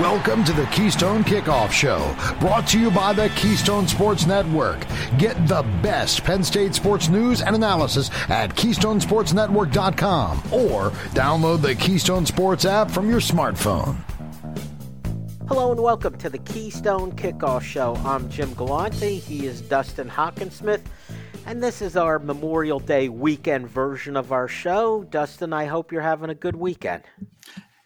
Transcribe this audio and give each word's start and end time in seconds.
Welcome 0.00 0.44
to 0.44 0.52
the 0.52 0.66
Keystone 0.66 1.24
Kickoff 1.24 1.72
Show, 1.72 2.14
brought 2.38 2.66
to 2.68 2.78
you 2.78 2.90
by 2.90 3.14
the 3.14 3.30
Keystone 3.30 3.88
Sports 3.88 4.26
Network. 4.26 4.84
Get 5.16 5.48
the 5.48 5.62
best 5.82 6.22
Penn 6.22 6.44
State 6.44 6.74
sports 6.74 7.08
news 7.08 7.40
and 7.40 7.56
analysis 7.56 8.10
at 8.28 8.54
KeystonesportsNetwork.com 8.54 10.38
or 10.52 10.90
download 11.14 11.62
the 11.62 11.74
Keystone 11.76 12.26
Sports 12.26 12.66
app 12.66 12.90
from 12.90 13.08
your 13.08 13.20
smartphone. 13.20 13.96
Hello 15.48 15.72
and 15.72 15.82
welcome 15.82 16.18
to 16.18 16.28
the 16.28 16.40
Keystone 16.40 17.12
Kickoff 17.12 17.62
Show. 17.62 17.94
I'm 18.04 18.28
Jim 18.28 18.52
Galante. 18.52 19.18
He 19.18 19.46
is 19.46 19.62
Dustin 19.62 20.10
Hockensmith. 20.10 20.82
And 21.46 21.62
this 21.62 21.80
is 21.80 21.96
our 21.96 22.18
Memorial 22.18 22.80
Day 22.80 23.08
weekend 23.08 23.66
version 23.66 24.18
of 24.18 24.30
our 24.30 24.46
show. 24.46 25.04
Dustin, 25.04 25.54
I 25.54 25.64
hope 25.64 25.90
you're 25.90 26.02
having 26.02 26.28
a 26.28 26.34
good 26.34 26.56
weekend. 26.56 27.04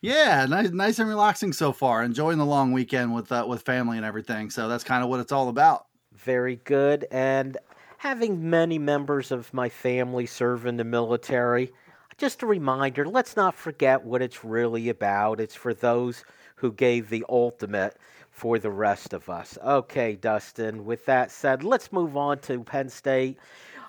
Yeah, 0.02 0.46
nice, 0.46 0.70
nice 0.70 0.98
and 0.98 1.08
relaxing 1.08 1.52
so 1.52 1.72
far. 1.72 2.02
Enjoying 2.02 2.38
the 2.38 2.46
long 2.46 2.72
weekend 2.72 3.14
with 3.14 3.30
uh, 3.30 3.44
with 3.46 3.62
family 3.62 3.98
and 3.98 4.06
everything. 4.06 4.48
So 4.50 4.66
that's 4.68 4.84
kind 4.84 5.04
of 5.04 5.10
what 5.10 5.20
it's 5.20 5.32
all 5.32 5.48
about. 5.48 5.86
Very 6.14 6.56
good. 6.56 7.06
And 7.10 7.58
having 7.98 8.48
many 8.48 8.78
members 8.78 9.30
of 9.30 9.52
my 9.52 9.68
family 9.68 10.24
serve 10.24 10.64
in 10.64 10.78
the 10.78 10.84
military, 10.84 11.70
just 12.16 12.42
a 12.42 12.46
reminder: 12.46 13.04
let's 13.06 13.36
not 13.36 13.54
forget 13.54 14.02
what 14.02 14.22
it's 14.22 14.42
really 14.42 14.88
about. 14.88 15.38
It's 15.38 15.54
for 15.54 15.74
those 15.74 16.24
who 16.56 16.72
gave 16.72 17.10
the 17.10 17.24
ultimate 17.28 17.96
for 18.30 18.58
the 18.58 18.70
rest 18.70 19.12
of 19.12 19.28
us. 19.28 19.58
Okay, 19.62 20.16
Dustin. 20.16 20.86
With 20.86 21.04
that 21.06 21.30
said, 21.30 21.62
let's 21.62 21.92
move 21.92 22.16
on 22.16 22.38
to 22.40 22.64
Penn 22.64 22.88
State. 22.88 23.38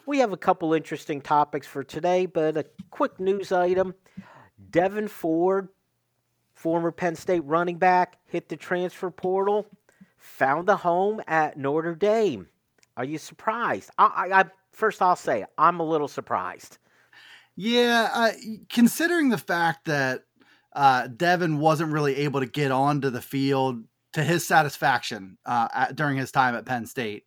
We 0.06 0.20
have 0.20 0.34
a 0.34 0.38
couple 0.38 0.74
interesting 0.74 1.22
topics 1.22 1.68
for 1.68 1.84
today, 1.86 2.26
but 2.26 2.58
a 2.58 2.66
quick 2.90 3.18
news 3.18 3.54
item. 3.54 3.94
Devyn 4.72 5.10
Ford 5.10 5.70
former 6.62 6.92
Penn 6.92 7.16
State 7.16 7.44
running 7.46 7.78
back, 7.78 8.20
hit 8.28 8.48
the 8.48 8.56
transfer 8.56 9.10
portal, 9.10 9.66
found 10.18 10.70
a 10.70 10.76
home 10.76 11.20
at 11.28 11.58
Notre 11.58 11.96
Dame. 11.96 12.48
Are 12.96 13.04
you 13.04 13.18
surprised? 13.18 13.90
I, 13.98 14.28
I, 14.32 14.40
I 14.42 14.46
first 14.72 15.02
I'll 15.02 15.16
say 15.16 15.44
I'm 15.58 15.80
a 15.80 15.84
little 15.84 16.08
surprised. 16.08 16.78
Yeah, 17.56 18.10
uh, 18.14 18.32
considering 18.70 19.30
the 19.30 19.40
fact 19.40 19.86
that 19.86 20.22
uh, 20.74 21.08
Devyn 21.08 21.58
wasn't 21.58 21.94
really 21.94 22.16
able 22.18 22.42
to 22.42 22.46
get 22.46 22.70
onto 22.70 23.10
the 23.10 23.22
field 23.22 23.84
to 24.14 24.24
his 24.24 24.46
satisfaction 24.46 25.40
uh, 25.48 25.68
at, 25.74 25.96
during 25.96 26.18
his 26.18 26.32
time 26.32 26.54
at 26.54 26.66
Penn 26.66 26.86
State. 26.86 27.24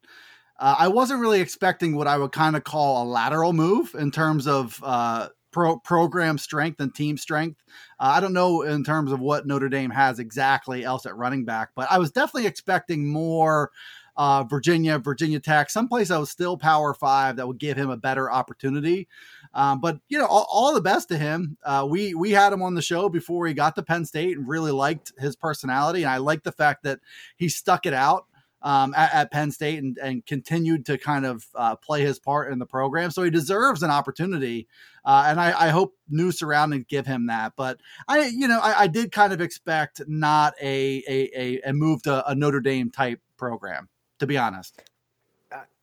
Uh, 0.60 0.76
I 0.78 0.88
wasn't 0.88 1.20
really 1.20 1.40
expecting 1.40 1.96
what 1.96 2.06
I 2.06 2.16
would 2.18 2.30
kind 2.30 2.54
of 2.54 2.62
call 2.62 3.02
a 3.02 3.04
lateral 3.04 3.52
move 3.52 3.96
in 3.98 4.12
terms 4.12 4.46
of 4.46 4.80
uh, 4.84 5.28
pro- 5.54 5.78
program 5.78 6.36
strength 6.36 6.80
and 6.80 6.94
team 6.94 7.16
strength. 7.16 7.62
Uh, 7.98 8.12
I 8.16 8.20
don't 8.20 8.34
know 8.34 8.62
in 8.62 8.84
terms 8.84 9.12
of 9.12 9.20
what 9.20 9.46
Notre 9.46 9.70
Dame 9.70 9.90
has 9.90 10.18
exactly 10.18 10.84
else 10.84 11.06
at 11.06 11.16
running 11.16 11.46
back, 11.46 11.70
but 11.74 11.90
I 11.90 11.98
was 11.98 12.10
definitely 12.10 12.46
expecting 12.46 13.06
more. 13.06 13.70
Uh, 14.16 14.44
Virginia, 14.44 14.96
Virginia 14.96 15.40
Tech, 15.40 15.68
someplace 15.68 16.06
that 16.06 16.20
was 16.20 16.30
still 16.30 16.56
Power 16.56 16.94
Five 16.94 17.34
that 17.34 17.48
would 17.48 17.58
give 17.58 17.76
him 17.76 17.90
a 17.90 17.96
better 17.96 18.30
opportunity. 18.30 19.08
Um, 19.52 19.80
but 19.80 19.98
you 20.08 20.18
know, 20.18 20.26
all, 20.26 20.46
all, 20.48 20.72
the 20.72 20.80
best 20.80 21.08
to 21.08 21.18
him. 21.18 21.56
Uh, 21.64 21.84
we 21.90 22.14
we 22.14 22.30
had 22.30 22.52
him 22.52 22.62
on 22.62 22.74
the 22.74 22.82
show 22.82 23.08
before 23.08 23.44
he 23.48 23.54
got 23.54 23.74
to 23.74 23.82
Penn 23.82 24.04
State 24.04 24.36
and 24.36 24.46
really 24.46 24.70
liked 24.70 25.12
his 25.18 25.34
personality, 25.34 26.04
and 26.04 26.12
I 26.12 26.18
like 26.18 26.44
the 26.44 26.52
fact 26.52 26.84
that 26.84 27.00
he 27.36 27.48
stuck 27.48 27.86
it 27.86 27.92
out 27.92 28.26
um, 28.64 28.94
at, 28.96 29.14
at, 29.14 29.30
Penn 29.30 29.52
State 29.52 29.80
and, 29.82 29.96
and, 29.98 30.26
continued 30.26 30.86
to 30.86 30.98
kind 30.98 31.24
of 31.24 31.46
uh, 31.54 31.76
play 31.76 32.00
his 32.00 32.18
part 32.18 32.50
in 32.50 32.58
the 32.58 32.66
program. 32.66 33.10
So 33.10 33.22
he 33.22 33.30
deserves 33.30 33.82
an 33.82 33.90
opportunity, 33.90 34.66
uh, 35.04 35.26
and 35.28 35.38
I, 35.38 35.66
I, 35.66 35.68
hope 35.68 35.94
new 36.08 36.32
surroundings 36.32 36.86
give 36.88 37.06
him 37.06 37.26
that. 37.26 37.52
But 37.56 37.80
I, 38.08 38.26
you 38.26 38.48
know, 38.48 38.58
I, 38.58 38.82
I 38.82 38.86
did 38.86 39.12
kind 39.12 39.32
of 39.32 39.40
expect 39.40 40.00
not 40.08 40.54
a 40.60 41.02
a, 41.06 41.60
a 41.66 41.72
move 41.72 42.02
to 42.04 42.28
a 42.28 42.34
Notre 42.34 42.60
Dame 42.60 42.90
type 42.90 43.20
program, 43.36 43.88
to 44.18 44.26
be 44.26 44.38
honest. 44.38 44.82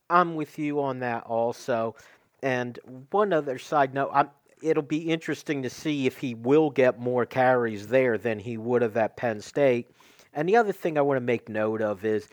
I'm 0.10 0.36
with 0.36 0.60
you 0.60 0.82
on 0.82 1.00
that 1.00 1.24
also. 1.24 1.96
And 2.44 2.78
one 3.12 3.32
other 3.32 3.58
side 3.58 3.94
note, 3.94 4.10
I'm, 4.14 4.30
it'll 4.62 4.84
be 4.84 5.10
interesting 5.10 5.64
to 5.64 5.70
see 5.70 6.06
if 6.06 6.18
he 6.18 6.34
will 6.34 6.70
get 6.70 7.00
more 7.00 7.26
carries 7.26 7.88
there 7.88 8.18
than 8.18 8.40
he 8.40 8.58
would 8.58 8.82
have 8.82 8.98
at 8.98 9.16
Penn 9.16 9.40
State. 9.40 9.90
And 10.34 10.50
the 10.50 10.58
other 10.58 10.72
thing 10.72 10.98
I 10.98 11.02
want 11.02 11.18
to 11.18 11.26
make 11.26 11.50
note 11.50 11.82
of 11.82 12.04
is 12.04 12.28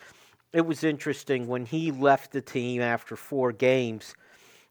it 0.53 0.66
was 0.66 0.84
interesting 0.84 1.47
when 1.47 1.66
he 1.66 1.91
left 1.91 2.32
the 2.32 2.41
team 2.41 2.81
after 2.81 3.16
four 3.16 3.53
games, 3.53 4.14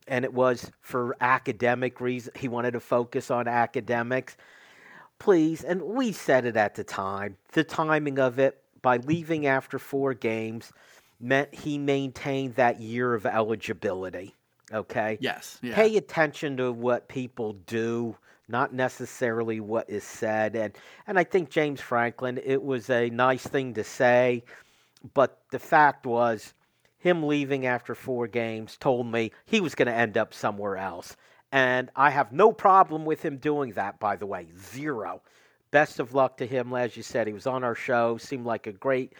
and 0.08 0.26
it 0.26 0.34
was 0.34 0.72
for 0.82 1.16
academic 1.22 2.02
reasons. 2.02 2.36
He 2.38 2.48
wanted 2.48 2.72
to 2.72 2.80
focus 2.80 3.30
on 3.30 3.48
academics. 3.48 4.38
Please, 5.20 5.64
and 5.64 5.82
we 5.82 6.12
said 6.12 6.46
it 6.46 6.56
at 6.56 6.76
the 6.76 6.84
time, 6.84 7.38
the 7.54 7.64
timing 7.64 8.20
of 8.20 8.40
it 8.40 8.62
by 8.82 8.98
leaving 8.98 9.48
after 9.48 9.80
four 9.80 10.14
games 10.14 10.72
meant 11.20 11.54
he 11.54 11.78
maintained 11.78 12.56
that 12.56 12.80
year 12.80 13.14
of 13.14 13.26
eligibility. 13.26 14.36
Okay? 14.72 15.18
Yes. 15.20 15.60
Yeah. 15.62 15.76
Pay 15.76 15.98
attention 15.98 16.58
to 16.58 16.72
what 16.72 17.08
people 17.08 17.54
do 17.66 18.16
not 18.50 18.74
necessarily 18.74 19.60
what 19.60 19.90
is 19.90 20.04
said 20.06 20.56
and 20.56 20.74
and 21.06 21.20
I 21.20 21.26
think 21.26 21.50
James 21.50 21.82
Franklin 21.82 22.40
it 22.44 22.64
was 22.64 22.90
a 22.90 23.10
nice 23.10 23.46
thing 23.46 23.74
to 23.74 23.84
say 23.84 24.44
but 25.14 25.42
the 25.52 25.60
fact 25.60 26.06
was, 26.06 26.54
him 26.98 27.24
leaving 27.24 27.66
after 27.66 27.96
four 27.96 28.28
games 28.28 28.78
told 28.78 29.08
me 29.08 29.32
he 29.46 29.62
was 29.62 29.76
going 29.76 29.88
to 29.88 29.94
end 29.94 30.18
up 30.18 30.34
somewhere 30.34 30.78
else. 30.78 31.16
And 31.52 31.90
I 31.96 32.10
have 32.10 32.32
no 32.32 32.52
problem 32.52 33.06
with 33.06 33.24
him 33.24 33.38
doing 33.38 33.72
that, 33.74 34.00
by 34.00 34.16
the 34.16 34.26
way. 34.26 34.48
Zero. 34.74 35.22
Best 35.72 36.00
of 36.00 36.14
luck 36.14 36.38
to 36.38 36.46
him. 36.46 36.74
As 36.74 36.98
you 36.98 37.04
said, 37.04 37.28
he 37.28 37.34
was 37.34 37.48
on 37.48 37.64
our 37.64 37.76
show, 37.76 38.18
seemed 38.18 38.46
like 38.46 38.68
a 38.68 38.74
great, 38.74 39.14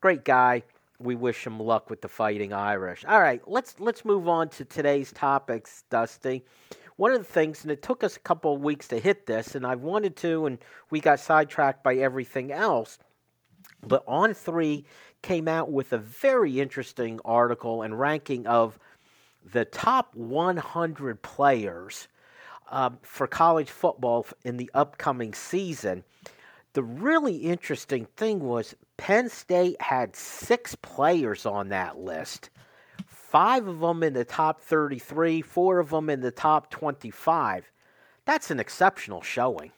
great 0.00 0.24
guy. 0.24 0.62
We 0.98 1.14
wish 1.14 1.46
him 1.46 1.58
luck 1.58 1.88
with 1.88 2.02
the 2.02 2.08
Fighting 2.08 2.52
Irish. 2.52 3.04
All 3.06 3.20
right, 3.20 3.40
let's 3.46 3.80
let's 3.80 4.04
move 4.04 4.28
on 4.28 4.50
to 4.50 4.66
today's 4.66 5.12
topics, 5.12 5.84
Dusty. 5.88 6.44
One 6.96 7.12
of 7.12 7.18
the 7.18 7.32
things, 7.32 7.62
and 7.62 7.70
it 7.70 7.80
took 7.80 8.04
us 8.04 8.16
a 8.16 8.20
couple 8.20 8.54
of 8.54 8.60
weeks 8.60 8.86
to 8.88 8.98
hit 8.98 9.24
this, 9.24 9.54
and 9.54 9.66
I 9.66 9.76
wanted 9.76 10.16
to, 10.16 10.44
and 10.44 10.58
we 10.90 11.00
got 11.00 11.20
sidetracked 11.20 11.82
by 11.82 11.94
everything 11.96 12.52
else. 12.52 12.98
But 13.86 14.06
On3, 14.06 14.84
came 15.22 15.48
out 15.48 15.70
with 15.70 15.92
a 15.92 15.98
very 15.98 16.60
interesting 16.60 17.20
article 17.24 17.82
and 17.82 17.98
ranking 17.98 18.46
of 18.46 18.78
the 19.52 19.64
top 19.64 20.14
100 20.14 21.22
players 21.22 22.08
uh, 22.70 22.90
for 23.02 23.26
college 23.26 23.70
football 23.70 24.26
in 24.44 24.56
the 24.56 24.70
upcoming 24.74 25.34
season. 25.34 26.04
The 26.72 26.82
really 26.82 27.36
interesting 27.36 28.06
thing 28.16 28.40
was 28.40 28.76
Penn 28.96 29.28
State 29.28 29.80
had 29.82 30.14
six 30.14 30.74
players 30.76 31.44
on 31.46 31.70
that 31.70 31.98
list. 31.98 32.50
Five 33.06 33.66
of 33.66 33.80
them 33.80 34.02
in 34.02 34.12
the 34.12 34.24
top 34.24 34.60
33, 34.60 35.42
four 35.42 35.78
of 35.78 35.90
them 35.90 36.10
in 36.10 36.20
the 36.20 36.30
top 36.30 36.70
25. 36.70 37.70
That's 38.24 38.50
an 38.50 38.60
exceptional 38.60 39.22
showing. 39.22 39.72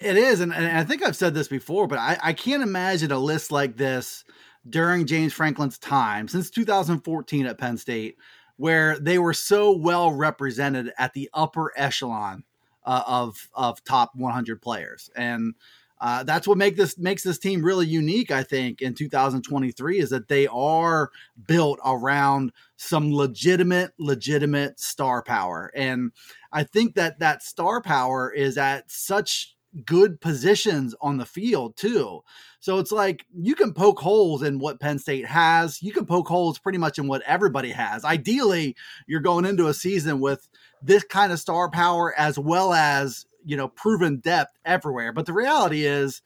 It 0.00 0.16
is, 0.16 0.40
and, 0.40 0.52
and 0.52 0.76
I 0.76 0.84
think 0.84 1.04
I've 1.04 1.16
said 1.16 1.34
this 1.34 1.48
before, 1.48 1.86
but 1.86 1.98
I, 1.98 2.18
I 2.22 2.32
can't 2.32 2.62
imagine 2.62 3.12
a 3.12 3.18
list 3.18 3.52
like 3.52 3.76
this 3.76 4.24
during 4.68 5.06
James 5.06 5.32
Franklin's 5.32 5.78
time 5.78 6.28
since 6.28 6.50
2014 6.50 7.46
at 7.46 7.58
Penn 7.58 7.76
State, 7.76 8.16
where 8.56 8.98
they 8.98 9.18
were 9.18 9.34
so 9.34 9.76
well 9.76 10.12
represented 10.12 10.92
at 10.98 11.14
the 11.14 11.30
upper 11.32 11.72
echelon 11.76 12.44
uh, 12.84 13.02
of 13.06 13.48
of 13.54 13.82
top 13.84 14.12
100 14.14 14.60
players, 14.60 15.10
and 15.16 15.54
uh, 16.00 16.22
that's 16.22 16.46
what 16.46 16.58
make 16.58 16.76
this 16.76 16.96
makes 16.98 17.22
this 17.22 17.38
team 17.38 17.64
really 17.64 17.86
unique. 17.86 18.30
I 18.30 18.42
think 18.42 18.80
in 18.80 18.94
2023 18.94 19.98
is 19.98 20.10
that 20.10 20.28
they 20.28 20.46
are 20.46 21.10
built 21.46 21.80
around 21.84 22.52
some 22.76 23.12
legitimate, 23.12 23.92
legitimate 23.98 24.80
star 24.80 25.22
power, 25.22 25.70
and 25.74 26.12
I 26.52 26.64
think 26.64 26.94
that 26.94 27.18
that 27.20 27.42
star 27.42 27.82
power 27.82 28.32
is 28.32 28.56
at 28.56 28.90
such 28.90 29.56
good 29.84 30.20
positions 30.20 30.94
on 31.00 31.18
the 31.18 31.26
field 31.26 31.76
too. 31.76 32.22
So 32.60 32.78
it's 32.78 32.92
like 32.92 33.24
you 33.36 33.54
can 33.54 33.72
poke 33.72 34.00
holes 34.00 34.42
in 34.42 34.58
what 34.58 34.80
Penn 34.80 34.98
State 34.98 35.26
has. 35.26 35.82
You 35.82 35.92
can 35.92 36.06
poke 36.06 36.28
holes 36.28 36.58
pretty 36.58 36.78
much 36.78 36.98
in 36.98 37.06
what 37.06 37.22
everybody 37.22 37.70
has. 37.70 38.04
Ideally, 38.04 38.76
you're 39.06 39.20
going 39.20 39.44
into 39.44 39.68
a 39.68 39.74
season 39.74 40.20
with 40.20 40.48
this 40.82 41.04
kind 41.04 41.32
of 41.32 41.38
star 41.38 41.70
power 41.70 42.14
as 42.18 42.38
well 42.38 42.72
as, 42.72 43.26
you 43.44 43.56
know, 43.56 43.68
proven 43.68 44.16
depth 44.18 44.56
everywhere. 44.64 45.12
But 45.12 45.26
the 45.26 45.32
reality 45.32 45.84
is 45.84 46.22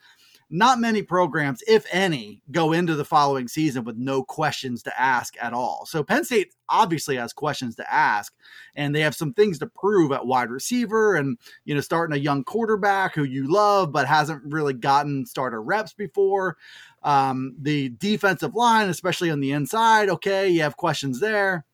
not 0.53 0.79
many 0.79 1.03
programs, 1.03 1.63
if 1.67 1.87
any, 1.91 2.43
go 2.51 2.73
into 2.73 2.95
the 2.95 3.05
following 3.05 3.49
season 3.49 3.85
with 3.85 3.97
no 3.97 4.23
questions 4.23 4.83
to 4.83 5.01
ask 5.01 5.35
at 5.43 5.55
all. 5.55 5.87
So 5.87 6.05
Penn 6.05 6.25
State 6.25 6.55
obviously 6.69 7.17
has 7.17 7.33
questions 7.33 7.75
to 7.77 7.93
ask, 7.93 8.35
and 8.75 8.95
they 8.95 9.01
have 9.01 9.15
some 9.15 9.33
things 9.33 9.59
to 9.61 9.67
prove 9.67 10.13
at 10.13 10.27
wide 10.27 10.51
receiver 10.51 11.17
and, 11.17 11.39
you 11.65 11.75
know, 11.75 11.81
starting 11.81 12.15
a 12.15 12.21
young 12.21 12.45
quarterback 12.45 13.15
who 13.15 13.25
you 13.25 13.51
love 13.51 13.93
but 13.93 14.07
hasn't 14.07 14.43
really 14.45 14.75
gotten 14.75 15.25
starter 15.25 15.63
reps 15.63 15.95
before. 15.95 16.59
Um, 17.03 17.57
the 17.59 17.89
defensive 17.89 18.55
line, 18.55 18.89
especially 18.89 19.31
on 19.31 19.41
the 19.41 19.53
inside, 19.53 20.11
okay, 20.11 20.49
you 20.51 20.63
have 20.63 20.77
questions 20.77 21.19
there. 21.19 21.65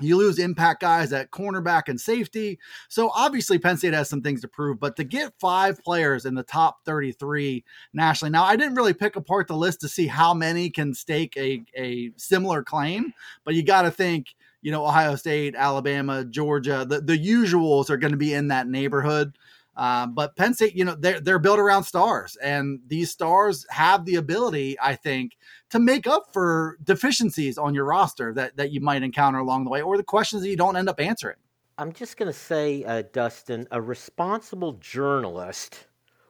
You 0.00 0.16
lose 0.16 0.40
impact 0.40 0.80
guys 0.80 1.12
at 1.12 1.30
cornerback 1.30 1.84
and 1.86 2.00
safety. 2.00 2.58
So 2.88 3.12
obviously 3.14 3.58
Penn 3.58 3.76
State 3.76 3.94
has 3.94 4.08
some 4.08 4.22
things 4.22 4.40
to 4.40 4.48
prove, 4.48 4.80
but 4.80 4.96
to 4.96 5.04
get 5.04 5.38
five 5.38 5.82
players 5.84 6.24
in 6.24 6.34
the 6.34 6.42
top 6.42 6.84
33 6.84 7.64
nationally. 7.92 8.32
Now, 8.32 8.42
I 8.42 8.56
didn't 8.56 8.74
really 8.74 8.92
pick 8.92 9.14
apart 9.14 9.46
the 9.46 9.56
list 9.56 9.80
to 9.82 9.88
see 9.88 10.08
how 10.08 10.34
many 10.34 10.68
can 10.68 10.94
stake 10.94 11.36
a, 11.36 11.62
a 11.76 12.10
similar 12.16 12.64
claim, 12.64 13.12
but 13.44 13.54
you 13.54 13.62
got 13.62 13.82
to 13.82 13.90
think, 13.92 14.34
you 14.62 14.72
know, 14.72 14.84
Ohio 14.84 15.14
State, 15.14 15.54
Alabama, 15.56 16.24
Georgia, 16.24 16.84
the, 16.88 17.00
the 17.00 17.18
usuals 17.18 17.88
are 17.88 17.96
going 17.96 18.12
to 18.12 18.18
be 18.18 18.34
in 18.34 18.48
that 18.48 18.66
neighborhood. 18.66 19.38
Um, 19.76 20.14
but 20.14 20.36
Penn 20.36 20.54
State, 20.54 20.76
you 20.76 20.84
know, 20.84 20.94
they're 20.94 21.20
they're 21.20 21.38
built 21.38 21.58
around 21.58 21.84
stars, 21.84 22.36
and 22.36 22.80
these 22.86 23.10
stars 23.10 23.66
have 23.70 24.04
the 24.04 24.16
ability, 24.16 24.76
I 24.80 24.94
think, 24.94 25.36
to 25.70 25.78
make 25.78 26.06
up 26.06 26.32
for 26.32 26.78
deficiencies 26.84 27.58
on 27.58 27.74
your 27.74 27.84
roster 27.84 28.32
that 28.34 28.56
that 28.56 28.70
you 28.70 28.80
might 28.80 29.02
encounter 29.02 29.38
along 29.38 29.64
the 29.64 29.70
way, 29.70 29.82
or 29.82 29.96
the 29.96 30.04
questions 30.04 30.42
that 30.42 30.48
you 30.48 30.56
don't 30.56 30.76
end 30.76 30.88
up 30.88 31.00
answering. 31.00 31.36
I'm 31.76 31.92
just 31.92 32.16
going 32.16 32.32
to 32.32 32.38
say, 32.38 32.84
uh, 32.84 33.02
Dustin, 33.12 33.66
a 33.72 33.82
responsible 33.82 34.74
journalist 34.74 35.88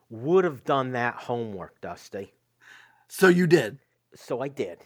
would 0.09 0.45
have 0.45 0.65
done 0.65 0.93
that 0.93 1.17
homework, 1.17 1.79
Dusty. 1.83 2.33
So 3.09 3.29
you 3.29 3.47
did. 3.47 3.79
So 4.15 4.41
I 4.41 4.49
did. 4.49 4.79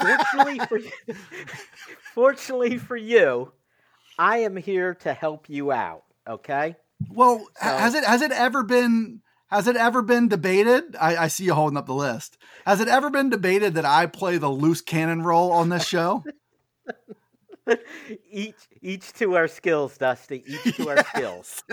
fortunately 0.00 0.58
for 0.66 0.78
you, 0.78 0.90
fortunately 2.14 2.78
for 2.78 2.96
you, 2.96 3.52
I 4.18 4.38
am 4.38 4.56
here 4.56 4.94
to 4.96 5.12
help 5.12 5.48
you 5.48 5.70
out. 5.70 6.04
Okay. 6.28 6.76
Well, 7.10 7.46
so, 7.60 7.68
has 7.68 7.94
it 7.94 8.04
has 8.04 8.22
it 8.22 8.32
ever 8.32 8.62
been 8.62 9.22
has 9.52 9.66
it 9.66 9.76
ever 9.76 10.00
been 10.00 10.28
debated? 10.28 10.96
I, 10.98 11.16
I, 11.16 11.28
see 11.28 11.44
you 11.44 11.52
holding 11.52 11.76
up 11.76 11.84
the 11.84 11.94
list. 11.94 12.38
Has 12.64 12.80
it 12.80 12.88
ever 12.88 13.10
been 13.10 13.28
debated 13.28 13.74
that 13.74 13.84
I 13.84 14.06
play 14.06 14.38
the 14.38 14.48
loose 14.48 14.80
cannon 14.80 15.22
role 15.22 15.52
on 15.52 15.68
this 15.68 15.86
show? 15.86 16.24
each 18.30 18.56
each 18.80 19.12
to 19.14 19.36
our 19.36 19.48
skills, 19.48 19.98
Dusty. 19.98 20.42
Each 20.46 20.76
to 20.76 20.84
yes. 20.84 20.88
our 20.88 21.04
skills. 21.04 21.64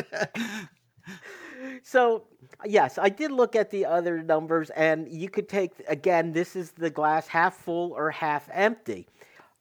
so 1.84 2.26
yes, 2.66 2.98
I 2.98 3.08
did 3.08 3.32
look 3.32 3.56
at 3.56 3.72
the 3.72 3.86
other 3.86 4.22
numbers, 4.22 4.70
and 4.72 5.08
you 5.10 5.30
could 5.30 5.48
take 5.48 5.72
again. 5.88 6.34
This 6.34 6.58
is 6.58 6.72
the 6.72 6.90
glass 6.90 7.28
half 7.28 7.56
full 7.56 7.94
or 7.94 8.12
half 8.12 8.50
empty. 8.52 9.08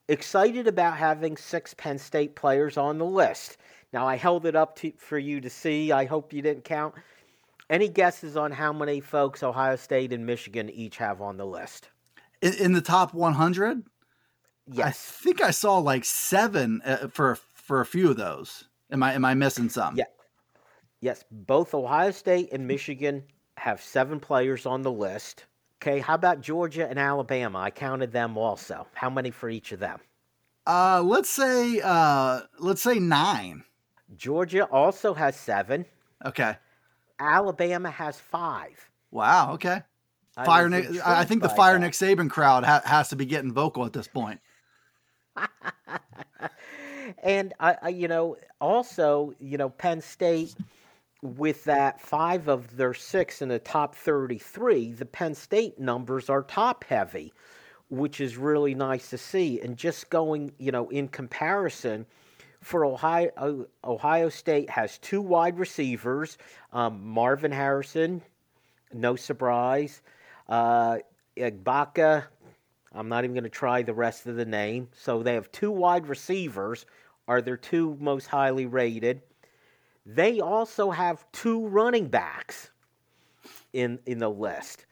Excited 0.09 0.67
about 0.67 0.97
having 0.97 1.37
six 1.37 1.73
Penn 1.73 1.97
State 1.99 2.35
players 2.35 2.77
on 2.77 2.97
the 2.97 3.05
list. 3.05 3.57
Now, 3.91 4.07
I 4.07 4.15
held 4.15 4.45
it 4.45 4.55
up 4.55 4.75
to, 4.77 4.91
for 4.97 5.17
you 5.17 5.41
to 5.41 5.49
see. 5.49 5.91
I 5.91 6.05
hope 6.05 6.33
you 6.33 6.41
didn't 6.41 6.63
count. 6.63 6.95
Any 7.69 7.87
guesses 7.87 8.35
on 8.35 8.51
how 8.51 8.73
many 8.73 8.99
folks 8.99 9.43
Ohio 9.43 9.75
State 9.75 10.11
and 10.13 10.25
Michigan 10.25 10.69
each 10.69 10.97
have 10.97 11.21
on 11.21 11.37
the 11.37 11.45
list? 11.45 11.89
In, 12.41 12.53
in 12.53 12.73
the 12.73 12.81
top 12.81 13.13
100? 13.13 13.83
Yes. 14.71 14.87
I 14.87 15.23
think 15.23 15.41
I 15.41 15.51
saw 15.51 15.77
like 15.77 16.05
seven 16.05 16.81
uh, 16.85 17.07
for 17.07 17.37
for 17.55 17.81
a 17.81 17.85
few 17.85 18.09
of 18.09 18.17
those. 18.17 18.65
Am 18.91 19.01
I 19.03 19.13
am 19.13 19.25
I 19.25 19.33
missing 19.33 19.69
some? 19.69 19.95
Yeah. 19.95 20.05
Yes, 21.01 21.23
both 21.31 21.73
Ohio 21.73 22.11
State 22.11 22.49
and 22.51 22.67
Michigan 22.67 23.23
have 23.57 23.81
seven 23.81 24.19
players 24.19 24.65
on 24.65 24.81
the 24.81 24.91
list. 24.91 25.45
Okay, 25.81 25.99
how 25.99 26.13
about 26.13 26.41
Georgia 26.41 26.87
and 26.89 26.99
Alabama? 26.99 27.59
I 27.59 27.71
counted 27.71 28.11
them 28.11 28.37
also. 28.37 28.85
How 28.93 29.09
many 29.09 29.31
for 29.31 29.49
each 29.49 29.71
of 29.71 29.79
them? 29.79 29.99
Uh, 30.67 31.01
let's 31.03 31.29
say 31.29 31.79
uh, 31.83 32.41
let's 32.59 32.81
say 32.81 32.99
nine. 32.99 33.63
Georgia 34.15 34.65
also 34.65 35.13
has 35.13 35.35
seven. 35.35 35.85
Okay. 36.25 36.55
Alabama 37.19 37.89
has 37.91 38.19
five. 38.19 38.89
Wow. 39.11 39.53
Okay. 39.53 39.81
I 40.37 40.45
Fire 40.45 40.69
Nick. 40.69 41.05
I 41.05 41.25
think 41.25 41.41
the 41.41 41.49
Fire 41.49 41.73
that. 41.73 41.79
Nick 41.79 41.93
Saban 41.93 42.29
crowd 42.29 42.63
ha- 42.63 42.81
has 42.85 43.09
to 43.09 43.15
be 43.15 43.25
getting 43.25 43.51
vocal 43.51 43.85
at 43.85 43.93
this 43.93 44.07
point. 44.07 44.39
and 47.23 47.53
I, 47.59 47.75
I, 47.81 47.89
you 47.89 48.07
know, 48.07 48.37
also, 48.61 49.33
you 49.39 49.57
know, 49.57 49.69
Penn 49.69 50.01
State 50.01 50.55
with 51.21 51.65
that 51.65 51.99
five 51.99 52.47
of 52.47 52.77
their 52.77 52.93
six 52.93 53.41
in 53.41 53.49
the 53.49 53.59
top 53.59 53.95
33, 53.95 54.93
the 54.93 55.05
Penn 55.05 55.35
State 55.35 55.79
numbers 55.79 56.29
are 56.29 56.43
top 56.43 56.85
heavy, 56.85 57.33
which 57.89 58.21
is 58.21 58.37
really 58.37 58.73
nice 58.73 59.09
to 59.09 59.17
see. 59.17 59.59
And 59.59 59.75
just 59.75 60.09
going, 60.09 60.53
you 60.57 60.71
know, 60.71 60.89
in 60.89 61.09
comparison, 61.09 62.05
for 62.61 62.85
Ohio, 62.85 63.67
Ohio 63.83 64.29
State 64.29 64.69
has 64.69 64.97
two 64.97 65.21
wide 65.21 65.57
receivers 65.57 66.37
um, 66.73 67.05
Marvin 67.05 67.51
Harrison, 67.51 68.21
no 68.93 69.15
surprise. 69.15 70.01
Uh, 70.47 70.97
Igbaka, 71.37 72.25
I'm 72.93 73.09
not 73.09 73.23
even 73.23 73.33
going 73.33 73.43
to 73.43 73.49
try 73.49 73.81
the 73.81 73.93
rest 73.93 74.25
of 74.27 74.35
the 74.35 74.45
name. 74.45 74.89
So 74.93 75.23
they 75.23 75.33
have 75.33 75.51
two 75.51 75.71
wide 75.71 76.07
receivers, 76.07 76.85
are 77.27 77.41
their 77.41 77.57
two 77.57 77.97
most 77.99 78.27
highly 78.27 78.65
rated. 78.65 79.21
They 80.05 80.39
also 80.39 80.91
have 80.91 81.25
two 81.31 81.67
running 81.67 82.07
backs 82.07 82.71
in, 83.73 83.99
in 84.05 84.17
the 84.17 84.29
list. 84.29 84.85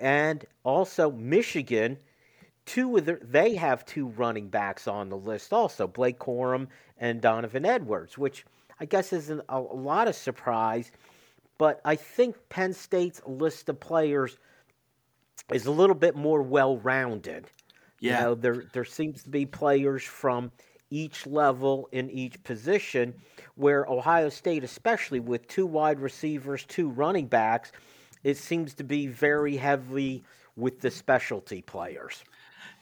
And 0.00 0.44
also, 0.64 1.12
Michigan 1.12 1.98
two 2.66 2.96
of 2.96 3.04
the, 3.04 3.18
they 3.22 3.54
have 3.54 3.84
two 3.84 4.08
running 4.08 4.48
backs 4.48 4.88
on 4.88 5.08
the 5.08 5.16
list 5.16 5.52
also 5.52 5.86
blake 5.86 6.18
corum 6.18 6.66
and 6.98 7.20
donovan 7.20 7.64
edwards 7.64 8.16
which 8.16 8.44
i 8.80 8.84
guess 8.84 9.12
isn't 9.12 9.42
a, 9.48 9.60
lot 9.60 10.08
of 10.08 10.14
surprise 10.14 10.90
but 11.58 11.80
i 11.84 11.94
think 11.94 12.36
penn 12.48 12.72
state's 12.72 13.20
list 13.26 13.68
of 13.68 13.78
players 13.80 14.38
is 15.52 15.66
a 15.66 15.70
little 15.70 15.94
bit 15.94 16.16
more 16.16 16.42
well-rounded 16.42 17.46
yeah. 18.00 18.18
you 18.18 18.24
know 18.24 18.34
there 18.34 18.64
there 18.72 18.84
seems 18.84 19.22
to 19.22 19.30
be 19.30 19.46
players 19.46 20.02
from 20.02 20.50
each 20.90 21.26
level 21.26 21.88
in 21.92 22.10
each 22.10 22.42
position 22.44 23.14
where 23.56 23.84
ohio 23.86 24.28
state 24.28 24.62
especially 24.64 25.20
with 25.20 25.46
two 25.48 25.66
wide 25.66 26.00
receivers 26.00 26.64
two 26.64 26.88
running 26.90 27.26
backs 27.26 27.72
it 28.22 28.36
seems 28.36 28.74
to 28.74 28.84
be 28.84 29.06
very 29.06 29.56
heavy 29.56 30.24
with 30.56 30.80
the 30.80 30.90
specialty 30.90 31.60
players 31.62 32.24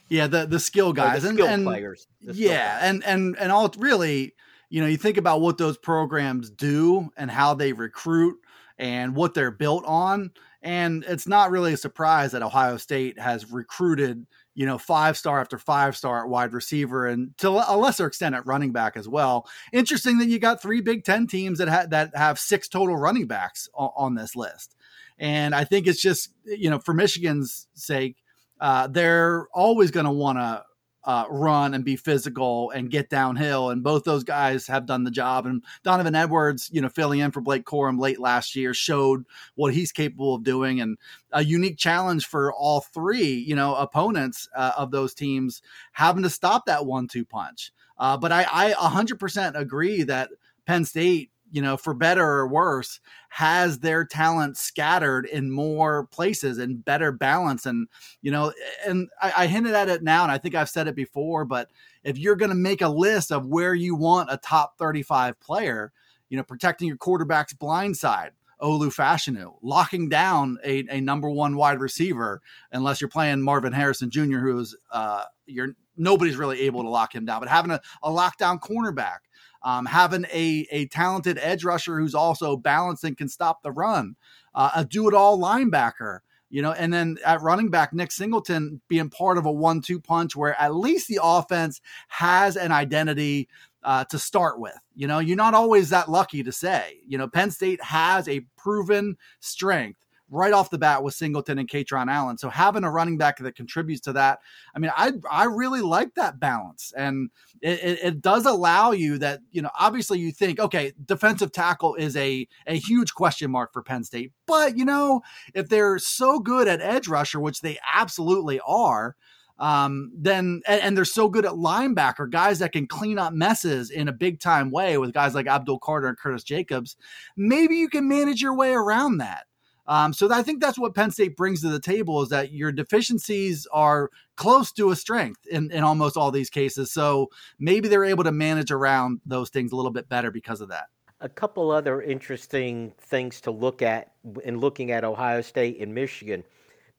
yeah, 0.09 0.27
the 0.27 0.45
the 0.45 0.59
skill 0.59 0.93
guys 0.93 1.23
the 1.23 1.29
and, 1.29 1.37
skill 1.37 1.47
and 1.47 1.65
players. 1.65 2.07
yeah, 2.19 2.77
players. 2.77 2.83
and 2.83 3.03
and 3.05 3.37
and 3.39 3.51
all 3.51 3.73
really, 3.77 4.35
you 4.69 4.81
know, 4.81 4.87
you 4.87 4.97
think 4.97 5.17
about 5.17 5.41
what 5.41 5.57
those 5.57 5.77
programs 5.77 6.49
do 6.49 7.09
and 7.17 7.31
how 7.31 7.53
they 7.53 7.73
recruit 7.73 8.37
and 8.77 9.15
what 9.15 9.33
they're 9.33 9.51
built 9.51 9.85
on, 9.85 10.31
and 10.61 11.03
it's 11.07 11.27
not 11.27 11.51
really 11.51 11.73
a 11.73 11.77
surprise 11.77 12.31
that 12.31 12.43
Ohio 12.43 12.77
State 12.77 13.19
has 13.19 13.51
recruited, 13.51 14.25
you 14.55 14.65
know, 14.65 14.77
five 14.77 15.17
star 15.17 15.39
after 15.39 15.57
five 15.57 15.95
star 15.95 16.23
at 16.23 16.29
wide 16.29 16.53
receiver 16.53 17.07
and 17.07 17.37
to 17.37 17.49
a 17.49 17.77
lesser 17.77 18.05
extent 18.05 18.35
at 18.35 18.45
running 18.45 18.71
back 18.71 18.97
as 18.97 19.07
well. 19.07 19.47
Interesting 19.71 20.17
that 20.19 20.27
you 20.27 20.39
got 20.39 20.61
three 20.61 20.81
Big 20.81 21.03
Ten 21.05 21.27
teams 21.27 21.59
that 21.59 21.69
ha- 21.69 21.85
that 21.89 22.15
have 22.15 22.39
six 22.39 22.67
total 22.67 22.97
running 22.97 23.27
backs 23.27 23.69
on, 23.73 23.89
on 23.95 24.15
this 24.15 24.35
list, 24.35 24.75
and 25.17 25.55
I 25.55 25.63
think 25.63 25.87
it's 25.87 26.01
just 26.01 26.29
you 26.45 26.69
know 26.69 26.79
for 26.79 26.93
Michigan's 26.93 27.67
sake 27.73 28.22
uh, 28.59 28.87
they're 28.87 29.47
always 29.53 29.91
going 29.91 30.05
to 30.05 30.11
want 30.11 30.37
to 30.37 30.63
uh, 31.05 31.25
run 31.29 31.73
and 31.73 31.83
be 31.83 31.95
physical 31.95 32.71
and 32.71 32.89
get 32.89 33.09
downhill. 33.09 33.69
And 33.71 33.83
both 33.83 34.03
those 34.03 34.23
guys 34.23 34.65
have 34.67 34.85
done 34.85 35.03
the 35.03 35.11
job. 35.11 35.45
And 35.45 35.63
Donovan 35.83 36.15
Edwards, 36.15 36.69
you 36.71 36.81
know, 36.81 36.89
filling 36.89 37.19
in 37.19 37.31
for 37.31 37.41
Blake 37.41 37.65
Corum 37.65 37.99
late 37.99 38.19
last 38.19 38.55
year, 38.55 38.73
showed 38.73 39.25
what 39.55 39.73
he's 39.73 39.91
capable 39.91 40.35
of 40.35 40.43
doing. 40.43 40.79
And 40.79 40.97
a 41.31 41.43
unique 41.43 41.77
challenge 41.77 42.27
for 42.27 42.53
all 42.53 42.81
three, 42.81 43.33
you 43.33 43.55
know, 43.55 43.75
opponents 43.75 44.47
uh, 44.55 44.71
of 44.77 44.91
those 44.91 45.13
teams 45.13 45.61
having 45.91 46.23
to 46.23 46.29
stop 46.29 46.65
that 46.67 46.85
one-two 46.85 47.25
punch. 47.25 47.71
Uh, 47.97 48.17
but 48.17 48.31
I, 48.31 48.45
I 48.51 48.71
100% 48.73 49.55
agree 49.59 50.03
that 50.03 50.29
Penn 50.65 50.85
State 50.85 51.31
you 51.53 51.61
know, 51.61 51.77
for 51.77 51.93
better 51.93 52.25
or 52.25 52.47
worse, 52.47 52.99
has 53.29 53.77
their 53.77 54.03
talent 54.03 54.57
scattered 54.57 55.27
in 55.27 55.51
more 55.51 56.07
places 56.07 56.57
and 56.57 56.83
better 56.83 57.11
balance. 57.11 57.67
And, 57.67 57.87
you 58.23 58.31
know, 58.31 58.51
and 58.87 59.07
I, 59.21 59.33
I 59.37 59.47
hinted 59.47 59.75
at 59.75 59.87
it 59.87 60.01
now, 60.01 60.23
and 60.23 60.31
I 60.31 60.39
think 60.39 60.55
I've 60.55 60.67
said 60.67 60.87
it 60.87 60.95
before, 60.95 61.45
but 61.45 61.69
if 62.03 62.17
you're 62.17 62.35
going 62.35 62.49
to 62.49 62.55
make 62.55 62.81
a 62.81 62.89
list 62.89 63.31
of 63.31 63.45
where 63.45 63.75
you 63.75 63.93
want 63.95 64.31
a 64.31 64.37
top 64.37 64.79
35 64.79 65.39
player, 65.39 65.93
you 66.27 66.37
know, 66.37 66.43
protecting 66.43 66.87
your 66.87 66.97
quarterback's 66.97 67.53
blind 67.53 67.95
side, 67.97 68.31
Olu 68.59 68.87
Fashanu, 68.87 69.53
locking 69.61 70.09
down 70.09 70.57
a, 70.65 70.83
a 70.89 71.01
number 71.01 71.29
one 71.29 71.55
wide 71.55 71.79
receiver, 71.79 72.41
unless 72.71 72.99
you're 72.99 73.09
playing 73.09 73.43
Marvin 73.43 73.73
Harrison 73.73 74.09
Jr., 74.09 74.39
who's 74.39 74.75
uh, 74.91 75.25
you're 75.45 75.75
nobody's 75.97 76.37
really 76.37 76.61
able 76.61 76.81
to 76.81 76.89
lock 76.89 77.13
him 77.13 77.25
down, 77.25 77.41
but 77.41 77.49
having 77.49 77.69
a, 77.69 77.79
a 78.01 78.09
lockdown 78.09 78.59
cornerback, 78.59 79.19
um, 79.63 79.85
having 79.85 80.25
a, 80.25 80.67
a 80.71 80.87
talented 80.87 81.37
edge 81.39 81.63
rusher 81.63 81.99
who's 81.99 82.15
also 82.15 82.57
balanced 82.57 83.03
and 83.03 83.17
can 83.17 83.27
stop 83.29 83.63
the 83.63 83.71
run, 83.71 84.15
uh, 84.55 84.71
a 84.75 84.85
do 84.85 85.07
it 85.07 85.13
all 85.13 85.39
linebacker, 85.39 86.19
you 86.49 86.61
know, 86.61 86.71
and 86.71 86.93
then 86.93 87.17
at 87.25 87.41
running 87.41 87.69
back, 87.69 87.93
Nick 87.93 88.11
Singleton 88.11 88.81
being 88.87 89.09
part 89.09 89.37
of 89.37 89.45
a 89.45 89.51
one 89.51 89.81
two 89.81 89.99
punch 89.99 90.35
where 90.35 90.59
at 90.61 90.75
least 90.75 91.07
the 91.07 91.19
offense 91.21 91.81
has 92.09 92.55
an 92.55 92.71
identity 92.71 93.47
uh, 93.83 94.05
to 94.05 94.19
start 94.19 94.59
with. 94.59 94.77
You 94.95 95.07
know, 95.07 95.19
you're 95.19 95.37
not 95.37 95.53
always 95.53 95.89
that 95.89 96.09
lucky 96.09 96.43
to 96.43 96.51
say, 96.51 96.99
you 97.07 97.17
know, 97.17 97.27
Penn 97.27 97.51
State 97.51 97.81
has 97.83 98.27
a 98.27 98.45
proven 98.57 99.17
strength 99.39 99.99
right 100.33 100.53
off 100.53 100.69
the 100.69 100.77
bat 100.77 101.03
with 101.03 101.13
Singleton 101.13 101.59
and 101.59 101.69
Kaytron 101.69 102.11
Allen. 102.11 102.37
So 102.37 102.49
having 102.49 102.83
a 102.83 102.91
running 102.91 103.17
back 103.17 103.37
that 103.37 103.55
contributes 103.55 104.01
to 104.01 104.13
that, 104.13 104.39
I 104.75 104.79
mean, 104.79 104.91
I 104.95 105.13
I 105.29 105.45
really 105.45 105.81
like 105.81 106.15
that 106.15 106.39
balance, 106.39 106.91
and 106.97 107.29
it, 107.61 107.83
it, 107.83 107.99
it 108.03 108.21
does 108.21 108.45
allow 108.45 108.91
you 108.91 109.17
that 109.19 109.41
you 109.51 109.61
know 109.61 109.69
obviously 109.79 110.19
you 110.19 110.31
think 110.31 110.59
okay, 110.59 110.93
defensive 111.05 111.51
tackle 111.51 111.95
is 111.95 112.15
a 112.17 112.47
a 112.67 112.75
huge 112.75 113.13
question 113.13 113.51
mark 113.51 113.71
for 113.73 113.83
Penn 113.83 114.03
State, 114.03 114.31
but 114.47 114.77
you 114.77 114.85
know 114.85 115.21
if 115.53 115.69
they're 115.69 115.99
so 115.99 116.39
good 116.39 116.67
at 116.67 116.81
edge 116.81 117.07
rusher, 117.07 117.39
which 117.39 117.61
they 117.61 117.77
absolutely 117.93 118.59
are 118.65 119.15
um, 119.59 120.11
then 120.17 120.61
and, 120.67 120.81
and, 120.81 120.97
they're 120.97 121.05
so 121.05 121.29
good 121.29 121.45
at 121.45 121.53
linebacker, 121.53 122.29
guys 122.29 122.59
that 122.59 122.71
can 122.71 122.87
clean 122.87 123.19
up 123.19 123.33
messes 123.33 123.91
in 123.91 124.07
a 124.07 124.11
big 124.13 124.39
time 124.39 124.71
way 124.71 124.97
with 124.97 125.13
guys 125.13 125.35
like 125.35 125.47
Abdul 125.47 125.79
Carter 125.79 126.07
and 126.07 126.17
Curtis 126.17 126.43
Jacobs. 126.43 126.95
Maybe 127.37 127.75
you 127.75 127.87
can 127.87 128.07
manage 128.07 128.41
your 128.41 128.55
way 128.55 128.73
around 128.73 129.19
that. 129.19 129.45
Um, 129.85 130.13
so 130.13 130.31
I 130.31 130.43
think 130.43 130.61
that's 130.61 130.79
what 130.79 130.95
Penn 130.95 131.11
State 131.11 131.35
brings 131.35 131.61
to 131.61 131.69
the 131.69 131.79
table 131.79 132.21
is 132.21 132.29
that 132.29 132.51
your 132.51 132.71
deficiencies 132.71 133.67
are 133.71 134.09
close 134.35 134.71
to 134.73 134.91
a 134.91 134.95
strength 134.95 135.45
in, 135.47 135.71
in 135.71 135.83
almost 135.83 136.15
all 136.15 136.31
these 136.31 136.49
cases. 136.49 136.91
So 136.91 137.29
maybe 137.59 137.87
they're 137.87 138.05
able 138.05 138.23
to 138.23 138.31
manage 138.31 138.71
around 138.71 139.19
those 139.25 139.49
things 139.49 139.71
a 139.71 139.75
little 139.75 139.91
bit 139.91 140.07
better 140.07 140.31
because 140.31 140.61
of 140.61 140.69
that. 140.69 140.85
A 141.19 141.29
couple 141.29 141.71
other 141.71 142.01
interesting 142.01 142.93
things 142.97 143.41
to 143.41 143.51
look 143.51 143.81
at 143.81 144.11
in 144.43 144.59
looking 144.59 144.91
at 144.91 145.03
Ohio 145.03 145.41
State 145.41 145.79
and 145.79 145.93
Michigan. 145.93 146.43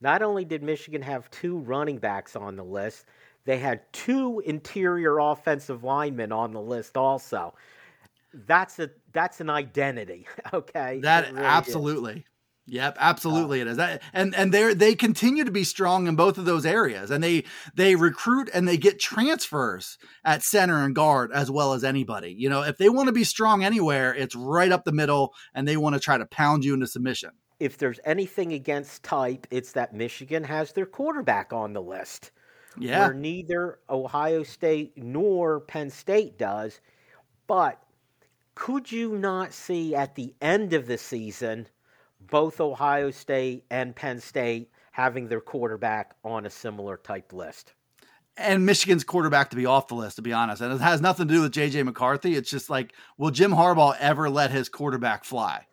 Not 0.00 0.22
only 0.22 0.44
did 0.44 0.62
Michigan 0.62 1.02
have 1.02 1.30
two 1.30 1.58
running 1.58 1.98
backs 1.98 2.36
on 2.36 2.56
the 2.56 2.64
list, 2.64 3.06
they 3.44 3.58
had 3.58 3.80
two 3.92 4.40
interior 4.40 5.18
offensive 5.18 5.84
linemen 5.84 6.32
on 6.32 6.52
the 6.52 6.60
list 6.60 6.96
also. 6.96 7.54
That's 8.32 8.78
a 8.78 8.90
that's 9.12 9.40
an 9.40 9.50
identity, 9.50 10.26
okay? 10.52 11.00
That 11.02 11.32
really 11.32 11.44
absolutely. 11.44 12.12
Is. 12.16 12.22
Yep, 12.66 12.96
absolutely 12.98 13.60
it 13.60 13.66
is. 13.66 13.76
That, 13.76 14.02
and 14.14 14.34
and 14.34 14.52
they 14.52 14.72
they 14.72 14.94
continue 14.94 15.44
to 15.44 15.50
be 15.50 15.64
strong 15.64 16.06
in 16.06 16.16
both 16.16 16.38
of 16.38 16.46
those 16.46 16.64
areas, 16.64 17.10
and 17.10 17.22
they 17.22 17.44
they 17.74 17.94
recruit 17.94 18.48
and 18.54 18.66
they 18.66 18.78
get 18.78 18.98
transfers 18.98 19.98
at 20.24 20.42
center 20.42 20.82
and 20.82 20.94
guard 20.94 21.30
as 21.32 21.50
well 21.50 21.74
as 21.74 21.84
anybody. 21.84 22.34
You 22.36 22.48
know, 22.48 22.62
if 22.62 22.78
they 22.78 22.88
want 22.88 23.08
to 23.08 23.12
be 23.12 23.24
strong 23.24 23.62
anywhere, 23.62 24.14
it's 24.14 24.34
right 24.34 24.72
up 24.72 24.84
the 24.84 24.92
middle, 24.92 25.34
and 25.54 25.68
they 25.68 25.76
want 25.76 25.94
to 25.94 26.00
try 26.00 26.16
to 26.16 26.26
pound 26.26 26.64
you 26.64 26.72
into 26.72 26.86
submission 26.86 27.32
if 27.60 27.78
there's 27.78 28.00
anything 28.04 28.52
against 28.52 29.02
type, 29.02 29.46
it's 29.50 29.72
that 29.72 29.94
Michigan 29.94 30.44
has 30.44 30.72
their 30.72 30.86
quarterback 30.86 31.52
on 31.52 31.72
the 31.72 31.82
list. 31.82 32.30
Yeah. 32.78 33.06
Where 33.06 33.14
neither 33.14 33.78
Ohio 33.88 34.42
State 34.42 34.92
nor 34.96 35.60
Penn 35.60 35.90
State 35.90 36.38
does. 36.38 36.80
But 37.46 37.80
could 38.54 38.90
you 38.90 39.16
not 39.16 39.52
see 39.52 39.94
at 39.94 40.14
the 40.14 40.34
end 40.40 40.72
of 40.72 40.86
the 40.86 40.98
season 40.98 41.68
both 42.30 42.60
Ohio 42.60 43.10
State 43.10 43.64
and 43.70 43.94
Penn 43.94 44.20
State 44.20 44.70
having 44.92 45.28
their 45.28 45.40
quarterback 45.40 46.14
on 46.24 46.46
a 46.46 46.50
similar 46.50 46.96
type 46.96 47.32
list? 47.32 47.74
and 48.36 48.66
Michigan's 48.66 49.04
quarterback 49.04 49.50
to 49.50 49.56
be 49.56 49.64
off 49.64 49.86
the 49.86 49.94
list, 49.94 50.16
to 50.16 50.22
be 50.22 50.32
honest. 50.32 50.60
And 50.60 50.72
it 50.72 50.80
has 50.80 51.00
nothing 51.00 51.28
to 51.28 51.34
do 51.34 51.42
with 51.42 51.52
JJ 51.52 51.84
McCarthy. 51.84 52.34
It's 52.34 52.50
just 52.50 52.68
like, 52.68 52.92
will 53.16 53.30
Jim 53.30 53.52
Harbaugh 53.52 53.96
ever 54.00 54.28
let 54.28 54.50
his 54.50 54.68
quarterback 54.68 55.22
fly? 55.22 55.66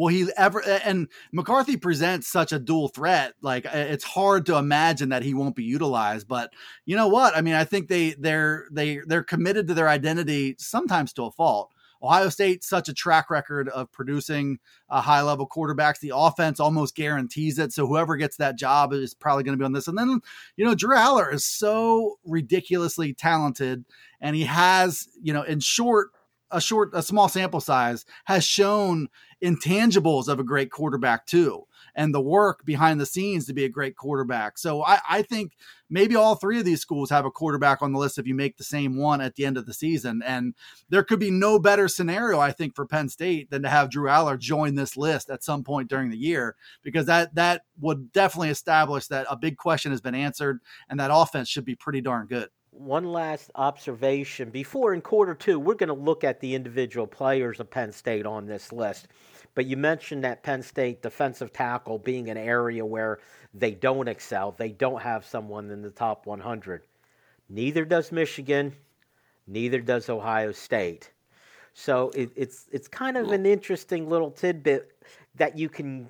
will 0.00 0.08
he 0.08 0.26
ever 0.38 0.62
and 0.62 1.08
McCarthy 1.30 1.76
presents 1.76 2.26
such 2.26 2.52
a 2.52 2.58
dual 2.58 2.88
threat 2.88 3.34
like 3.42 3.66
it's 3.66 4.04
hard 4.04 4.46
to 4.46 4.56
imagine 4.56 5.10
that 5.10 5.22
he 5.22 5.34
won't 5.34 5.54
be 5.54 5.64
utilized 5.64 6.26
but 6.26 6.50
you 6.86 6.96
know 6.96 7.08
what 7.08 7.36
I 7.36 7.42
mean 7.42 7.54
I 7.54 7.64
think 7.64 7.88
they 7.88 8.12
they're 8.12 8.66
they 8.72 9.00
they're 9.06 9.22
committed 9.22 9.68
to 9.68 9.74
their 9.74 9.88
identity 9.88 10.56
sometimes 10.58 11.12
to 11.14 11.24
a 11.24 11.30
fault 11.30 11.72
Ohio 12.02 12.28
State 12.28 12.64
such 12.64 12.88
a 12.88 12.94
track 12.94 13.30
record 13.30 13.68
of 13.68 13.90
producing 13.92 14.58
uh, 14.88 15.00
high 15.00 15.22
level 15.22 15.48
quarterbacks. 15.48 16.00
The 16.00 16.12
offense 16.14 16.60
almost 16.60 16.94
guarantees 16.94 17.58
it. 17.58 17.72
So 17.72 17.86
whoever 17.86 18.16
gets 18.16 18.36
that 18.36 18.58
job 18.58 18.92
is 18.92 19.14
probably 19.14 19.44
going 19.44 19.56
to 19.56 19.60
be 19.60 19.64
on 19.64 19.72
this. 19.72 19.88
And 19.88 19.98
then 19.98 20.20
you 20.56 20.64
know 20.64 20.74
Drew 20.74 20.96
Allar 20.96 21.32
is 21.32 21.44
so 21.44 22.18
ridiculously 22.24 23.12
talented, 23.14 23.84
and 24.20 24.34
he 24.36 24.44
has 24.44 25.08
you 25.20 25.32
know 25.32 25.42
in 25.42 25.60
short 25.60 26.10
a 26.50 26.60
short 26.60 26.90
a 26.94 27.02
small 27.02 27.28
sample 27.28 27.60
size 27.60 28.04
has 28.24 28.44
shown 28.44 29.08
intangibles 29.42 30.28
of 30.28 30.40
a 30.40 30.44
great 30.44 30.70
quarterback 30.70 31.26
too 31.26 31.64
and 31.94 32.14
the 32.14 32.20
work 32.20 32.64
behind 32.64 33.00
the 33.00 33.06
scenes 33.06 33.46
to 33.46 33.52
be 33.52 33.64
a 33.64 33.68
great 33.68 33.96
quarterback. 33.96 34.58
So 34.58 34.84
I, 34.84 35.00
I 35.08 35.22
think 35.22 35.52
maybe 35.88 36.16
all 36.16 36.34
three 36.34 36.58
of 36.58 36.64
these 36.64 36.80
schools 36.80 37.10
have 37.10 37.24
a 37.24 37.30
quarterback 37.30 37.82
on 37.82 37.92
the 37.92 37.98
list 37.98 38.18
if 38.18 38.26
you 38.26 38.34
make 38.34 38.56
the 38.56 38.64
same 38.64 38.96
one 38.96 39.20
at 39.20 39.34
the 39.34 39.44
end 39.44 39.56
of 39.56 39.66
the 39.66 39.74
season. 39.74 40.22
And 40.24 40.54
there 40.88 41.02
could 41.02 41.20
be 41.20 41.30
no 41.30 41.58
better 41.58 41.88
scenario 41.88 42.38
i 42.38 42.52
think 42.52 42.74
for 42.74 42.86
penn 42.86 43.08
state 43.08 43.50
than 43.50 43.62
to 43.62 43.68
have 43.68 43.90
drew 43.90 44.08
allar 44.08 44.38
join 44.38 44.74
this 44.74 44.96
list 44.96 45.30
at 45.30 45.42
some 45.42 45.62
point 45.64 45.88
during 45.88 46.10
the 46.10 46.16
year 46.16 46.56
because 46.82 47.06
that 47.06 47.34
that 47.34 47.62
would 47.80 48.12
definitely 48.12 48.50
establish 48.50 49.06
that 49.06 49.26
a 49.30 49.36
big 49.36 49.56
question 49.56 49.90
has 49.90 50.00
been 50.00 50.14
answered 50.14 50.60
and 50.88 51.00
that 51.00 51.10
offense 51.12 51.48
should 51.48 51.64
be 51.64 51.74
pretty 51.74 52.00
darn 52.00 52.26
good. 52.26 52.48
One 52.72 53.04
last 53.04 53.50
observation. 53.56 54.50
Before 54.50 54.94
in 54.94 55.00
quarter 55.00 55.34
two, 55.34 55.58
we're 55.58 55.74
going 55.74 55.88
to 55.88 55.94
look 55.94 56.22
at 56.22 56.40
the 56.40 56.54
individual 56.54 57.06
players 57.06 57.58
of 57.58 57.70
Penn 57.70 57.92
State 57.92 58.26
on 58.26 58.46
this 58.46 58.72
list. 58.72 59.08
But 59.60 59.66
you 59.66 59.76
mentioned 59.76 60.24
that 60.24 60.42
Penn 60.42 60.62
State 60.62 61.02
defensive 61.02 61.52
tackle 61.52 61.98
being 61.98 62.30
an 62.30 62.38
area 62.38 62.82
where 62.82 63.18
they 63.52 63.72
don't 63.72 64.08
excel, 64.08 64.52
they 64.52 64.70
don't 64.70 65.02
have 65.02 65.26
someone 65.26 65.70
in 65.70 65.82
the 65.82 65.90
top 65.90 66.24
100. 66.24 66.80
Neither 67.50 67.84
does 67.84 68.10
Michigan, 68.10 68.74
neither 69.46 69.82
does 69.82 70.08
Ohio 70.08 70.52
State. 70.52 71.10
So 71.74 72.10
it, 72.14 72.30
it's 72.36 72.68
it's 72.72 72.88
kind 72.88 73.18
of 73.18 73.32
an 73.32 73.44
interesting 73.44 74.08
little 74.08 74.30
tidbit 74.30 74.96
that 75.34 75.58
you 75.58 75.68
can 75.68 76.08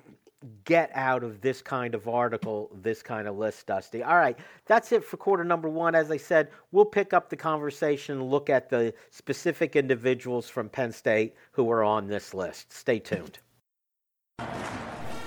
get 0.63 0.91
out 0.93 1.23
of 1.23 1.41
this 1.41 1.61
kind 1.61 1.93
of 1.93 2.07
article, 2.07 2.71
this 2.81 3.03
kind 3.03 3.27
of 3.27 3.37
list, 3.37 3.67
Dusty. 3.67 4.03
All 4.03 4.17
right, 4.17 4.37
that's 4.65 4.91
it 4.91 5.03
for 5.03 5.17
quarter 5.17 5.43
number 5.43 5.69
one. 5.69 5.95
As 5.95 6.11
I 6.11 6.17
said, 6.17 6.49
we'll 6.71 6.85
pick 6.85 7.13
up 7.13 7.29
the 7.29 7.37
conversation, 7.37 8.23
look 8.23 8.49
at 8.49 8.69
the 8.69 8.93
specific 9.09 9.75
individuals 9.75 10.49
from 10.49 10.69
Penn 10.69 10.91
State 10.91 11.35
who 11.51 11.69
are 11.69 11.83
on 11.83 12.07
this 12.07 12.33
list. 12.33 12.73
Stay 12.73 12.99
tuned. 12.99 13.39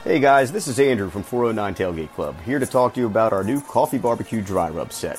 Hey 0.04 0.18
guys, 0.20 0.52
this 0.52 0.66
is 0.68 0.78
Andrew 0.78 1.08
from 1.08 1.22
409 1.22 1.74
Tailgate 1.74 2.12
Club, 2.12 2.38
here 2.42 2.58
to 2.58 2.66
talk 2.66 2.94
to 2.94 3.00
you 3.00 3.06
about 3.06 3.32
our 3.32 3.42
new 3.42 3.60
coffee 3.62 3.98
barbecue 3.98 4.42
dry 4.42 4.68
rub 4.68 4.92
set. 4.92 5.18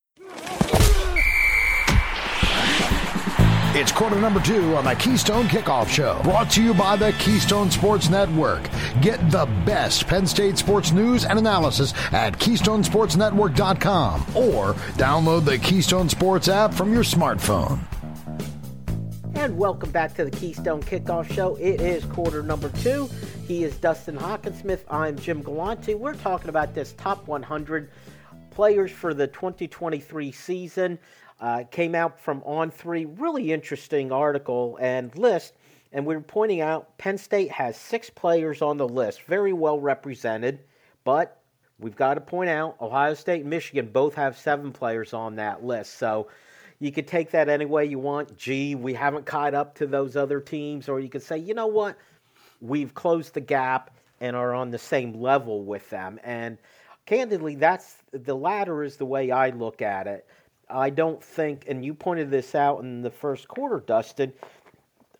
It's 3.73 3.89
quarter 3.89 4.19
number 4.19 4.41
two 4.41 4.75
on 4.75 4.83
the 4.83 4.95
Keystone 4.95 5.45
Kickoff 5.45 5.87
Show, 5.87 6.19
brought 6.23 6.51
to 6.51 6.61
you 6.61 6.73
by 6.73 6.97
the 6.97 7.13
Keystone 7.13 7.71
Sports 7.71 8.09
Network. 8.09 8.69
Get 8.99 9.31
the 9.31 9.45
best 9.65 10.07
Penn 10.07 10.27
State 10.27 10.57
sports 10.57 10.91
news 10.91 11.23
and 11.23 11.39
analysis 11.39 11.93
at 12.11 12.37
KeystonesportsNetwork.com 12.37 14.21
or 14.35 14.73
download 14.97 15.45
the 15.45 15.57
Keystone 15.57 16.09
Sports 16.09 16.49
app 16.49 16.73
from 16.73 16.91
your 16.91 17.03
smartphone. 17.03 17.79
And 19.35 19.57
welcome 19.57 19.91
back 19.91 20.15
to 20.15 20.25
the 20.25 20.31
Keystone 20.31 20.83
Kickoff 20.83 21.31
Show. 21.31 21.55
It 21.55 21.79
is 21.79 22.03
quarter 22.03 22.43
number 22.43 22.67
two. 22.83 23.09
He 23.47 23.63
is 23.63 23.77
Dustin 23.77 24.17
Hockensmith. 24.17 24.81
I'm 24.89 25.17
Jim 25.17 25.41
Galante. 25.41 25.95
We're 25.95 26.15
talking 26.15 26.49
about 26.49 26.75
this 26.75 26.91
top 26.91 27.25
100 27.25 27.89
players 28.49 28.91
for 28.91 29.13
the 29.13 29.27
2023 29.27 30.33
season. 30.33 30.99
Uh, 31.41 31.63
came 31.71 31.95
out 31.95 32.19
from 32.19 32.39
On3, 32.41 33.19
really 33.19 33.51
interesting 33.51 34.11
article 34.11 34.77
and 34.79 35.15
list. 35.17 35.55
And 35.91 36.05
we 36.05 36.15
are 36.15 36.21
pointing 36.21 36.61
out 36.61 36.97
Penn 36.99 37.17
State 37.17 37.51
has 37.51 37.75
six 37.75 38.11
players 38.11 38.61
on 38.61 38.77
the 38.77 38.87
list, 38.87 39.23
very 39.23 39.51
well 39.51 39.79
represented. 39.79 40.59
But 41.03 41.41
we've 41.79 41.95
got 41.95 42.13
to 42.13 42.21
point 42.21 42.51
out 42.51 42.75
Ohio 42.79 43.15
State 43.15 43.41
and 43.41 43.49
Michigan 43.49 43.89
both 43.91 44.13
have 44.13 44.37
seven 44.37 44.71
players 44.71 45.13
on 45.13 45.35
that 45.37 45.65
list. 45.65 45.95
So 45.97 46.27
you 46.79 46.91
could 46.91 47.07
take 47.07 47.31
that 47.31 47.49
any 47.49 47.65
way 47.65 47.85
you 47.85 47.97
want. 47.97 48.37
Gee, 48.37 48.75
we 48.75 48.93
haven't 48.93 49.25
caught 49.25 49.55
up 49.55 49.75
to 49.75 49.87
those 49.87 50.15
other 50.15 50.39
teams. 50.39 50.87
Or 50.87 50.99
you 50.99 51.09
could 51.09 51.23
say, 51.23 51.39
you 51.39 51.55
know 51.55 51.67
what? 51.67 51.97
We've 52.61 52.93
closed 52.93 53.33
the 53.33 53.41
gap 53.41 53.91
and 54.19 54.35
are 54.35 54.53
on 54.53 54.69
the 54.69 54.77
same 54.77 55.19
level 55.19 55.63
with 55.63 55.89
them. 55.89 56.19
And 56.23 56.59
candidly, 57.07 57.55
that's 57.55 57.97
the 58.11 58.35
latter 58.35 58.83
is 58.83 58.97
the 58.97 59.05
way 59.05 59.31
I 59.31 59.49
look 59.49 59.81
at 59.81 60.05
it. 60.05 60.27
I 60.71 60.89
don't 60.89 61.23
think, 61.23 61.65
and 61.67 61.83
you 61.83 61.93
pointed 61.93 62.31
this 62.31 62.55
out 62.55 62.79
in 62.79 63.01
the 63.01 63.11
first 63.11 63.47
quarter, 63.47 63.83
Dustin. 63.85 64.33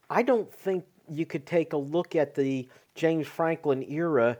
I 0.09 0.23
don't 0.23 0.51
think 0.51 0.85
you 1.09 1.25
could 1.25 1.45
take 1.45 1.73
a 1.73 1.77
look 1.77 2.15
at 2.15 2.35
the 2.35 2.67
James 2.95 3.27
Franklin 3.27 3.83
era 3.89 4.37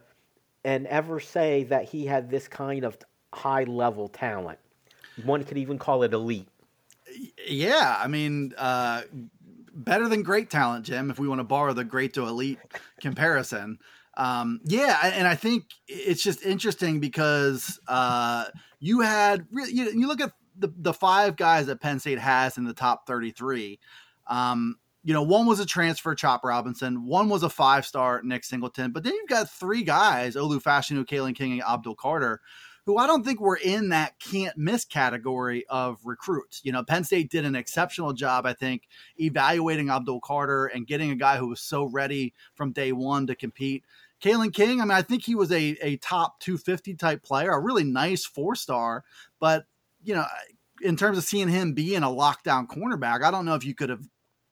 and 0.64 0.88
ever 0.88 1.20
say 1.20 1.64
that 1.66 1.86
he 1.86 2.06
had 2.06 2.30
this 2.30 2.48
kind 2.48 2.84
of 2.84 2.98
high 3.34 3.64
level 3.64 4.08
talent. 4.08 4.60
One 5.24 5.44
could 5.44 5.58
even 5.58 5.78
call 5.78 6.04
it 6.04 6.14
elite. 6.14 6.48
Yeah, 7.48 7.98
I 8.00 8.08
mean, 8.08 8.54
uh, 8.58 9.02
better 9.74 10.08
than 10.08 10.24
great 10.24 10.50
talent, 10.50 10.86
Jim. 10.86 11.10
If 11.10 11.20
we 11.20 11.28
want 11.28 11.40
to 11.40 11.44
borrow 11.44 11.74
the 11.74 11.84
great 11.84 12.14
to 12.14 12.26
elite 12.28 12.60
comparison, 13.02 13.80
um, 14.16 14.62
yeah, 14.66 15.00
and 15.04 15.28
I 15.28 15.36
think 15.36 15.66
it's 15.88 16.24
just 16.24 16.46
interesting 16.46 17.00
because 17.00 17.80
uh, 17.88 18.46
you 18.80 19.02
had 19.02 19.48
you, 19.52 19.92
you 19.92 20.08
look 20.08 20.22
at 20.22 20.32
the 20.62 20.74
the 20.78 20.94
five 20.94 21.36
guys 21.36 21.66
that 21.66 21.82
Penn 21.82 22.00
State 22.00 22.20
has 22.20 22.58
in 22.58 22.64
the 22.64 22.74
top 22.74 23.06
33. 23.08 23.80
Um, 24.28 24.78
you 25.04 25.14
know, 25.14 25.24
one 25.24 25.48
was 25.48 25.60
a 25.60 25.66
transfer, 25.66 26.14
Chop 26.14 26.44
Robinson. 26.44 27.06
One 27.06 27.28
was 27.28 27.44
a 27.44 27.50
five 27.50 27.86
star, 27.86 28.22
Nick 28.24 28.44
Singleton. 28.44 28.92
But 28.92 29.04
then 29.04 29.14
you've 29.14 29.30
got 29.30 29.50
three 29.50 29.84
guys, 29.84 30.36
Olu 30.36 30.62
Fashanu, 30.62 31.06
Kalen 31.06 31.36
King, 31.36 31.54
and 31.54 31.64
Abdul 31.64 31.96
Carter, 31.96 32.40
who 32.86 32.98
I 32.98 33.08
don't 33.08 33.24
think 33.24 33.42
were 33.42 33.60
in 33.62 33.90
that 33.90 34.20
can't 34.20 34.56
miss 34.58 34.86
category 34.86 35.66
of 35.70 36.00
recruits. 36.06 36.62
You 36.64 36.72
know, 36.72 36.84
Penn 36.84 37.04
State 37.04 37.32
did 37.32 37.46
an 37.46 37.56
exceptional 37.56 38.14
job, 38.14 38.46
I 38.46 38.54
think, 38.54 38.88
evaluating 39.20 39.90
Abdul 39.90 40.22
Carter 40.22 40.68
and 40.68 40.86
getting 40.86 41.10
a 41.10 41.16
guy 41.16 41.38
who 41.38 41.48
was 41.48 41.62
so 41.62 41.86
ready 41.86 42.34
from 42.54 42.72
day 42.72 42.92
one 42.92 43.26
to 43.28 43.36
compete. 43.36 43.84
Kalen 44.22 44.54
King, 44.54 44.82
I 44.82 44.86
mean, 44.86 44.92
I 44.92 45.02
think 45.02 45.24
he 45.24 45.34
was 45.34 45.52
a, 45.52 45.78
a 45.82 45.98
top 45.98 46.40
250 46.42 46.94
type 46.94 47.24
player, 47.24 47.52
a 47.52 47.60
really 47.60 47.84
nice 47.84 48.24
four 48.24 48.56
star, 48.56 49.04
but 49.40 49.66
you 50.04 50.14
know, 50.14 50.26
in 50.82 50.96
terms 50.98 51.18
of 51.18 51.24
seeing 51.24 51.48
him 51.48 51.74
being 51.74 52.04
a 52.04 52.08
lockdown 52.08 52.68
cornerback, 52.68 53.24
I 53.24 53.32
don't 53.32 53.46
know 53.46 53.56
if 53.56 53.66
you 53.66 53.76
could 53.76 53.90
have, 53.90 54.04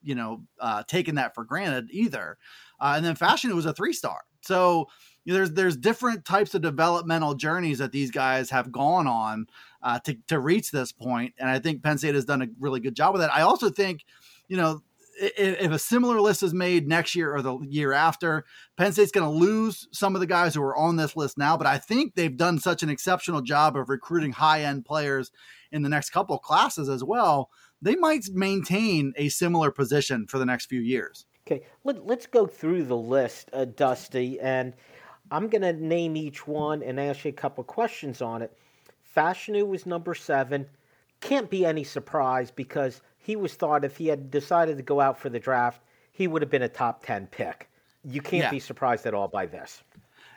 you 0.01 0.15
know, 0.15 0.43
uh, 0.59 0.83
taken 0.83 1.15
that 1.15 1.35
for 1.35 1.43
granted 1.43 1.89
either. 1.91 2.37
Uh, 2.79 2.93
and 2.95 3.05
then 3.05 3.15
Fashanu 3.15 3.51
it 3.51 3.55
was 3.55 3.65
a 3.65 3.73
three 3.73 3.93
star. 3.93 4.21
So 4.41 4.87
you 5.25 5.33
know, 5.33 5.39
there's 5.39 5.51
there's 5.51 5.77
different 5.77 6.25
types 6.25 6.55
of 6.55 6.61
developmental 6.61 7.35
journeys 7.35 7.79
that 7.79 7.91
these 7.91 8.11
guys 8.11 8.49
have 8.51 8.71
gone 8.71 9.07
on 9.07 9.47
uh, 9.81 9.99
to 9.99 10.17
to 10.27 10.39
reach 10.39 10.71
this 10.71 10.91
point, 10.91 11.33
and 11.37 11.49
I 11.49 11.59
think 11.59 11.83
Penn 11.83 11.97
State 11.97 12.15
has 12.15 12.25
done 12.25 12.41
a 12.41 12.47
really 12.59 12.79
good 12.79 12.95
job 12.95 13.13
with 13.13 13.21
that. 13.21 13.33
I 13.33 13.41
also 13.41 13.69
think, 13.69 14.05
you 14.47 14.57
know, 14.57 14.81
if 15.19 15.71
a 15.71 15.79
similar 15.79 16.21
list 16.21 16.43
is 16.43 16.53
made 16.53 16.87
next 16.87 17.15
year 17.15 17.35
or 17.35 17.41
the 17.41 17.59
year 17.59 17.91
after, 17.93 18.45
Penn 18.77 18.93
State's 18.93 19.11
going 19.11 19.29
to 19.29 19.45
lose 19.45 19.87
some 19.91 20.15
of 20.15 20.21
the 20.21 20.27
guys 20.27 20.55
who 20.55 20.61
are 20.61 20.77
on 20.77 20.95
this 20.95 21.15
list 21.15 21.37
now. 21.37 21.57
But 21.57 21.67
I 21.67 21.77
think 21.77 22.15
they've 22.15 22.35
done 22.35 22.59
such 22.59 22.83
an 22.83 22.89
exceptional 22.89 23.41
job 23.41 23.75
of 23.75 23.89
recruiting 23.89 24.31
high 24.31 24.63
end 24.63 24.85
players 24.85 25.31
in 25.71 25.81
the 25.81 25.89
next 25.89 26.11
couple 26.11 26.35
of 26.35 26.41
classes 26.41 26.89
as 26.89 27.03
well. 27.03 27.49
They 27.81 27.95
might 27.95 28.25
maintain 28.33 29.13
a 29.15 29.29
similar 29.29 29.71
position 29.71 30.27
for 30.27 30.37
the 30.37 30.45
next 30.45 30.65
few 30.65 30.81
years. 30.81 31.25
Okay, 31.47 31.65
Let, 31.83 31.97
us 31.97 32.25
go 32.25 32.45
through 32.45 32.83
the 32.83 32.97
list, 32.97 33.49
uh, 33.53 33.65
Dusty, 33.65 34.39
and 34.39 34.73
I'm 35.31 35.47
going 35.47 35.61
to 35.61 35.73
name 35.73 36.15
each 36.15 36.47
one 36.47 36.83
and 36.83 36.99
ask 36.99 37.25
you 37.25 37.29
a 37.29 37.33
couple 37.33 37.63
questions 37.63 38.21
on 38.21 38.41
it. 38.41 38.55
Fashanu 39.15 39.67
was 39.67 39.85
number 39.85 40.13
seven. 40.13 40.67
Can't 41.21 41.49
be 41.49 41.65
any 41.65 41.83
surprise 41.83 42.51
because 42.51 43.01
he 43.19 43.35
was 43.35 43.53
thought 43.53 43.85
if 43.85 43.97
he 43.97 44.07
had 44.07 44.31
decided 44.31 44.77
to 44.77 44.83
go 44.83 44.99
out 44.99 45.19
for 45.19 45.29
the 45.29 45.39
draft, 45.39 45.81
he 46.11 46.27
would 46.27 46.41
have 46.41 46.49
been 46.49 46.63
a 46.63 46.69
top 46.69 47.05
10 47.05 47.27
pick. 47.27 47.69
You 48.03 48.21
can't 48.21 48.43
yeah. 48.43 48.51
be 48.51 48.59
surprised 48.59 49.05
at 49.05 49.13
all 49.13 49.27
by 49.27 49.45
this. 49.45 49.83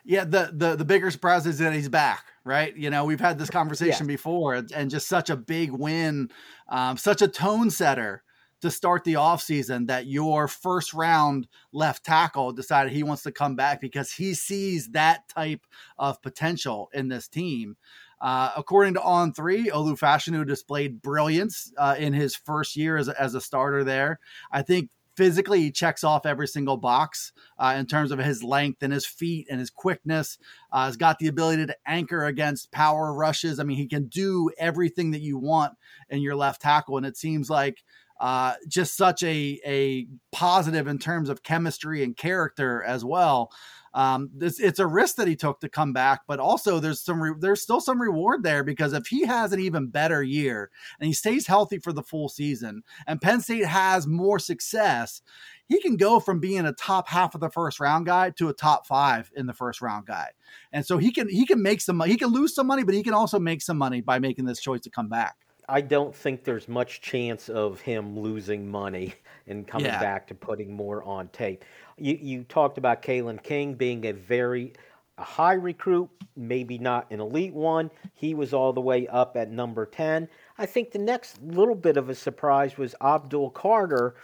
Yeah, 0.04 0.24
the, 0.24 0.50
the 0.52 0.74
the 0.74 0.84
bigger 0.84 1.12
surprise 1.12 1.46
is 1.46 1.58
that 1.58 1.72
he's 1.72 1.88
back, 1.88 2.24
right? 2.44 2.76
You 2.76 2.90
know, 2.90 3.04
we've 3.04 3.20
had 3.20 3.38
this 3.38 3.50
conversation 3.50 4.06
yeah. 4.06 4.14
before, 4.14 4.54
and 4.74 4.90
just 4.90 5.06
such 5.06 5.30
a 5.30 5.36
big 5.36 5.70
win, 5.70 6.28
um, 6.68 6.96
such 6.96 7.22
a 7.22 7.28
tone 7.28 7.70
setter 7.70 8.24
to 8.62 8.70
start 8.70 9.04
the 9.04 9.14
offseason 9.14 9.88
that 9.88 10.06
your 10.06 10.48
first 10.48 10.94
round 10.94 11.48
left 11.72 12.04
tackle 12.04 12.52
decided 12.52 12.92
he 12.92 13.02
wants 13.02 13.22
to 13.24 13.32
come 13.32 13.56
back 13.56 13.80
because 13.80 14.12
he 14.12 14.34
sees 14.34 14.88
that 14.90 15.28
type 15.28 15.66
of 15.98 16.22
potential 16.22 16.88
in 16.92 17.08
this 17.08 17.28
team. 17.28 17.76
Uh, 18.22 18.52
according 18.56 18.94
to 18.94 19.00
On3, 19.00 19.66
Olu 19.70 19.98
Fashanu 19.98 20.46
displayed 20.46 21.02
brilliance 21.02 21.72
uh, 21.76 21.96
in 21.98 22.12
his 22.12 22.36
first 22.36 22.76
year 22.76 22.96
as 22.96 23.08
a, 23.08 23.20
as 23.20 23.34
a 23.34 23.40
starter 23.40 23.82
there. 23.82 24.20
I 24.52 24.62
think 24.62 24.90
physically 25.16 25.60
he 25.60 25.70
checks 25.70 26.04
off 26.04 26.24
every 26.24 26.46
single 26.46 26.76
box 26.76 27.32
uh, 27.58 27.74
in 27.76 27.86
terms 27.86 28.12
of 28.12 28.18
his 28.18 28.42
length 28.42 28.82
and 28.82 28.92
his 28.92 29.04
feet 29.04 29.48
and 29.50 29.58
his 29.58 29.70
quickness. 29.70 30.38
Uh, 30.70 30.86
has 30.86 30.96
got 30.96 31.18
the 31.18 31.26
ability 31.26 31.66
to 31.66 31.76
anchor 31.84 32.24
against 32.24 32.70
power 32.70 33.12
rushes. 33.12 33.58
I 33.58 33.64
mean 33.64 33.76
he 33.76 33.88
can 33.88 34.06
do 34.06 34.50
everything 34.56 35.10
that 35.10 35.20
you 35.20 35.36
want 35.36 35.74
in 36.08 36.22
your 36.22 36.36
left 36.36 36.62
tackle. 36.62 36.96
And 36.96 37.04
it 37.04 37.16
seems 37.16 37.50
like 37.50 37.82
uh, 38.22 38.54
just 38.66 38.96
such 38.96 39.22
a 39.22 39.60
a 39.66 40.06
positive 40.30 40.88
in 40.88 40.98
terms 40.98 41.28
of 41.28 41.42
chemistry 41.42 42.02
and 42.02 42.16
character 42.16 42.82
as 42.82 43.04
well 43.04 43.52
um, 43.94 44.30
this, 44.34 44.58
it's 44.58 44.78
a 44.78 44.86
risk 44.86 45.16
that 45.16 45.28
he 45.28 45.36
took 45.36 45.60
to 45.60 45.68
come 45.68 45.92
back, 45.92 46.22
but 46.26 46.40
also 46.40 46.80
there's 46.80 47.00
some 47.00 47.22
re- 47.22 47.34
there's 47.38 47.60
still 47.60 47.80
some 47.80 48.00
reward 48.00 48.42
there 48.42 48.64
because 48.64 48.94
if 48.94 49.06
he 49.06 49.26
has 49.26 49.52
an 49.52 49.60
even 49.60 49.88
better 49.88 50.22
year 50.22 50.70
and 50.98 51.06
he 51.06 51.12
stays 51.12 51.46
healthy 51.46 51.78
for 51.78 51.92
the 51.92 52.02
full 52.02 52.28
season, 52.28 52.82
and 53.06 53.20
Penn 53.20 53.40
State 53.40 53.66
has 53.66 54.06
more 54.06 54.38
success, 54.38 55.20
he 55.68 55.78
can 55.80 55.96
go 55.96 56.20
from 56.20 56.40
being 56.40 56.64
a 56.64 56.72
top 56.72 57.08
half 57.08 57.34
of 57.34 57.42
the 57.42 57.50
first 57.50 57.80
round 57.80 58.06
guy 58.06 58.30
to 58.30 58.48
a 58.48 58.54
top 58.54 58.86
five 58.86 59.30
in 59.36 59.46
the 59.46 59.52
first 59.52 59.82
round 59.82 60.06
guy, 60.06 60.28
and 60.72 60.86
so 60.86 60.96
he 60.96 61.12
can 61.12 61.28
he 61.28 61.44
can 61.44 61.62
make 61.62 61.82
some 61.82 62.00
he 62.00 62.16
can 62.16 62.28
lose 62.28 62.54
some 62.54 62.66
money, 62.66 62.84
but 62.84 62.94
he 62.94 63.02
can 63.02 63.14
also 63.14 63.38
make 63.38 63.60
some 63.60 63.76
money 63.76 64.00
by 64.00 64.18
making 64.18 64.46
this 64.46 64.60
choice 64.60 64.80
to 64.80 64.90
come 64.90 65.08
back. 65.08 65.36
I 65.68 65.80
don't 65.80 66.14
think 66.14 66.44
there's 66.44 66.68
much 66.68 67.00
chance 67.00 67.48
of 67.48 67.80
him 67.80 68.18
losing 68.18 68.70
money 68.70 69.14
and 69.46 69.66
coming 69.66 69.86
yeah. 69.86 70.00
back 70.00 70.26
to 70.28 70.34
putting 70.34 70.74
more 70.74 71.02
on 71.04 71.28
tape. 71.28 71.64
You, 71.96 72.18
you 72.20 72.44
talked 72.44 72.78
about 72.78 73.02
Kalen 73.02 73.42
King 73.42 73.74
being 73.74 74.06
a 74.06 74.12
very 74.12 74.72
a 75.18 75.24
high 75.24 75.54
recruit, 75.54 76.08
maybe 76.36 76.78
not 76.78 77.10
an 77.10 77.20
elite 77.20 77.52
one. 77.52 77.90
He 78.14 78.34
was 78.34 78.54
all 78.54 78.72
the 78.72 78.80
way 78.80 79.06
up 79.08 79.36
at 79.36 79.50
number 79.50 79.84
10. 79.84 80.26
I 80.56 80.66
think 80.66 80.90
the 80.90 80.98
next 80.98 81.40
little 81.42 81.74
bit 81.74 81.98
of 81.98 82.08
a 82.08 82.14
surprise 82.14 82.78
was 82.78 82.94
Abdul 83.02 83.50
Carter 83.50 84.14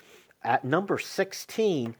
at 0.42 0.64
number 0.64 0.98
16. 0.98 1.94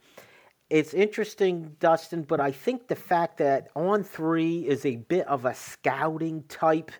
It's 0.69 0.93
interesting, 0.93 1.75
Dustin, 1.79 2.23
but 2.23 2.39
I 2.39 2.51
think 2.51 2.87
the 2.87 2.95
fact 2.95 3.37
that 3.37 3.73
On3 3.75 4.65
is 4.65 4.85
a 4.85 4.97
bit 4.97 5.27
of 5.27 5.45
a 5.45 5.53
scouting 5.53 6.43
type 6.47 6.91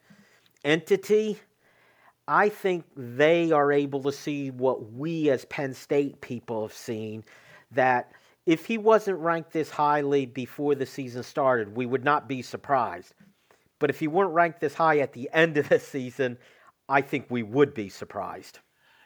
entity 0.63 1.39
I 2.29 2.49
think 2.49 2.85
they 2.95 3.51
are 3.51 3.71
able 3.71 4.03
to 4.03 4.11
see 4.11 4.51
what 4.51 4.93
we 4.93 5.31
as 5.31 5.45
Penn 5.45 5.73
State 5.73 6.21
people 6.21 6.61
have 6.61 6.77
seen 6.77 7.23
that 7.71 8.11
if 8.45 8.67
he 8.67 8.77
wasn't 8.77 9.17
ranked 9.17 9.51
this 9.51 9.71
highly 9.71 10.27
before 10.27 10.75
the 10.75 10.85
season 10.85 11.23
started, 11.23 11.75
we 11.75 11.87
would 11.87 12.03
not 12.03 12.27
be 12.29 12.43
surprised. 12.43 13.15
But 13.79 13.89
if 13.89 13.99
he 13.99 14.07
weren't 14.07 14.33
ranked 14.33 14.59
this 14.59 14.75
high 14.75 14.99
at 14.99 15.13
the 15.13 15.27
end 15.33 15.57
of 15.57 15.69
the 15.69 15.79
season, 15.79 16.37
I 16.87 17.01
think 17.01 17.25
we 17.29 17.41
would 17.41 17.73
be 17.73 17.89
surprised. 17.89 18.59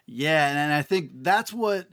Yeah, 0.06 0.50
and 0.50 0.74
I 0.74 0.82
think 0.82 1.12
that's 1.22 1.54
what 1.54 1.88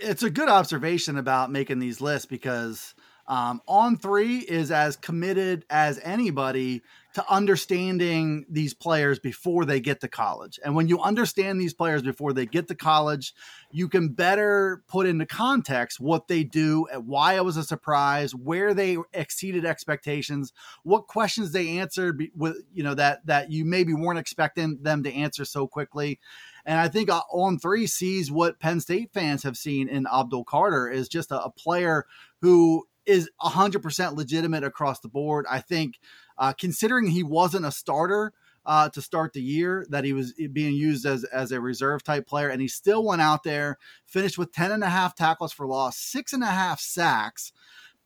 it's 0.00 0.22
a 0.22 0.30
good 0.30 0.48
observation 0.48 1.18
about 1.18 1.50
making 1.50 1.80
these 1.80 2.00
lists 2.00 2.26
because 2.26 2.94
Um, 3.28 3.60
On3 3.68 4.42
is 4.42 4.70
as 4.70 4.96
committed 4.96 5.66
as 5.68 6.00
anybody 6.02 6.82
to 7.12 7.24
understanding 7.30 8.46
these 8.48 8.72
players 8.72 9.18
before 9.18 9.66
they 9.66 9.80
get 9.80 10.00
to 10.00 10.08
college. 10.08 10.58
And 10.64 10.74
when 10.74 10.88
you 10.88 11.00
understand 11.00 11.60
these 11.60 11.74
players 11.74 12.00
before 12.02 12.32
they 12.32 12.46
get 12.46 12.68
to 12.68 12.74
college, 12.74 13.34
you 13.70 13.88
can 13.88 14.10
better 14.10 14.82
put 14.88 15.06
into 15.06 15.26
context 15.26 16.00
what 16.00 16.28
they 16.28 16.42
do, 16.42 16.86
and 16.90 17.06
why 17.06 17.34
it 17.34 17.44
was 17.44 17.58
a 17.58 17.64
surprise, 17.64 18.34
where 18.34 18.72
they 18.72 18.96
exceeded 19.12 19.66
expectations, 19.66 20.52
what 20.82 21.06
questions 21.06 21.52
they 21.52 21.78
answered 21.78 22.22
with, 22.34 22.56
you 22.72 22.82
know, 22.82 22.94
that 22.94 23.26
that 23.26 23.50
you 23.50 23.64
maybe 23.64 23.92
weren't 23.92 24.18
expecting 24.18 24.78
them 24.82 25.02
to 25.02 25.12
answer 25.12 25.44
so 25.44 25.66
quickly. 25.66 26.18
And 26.64 26.78
I 26.78 26.88
think 26.88 27.10
uh, 27.10 27.22
On3 27.34 27.88
sees 27.88 28.30
what 28.30 28.60
Penn 28.60 28.80
State 28.80 29.12
fans 29.12 29.42
have 29.42 29.56
seen 29.56 29.88
in 29.88 30.06
Abdul 30.06 30.44
Carter 30.44 30.88
is 30.88 31.08
just 31.08 31.30
a, 31.30 31.42
a 31.42 31.50
player 31.50 32.06
who 32.42 32.86
is 33.08 33.30
100% 33.42 34.16
legitimate 34.16 34.62
across 34.62 35.00
the 35.00 35.08
board. 35.08 35.46
I 35.50 35.60
think 35.60 35.98
uh, 36.36 36.52
considering 36.52 37.08
he 37.08 37.22
wasn't 37.22 37.64
a 37.64 37.72
starter 37.72 38.32
uh, 38.66 38.90
to 38.90 39.00
start 39.00 39.32
the 39.32 39.40
year, 39.40 39.86
that 39.88 40.04
he 40.04 40.12
was 40.12 40.34
being 40.52 40.74
used 40.74 41.06
as, 41.06 41.24
as 41.24 41.50
a 41.50 41.60
reserve 41.60 42.04
type 42.04 42.26
player, 42.26 42.48
and 42.48 42.60
he 42.60 42.68
still 42.68 43.02
went 43.02 43.22
out 43.22 43.42
there, 43.42 43.78
finished 44.06 44.36
with 44.36 44.52
10 44.52 44.72
and 44.72 44.84
a 44.84 44.90
half 44.90 45.14
tackles 45.14 45.54
for 45.54 45.66
loss, 45.66 45.96
six 45.96 46.34
and 46.34 46.42
a 46.42 46.46
half 46.46 46.78
sacks, 46.78 47.50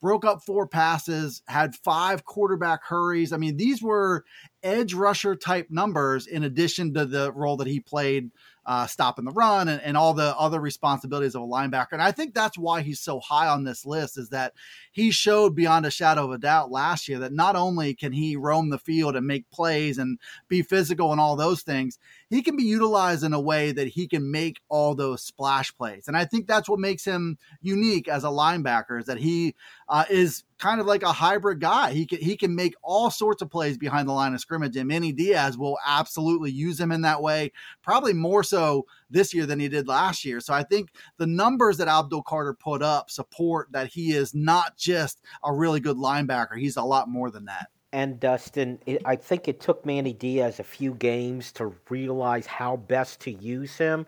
broke 0.00 0.24
up 0.24 0.42
four 0.42 0.68
passes, 0.68 1.42
had 1.48 1.74
five 1.74 2.24
quarterback 2.24 2.84
hurries. 2.84 3.32
I 3.32 3.38
mean, 3.38 3.56
these 3.56 3.82
were 3.82 4.24
edge 4.62 4.94
rusher 4.94 5.34
type 5.34 5.66
numbers 5.68 6.28
in 6.28 6.44
addition 6.44 6.94
to 6.94 7.06
the 7.06 7.32
role 7.32 7.56
that 7.56 7.66
he 7.66 7.80
played 7.80 8.30
uh, 8.64 8.86
stopping 8.86 9.24
the 9.24 9.32
run 9.32 9.68
and, 9.68 9.80
and 9.82 9.96
all 9.96 10.14
the 10.14 10.36
other 10.38 10.60
responsibilities 10.60 11.34
of 11.34 11.42
a 11.42 11.46
linebacker. 11.46 11.92
And 11.92 12.02
I 12.02 12.12
think 12.12 12.34
that's 12.34 12.56
why 12.56 12.82
he's 12.82 13.00
so 13.00 13.20
high 13.20 13.48
on 13.48 13.64
this 13.64 13.84
list 13.84 14.16
is 14.16 14.28
that 14.28 14.52
he 14.92 15.10
showed 15.10 15.54
beyond 15.54 15.86
a 15.86 15.90
shadow 15.90 16.24
of 16.24 16.32
a 16.32 16.38
doubt 16.38 16.70
last 16.70 17.08
year 17.08 17.18
that 17.20 17.32
not 17.32 17.56
only 17.56 17.94
can 17.94 18.12
he 18.12 18.36
roam 18.36 18.70
the 18.70 18.78
field 18.78 19.16
and 19.16 19.26
make 19.26 19.50
plays 19.50 19.98
and 19.98 20.18
be 20.48 20.62
physical 20.62 21.12
and 21.12 21.20
all 21.20 21.34
those 21.34 21.62
things, 21.62 21.98
he 22.28 22.42
can 22.42 22.56
be 22.56 22.62
utilized 22.62 23.24
in 23.24 23.32
a 23.32 23.40
way 23.40 23.72
that 23.72 23.88
he 23.88 24.06
can 24.06 24.30
make 24.30 24.60
all 24.68 24.94
those 24.94 25.22
splash 25.22 25.74
plays. 25.76 26.08
And 26.08 26.16
I 26.16 26.24
think 26.24 26.46
that's 26.46 26.68
what 26.68 26.78
makes 26.78 27.04
him 27.04 27.38
unique 27.60 28.08
as 28.08 28.24
a 28.24 28.28
linebacker 28.28 29.00
is 29.00 29.06
that 29.06 29.18
he 29.18 29.54
uh, 29.88 30.04
is 30.08 30.44
kind 30.62 30.80
of 30.80 30.86
like 30.86 31.02
a 31.02 31.12
hybrid 31.12 31.60
guy. 31.60 31.92
He 31.92 32.06
can 32.06 32.18
he 32.20 32.36
can 32.36 32.54
make 32.54 32.74
all 32.82 33.10
sorts 33.10 33.42
of 33.42 33.50
plays 33.50 33.76
behind 33.76 34.08
the 34.08 34.12
line 34.12 34.32
of 34.32 34.40
scrimmage, 34.40 34.76
and 34.76 34.88
Manny 34.88 35.12
Diaz 35.12 35.58
will 35.58 35.76
absolutely 35.84 36.52
use 36.52 36.80
him 36.80 36.92
in 36.92 37.02
that 37.02 37.20
way. 37.20 37.50
Probably 37.82 38.12
more 38.12 38.44
so 38.52 38.84
this 39.08 39.32
year 39.32 39.46
than 39.46 39.58
he 39.58 39.68
did 39.68 39.88
last 39.88 40.24
year. 40.26 40.38
So 40.40 40.52
I 40.52 40.62
think 40.62 40.90
the 41.16 41.26
numbers 41.26 41.78
that 41.78 41.88
Abdul 41.88 42.22
Carter 42.22 42.54
put 42.54 42.82
up 42.82 43.10
support 43.10 43.68
that 43.72 43.86
he 43.86 44.12
is 44.12 44.34
not 44.34 44.76
just 44.76 45.22
a 45.42 45.52
really 45.52 45.80
good 45.80 45.96
linebacker. 45.96 46.58
He's 46.58 46.76
a 46.76 46.82
lot 46.82 47.08
more 47.08 47.30
than 47.30 47.46
that. 47.46 47.68
And 47.94 48.20
Dustin, 48.20 48.78
it, 48.86 49.02
I 49.04 49.16
think 49.16 49.48
it 49.48 49.60
took 49.60 49.84
Manny 49.86 50.12
Diaz 50.12 50.60
a 50.60 50.64
few 50.64 50.94
games 50.94 51.52
to 51.52 51.74
realize 51.88 52.46
how 52.46 52.76
best 52.76 53.20
to 53.20 53.30
use 53.30 53.76
him. 53.76 54.06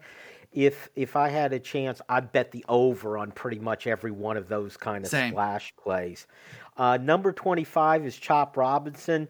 If 0.52 0.88
if 0.94 1.16
I 1.16 1.28
had 1.30 1.52
a 1.52 1.58
chance, 1.58 2.00
I'd 2.08 2.30
bet 2.32 2.52
the 2.52 2.64
over 2.68 3.18
on 3.18 3.32
pretty 3.32 3.58
much 3.58 3.86
every 3.86 4.12
one 4.12 4.36
of 4.36 4.48
those 4.48 4.76
kind 4.76 5.04
of 5.04 5.10
Same. 5.10 5.32
splash 5.32 5.72
plays. 5.82 6.26
Uh, 6.76 6.96
number 6.96 7.32
twenty 7.32 7.64
five 7.64 8.06
is 8.06 8.16
Chop 8.16 8.56
Robinson. 8.56 9.26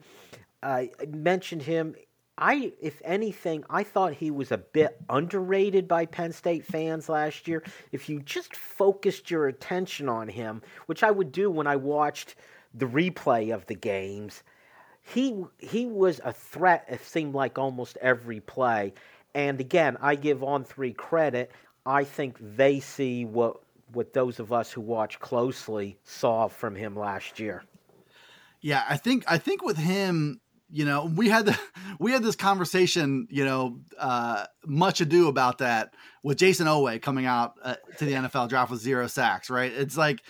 I 0.63 0.91
mentioned 1.09 1.63
him. 1.63 1.95
I, 2.37 2.73
if 2.81 3.01
anything, 3.05 3.65
I 3.71 3.85
thought 3.85 4.13
he 4.15 4.31
was 4.31 4.51
a 4.51 4.59
bit 4.59 5.01
underrated 5.09 5.87
by 5.87 6.07
Penn 6.07 6.33
State 6.33 6.65
fans 6.65 7.09
last 7.09 7.47
year. 7.47 7.63
If 7.93 8.09
you 8.09 8.21
just 8.21 8.57
focused 8.57 9.31
your 9.31 9.47
attention 9.47 10.09
on 10.09 10.29
him, 10.29 10.63
which 10.87 11.05
I 11.05 11.13
would 11.13 11.31
do 11.31 11.51
when 11.51 11.69
I 11.69 11.77
watched 11.77 12.35
the 12.75 12.87
replay 12.87 13.55
of 13.55 13.67
the 13.67 13.77
games, 13.77 14.43
he 15.03 15.45
he 15.59 15.87
was 15.87 16.21
a 16.25 16.33
threat. 16.33 16.87
It 16.89 17.05
seemed 17.05 17.35
like 17.35 17.59
almost 17.59 17.99
every 18.01 18.41
play. 18.41 18.95
And 19.35 19.61
again, 19.61 19.97
I 20.01 20.17
give 20.17 20.41
On3 20.41 20.97
credit. 20.97 21.53
I 21.87 22.05
think 22.05 22.39
they 22.41 22.81
see 22.81 23.25
what 23.25 23.59
what 23.93 24.13
those 24.13 24.41
of 24.41 24.53
us 24.53 24.73
who 24.73 24.81
watch 24.81 25.21
closely 25.21 25.99
saw 26.03 26.49
from 26.49 26.75
him 26.75 26.97
last 26.97 27.39
year. 27.39 27.63
Yeah, 28.61 28.83
I 28.89 28.97
think 28.97 29.25
I 29.29 29.39
think 29.39 29.63
with 29.63 29.77
him, 29.77 30.41
you 30.71 30.85
know, 30.85 31.11
we 31.15 31.29
had 31.29 31.47
the 31.47 31.59
we 31.99 32.13
had 32.13 32.23
this 32.23 32.37
conversation, 32.37 33.27
you 33.31 33.45
know, 33.45 33.81
uh, 33.99 34.47
much 34.67 35.01
ado 35.01 35.29
about 35.29 35.59
that 35.59 35.95
with 36.23 36.39
Jayson 36.39 36.67
Oweh 36.67 37.01
coming 37.01 37.27
out 37.27 37.55
uh, 37.63 37.77
to 37.99 38.05
the 38.05 38.13
NFL 38.13 38.49
draft 38.49 38.71
with 38.71 38.81
zero 38.81 39.07
sacks, 39.07 39.51
right? 39.51 39.73
It's 39.73 39.97
like 39.97 40.21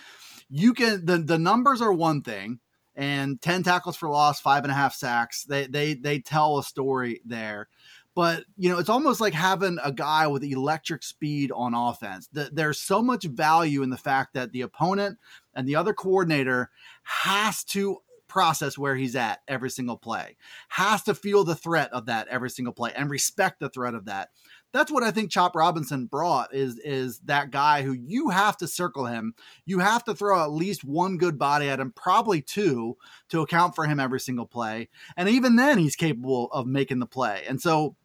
you 0.49 0.73
can 0.73 1.05
the 1.05 1.17
the 1.17 1.39
numbers 1.39 1.81
are 1.81 1.93
one 1.93 2.21
thing, 2.21 2.59
and 2.95 3.41
ten 3.41 3.63
tackles 3.63 3.95
for 3.95 4.09
loss, 4.09 4.39
five 4.39 4.63
and 4.63 4.71
a 4.71 4.75
half 4.75 4.93
sacks. 4.93 5.43
They 5.43 5.67
they 5.67 5.93
they 5.95 6.19
tell 6.19 6.57
a 6.57 6.63
story 6.63 7.21
there. 7.25 7.67
But 8.15 8.45
you 8.55 8.69
know, 8.69 8.79
it's 8.79 8.89
almost 8.89 9.19
like 9.19 9.33
having 9.33 9.77
a 9.83 9.91
guy 9.91 10.25
with 10.27 10.41
electric 10.43 11.03
speed 11.03 11.51
on 11.53 11.73
offense. 11.73 12.29
There's 12.31 12.79
so 12.79 13.01
much 13.01 13.25
value 13.25 13.83
in 13.83 13.89
the 13.89 13.97
fact 13.97 14.33
that 14.35 14.53
the 14.53 14.61
opponent 14.61 15.19
and 15.53 15.67
the 15.67 15.75
other 15.75 15.93
coordinator 15.93 16.69
has 17.03 17.65
to 17.65 17.97
process 18.35 18.77
where 18.77 18.97
he's 18.97 19.15
at 19.15 19.39
every 19.47 19.69
single 19.69 19.95
play, 19.95 20.35
has 20.67 21.03
to 21.03 21.15
feel 21.15 21.45
the 21.45 21.55
threat 21.55 21.89
of 21.93 22.07
that 22.07 22.27
every 22.27 22.49
single 22.49 22.73
play 22.73 22.91
and 22.93 23.09
respect 23.09 23.61
the 23.61 23.69
threat 23.69 23.95
of 23.95 24.03
that 24.03 24.29
that's 24.75 24.91
what 24.91 25.03
I 25.03 25.11
think 25.11 25.31
Chop 25.31 25.55
Robinson 25.55 26.05
brought 26.05 26.53
is 26.53 26.77
is 26.79 27.19
that 27.19 27.49
guy 27.49 27.81
who 27.81 27.93
you 27.93 28.27
have 28.27 28.57
to 28.57 28.67
circle 28.67 29.05
him. 29.05 29.33
You 29.65 29.79
have 29.79 30.03
to 30.03 30.13
throw 30.13 30.43
at 30.43 30.51
least 30.51 30.83
one 30.83 31.15
good 31.15 31.39
body 31.39 31.69
at 31.69 31.79
him, 31.79 31.93
probably 31.95 32.41
two, 32.41 32.97
to 33.29 33.39
account 33.39 33.73
for 33.73 33.85
him 33.85 34.01
every 34.01 34.19
single 34.19 34.45
play. 34.45 34.89
And 35.15 35.29
even 35.29 35.55
then 35.55 35.77
he's 35.77 35.95
capable 35.95 36.51
of 36.51 36.67
making 36.67 36.99
the 36.99 37.05
play. 37.05 37.45
And 37.47 37.61
so 37.61 37.95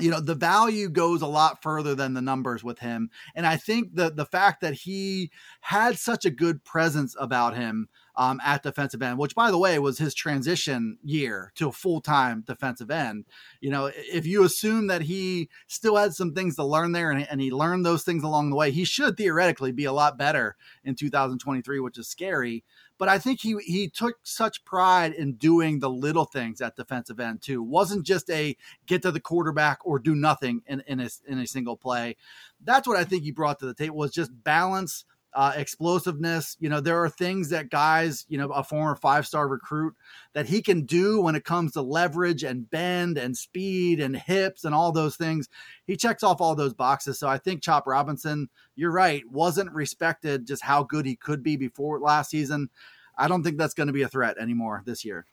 you 0.00 0.08
know 0.10 0.20
the 0.20 0.36
value 0.36 0.88
goes 0.88 1.20
a 1.20 1.26
lot 1.26 1.62
further 1.62 1.96
than 1.96 2.14
the 2.14 2.22
numbers 2.22 2.64
with 2.64 2.80
him 2.80 3.10
and 3.36 3.46
i 3.46 3.56
think 3.56 3.94
the 3.94 4.10
the 4.10 4.26
fact 4.26 4.60
that 4.60 4.74
he 4.74 5.30
had 5.60 5.96
such 5.96 6.24
a 6.24 6.30
good 6.30 6.64
presence 6.64 7.14
about 7.16 7.54
him 7.54 7.88
um, 8.16 8.40
at 8.44 8.62
defensive 8.62 9.02
end, 9.02 9.18
which 9.18 9.34
by 9.34 9.50
the 9.50 9.58
way 9.58 9.78
was 9.78 9.98
his 9.98 10.14
transition 10.14 10.98
year 11.02 11.52
to 11.56 11.68
a 11.68 11.72
full 11.72 12.00
time 12.00 12.42
defensive 12.46 12.90
end. 12.90 13.24
You 13.60 13.70
know, 13.70 13.90
if 13.94 14.26
you 14.26 14.44
assume 14.44 14.86
that 14.86 15.02
he 15.02 15.48
still 15.66 15.96
had 15.96 16.14
some 16.14 16.32
things 16.32 16.56
to 16.56 16.64
learn 16.64 16.92
there 16.92 17.10
and, 17.10 17.26
and 17.28 17.40
he 17.40 17.50
learned 17.50 17.84
those 17.84 18.04
things 18.04 18.22
along 18.22 18.50
the 18.50 18.56
way, 18.56 18.70
he 18.70 18.84
should 18.84 19.16
theoretically 19.16 19.72
be 19.72 19.84
a 19.84 19.92
lot 19.92 20.16
better 20.16 20.56
in 20.84 20.94
2023, 20.94 21.80
which 21.80 21.98
is 21.98 22.08
scary. 22.08 22.64
But 22.96 23.08
I 23.08 23.18
think 23.18 23.40
he 23.40 23.56
he 23.64 23.88
took 23.88 24.18
such 24.22 24.64
pride 24.64 25.12
in 25.12 25.34
doing 25.34 25.80
the 25.80 25.90
little 25.90 26.24
things 26.24 26.60
at 26.60 26.76
defensive 26.76 27.18
end 27.18 27.42
too. 27.42 27.60
wasn't 27.60 28.06
just 28.06 28.30
a 28.30 28.56
get 28.86 29.02
to 29.02 29.10
the 29.10 29.18
quarterback 29.18 29.80
or 29.84 29.98
do 29.98 30.14
nothing 30.14 30.62
in, 30.66 30.80
in 30.86 31.00
a 31.00 31.08
in 31.26 31.38
a 31.40 31.46
single 31.46 31.76
play. 31.76 32.16
That's 32.62 32.86
what 32.86 32.96
I 32.96 33.02
think 33.02 33.24
he 33.24 33.32
brought 33.32 33.58
to 33.58 33.66
the 33.66 33.74
table 33.74 33.96
was 33.96 34.12
just 34.12 34.44
balance 34.44 35.04
uh, 35.34 35.52
explosiveness. 35.56 36.56
You 36.60 36.68
know, 36.68 36.80
there 36.80 37.02
are 37.02 37.08
things 37.08 37.50
that 37.50 37.70
guys, 37.70 38.24
you 38.28 38.38
know, 38.38 38.50
a 38.50 38.62
former 38.62 38.94
five 38.94 39.26
star 39.26 39.48
recruit 39.48 39.94
that 40.32 40.46
he 40.46 40.62
can 40.62 40.84
do 40.86 41.20
when 41.20 41.34
it 41.34 41.44
comes 41.44 41.72
to 41.72 41.82
leverage 41.82 42.44
and 42.44 42.68
bend 42.68 43.18
and 43.18 43.36
speed 43.36 44.00
and 44.00 44.16
hips 44.16 44.64
and 44.64 44.74
all 44.74 44.92
those 44.92 45.16
things. 45.16 45.48
He 45.86 45.96
checks 45.96 46.22
off 46.22 46.40
all 46.40 46.54
those 46.54 46.74
boxes. 46.74 47.18
So 47.18 47.28
I 47.28 47.38
think 47.38 47.62
Chop 47.62 47.86
Robinson, 47.86 48.48
you're 48.76 48.92
right, 48.92 49.22
wasn't 49.30 49.72
respected 49.72 50.46
just 50.46 50.62
how 50.62 50.82
good 50.82 51.06
he 51.06 51.16
could 51.16 51.42
be 51.42 51.56
before 51.56 52.00
last 52.00 52.30
season. 52.30 52.70
I 53.16 53.28
don't 53.28 53.42
think 53.42 53.58
that's 53.58 53.74
going 53.74 53.86
to 53.88 53.92
be 53.92 54.02
a 54.02 54.08
threat 54.08 54.38
anymore 54.38 54.82
this 54.86 55.04
year 55.04 55.26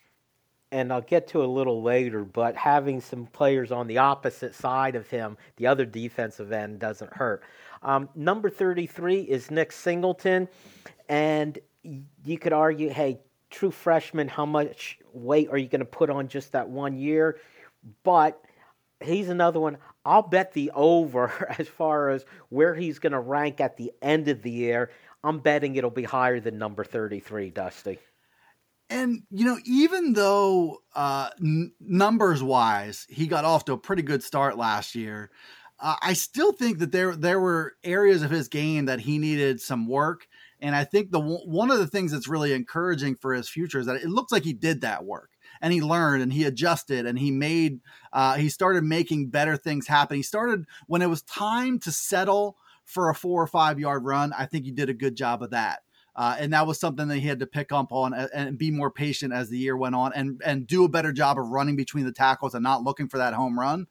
and 0.71 0.91
I'll 0.93 1.01
get 1.01 1.27
to 1.29 1.43
a 1.43 1.45
little 1.45 1.83
later, 1.83 2.23
but 2.23 2.55
having 2.55 3.01
some 3.01 3.27
players 3.27 3.71
on 3.71 3.87
the 3.87 3.97
opposite 3.97 4.55
side 4.55 4.95
of 4.95 5.09
him, 5.09 5.37
the 5.57 5.67
other 5.67 5.85
defensive 5.85 6.51
end, 6.51 6.79
doesn't 6.79 7.13
hurt. 7.13 7.43
Um, 7.81 8.09
number 8.15 8.49
33 8.49 9.21
is 9.21 9.51
Nick 9.51 9.71
Singleton. 9.71 10.47
And 11.09 11.59
you 12.23 12.37
could 12.37 12.53
argue, 12.53 12.89
hey, 12.89 13.19
true 13.49 13.71
freshman, 13.71 14.27
how 14.27 14.45
much 14.45 14.99
weight 15.13 15.49
are 15.49 15.57
you 15.57 15.67
going 15.67 15.79
to 15.79 15.85
put 15.85 16.09
on 16.09 16.27
just 16.27 16.51
that 16.53 16.69
one 16.69 16.97
year? 16.97 17.37
But 18.03 18.41
he's 19.01 19.29
another 19.29 19.59
one. 19.59 19.77
I'll 20.05 20.21
bet 20.21 20.53
the 20.53 20.71
over 20.73 21.53
as 21.59 21.67
far 21.67 22.09
as 22.09 22.25
where 22.49 22.73
he's 22.73 22.99
going 22.99 23.13
to 23.13 23.19
rank 23.19 23.59
at 23.59 23.77
the 23.77 23.91
end 24.01 24.27
of 24.27 24.41
the 24.41 24.51
year. 24.51 24.91
I'm 25.23 25.39
betting 25.39 25.75
it'll 25.75 25.89
be 25.89 26.03
higher 26.03 26.39
than 26.39 26.57
number 26.57 26.83
33, 26.83 27.51
Dusty. 27.51 27.99
And 28.89 29.23
you 29.31 29.45
know, 29.45 29.57
even 29.65 30.13
though 30.13 30.79
uh, 30.95 31.29
n- 31.39 31.71
numbers 31.79 32.43
wise, 32.43 33.05
he 33.09 33.25
got 33.25 33.45
off 33.45 33.65
to 33.65 33.73
a 33.73 33.77
pretty 33.77 34.01
good 34.01 34.21
start 34.21 34.57
last 34.57 34.95
year, 34.95 35.31
uh, 35.81 35.95
I 36.01 36.13
still 36.13 36.51
think 36.51 36.79
that 36.79 36.91
there 36.91 37.15
there 37.15 37.39
were 37.39 37.73
areas 37.83 38.21
of 38.21 38.29
his 38.29 38.47
game 38.47 38.85
that 38.85 39.01
he 39.01 39.17
needed 39.17 39.59
some 39.59 39.87
work. 39.87 40.27
And 40.59 40.75
I 40.75 40.83
think 40.83 41.11
the 41.11 41.19
one 41.19 41.71
of 41.71 41.79
the 41.79 41.87
things 41.87 42.11
that's 42.11 42.27
really 42.27 42.53
encouraging 42.53 43.15
for 43.15 43.33
his 43.33 43.49
future 43.49 43.79
is 43.79 43.87
that 43.87 43.95
it 43.95 44.09
looks 44.09 44.31
like 44.31 44.43
he 44.43 44.53
did 44.53 44.81
that 44.81 45.03
work 45.05 45.31
and 45.59 45.73
he 45.73 45.81
learned 45.81 46.21
and 46.21 46.31
he 46.31 46.43
adjusted 46.43 47.07
and 47.07 47.17
he 47.17 47.31
made 47.31 47.79
uh, 48.13 48.35
he 48.35 48.47
started 48.47 48.83
making 48.83 49.29
better 49.29 49.57
things 49.57 49.87
happen. 49.87 50.17
He 50.17 50.23
started 50.23 50.65
when 50.85 51.01
it 51.01 51.09
was 51.09 51.23
time 51.23 51.79
to 51.79 51.91
settle 51.91 52.57
for 52.85 53.09
a 53.09 53.15
four 53.15 53.41
or 53.41 53.47
five 53.47 53.79
yard 53.79 54.05
run. 54.05 54.33
I 54.37 54.45
think 54.45 54.65
he 54.65 54.71
did 54.71 54.89
a 54.89 54.93
good 54.93 55.15
job 55.15 55.41
of 55.41 55.49
that. 55.49 55.79
Uh, 56.13 56.35
and 56.37 56.53
that 56.53 56.67
was 56.67 56.79
something 56.79 57.07
that 57.07 57.19
he 57.19 57.27
had 57.27 57.39
to 57.39 57.47
pick 57.47 57.71
up 57.71 57.91
on 57.91 58.13
and, 58.13 58.29
and, 58.33 58.57
be 58.57 58.69
more 58.69 58.91
patient 58.91 59.31
as 59.31 59.49
the 59.49 59.57
year 59.57 59.77
went 59.77 59.95
on 59.95 60.11
and, 60.13 60.41
and 60.45 60.67
do 60.67 60.83
a 60.83 60.89
better 60.89 61.13
job 61.13 61.39
of 61.39 61.47
running 61.47 61.77
between 61.77 62.03
the 62.03 62.11
tackles 62.11 62.53
and 62.53 62.61
not 62.61 62.83
looking 62.83 63.07
for 63.07 63.17
that 63.17 63.33
home 63.33 63.57
run. 63.57 63.87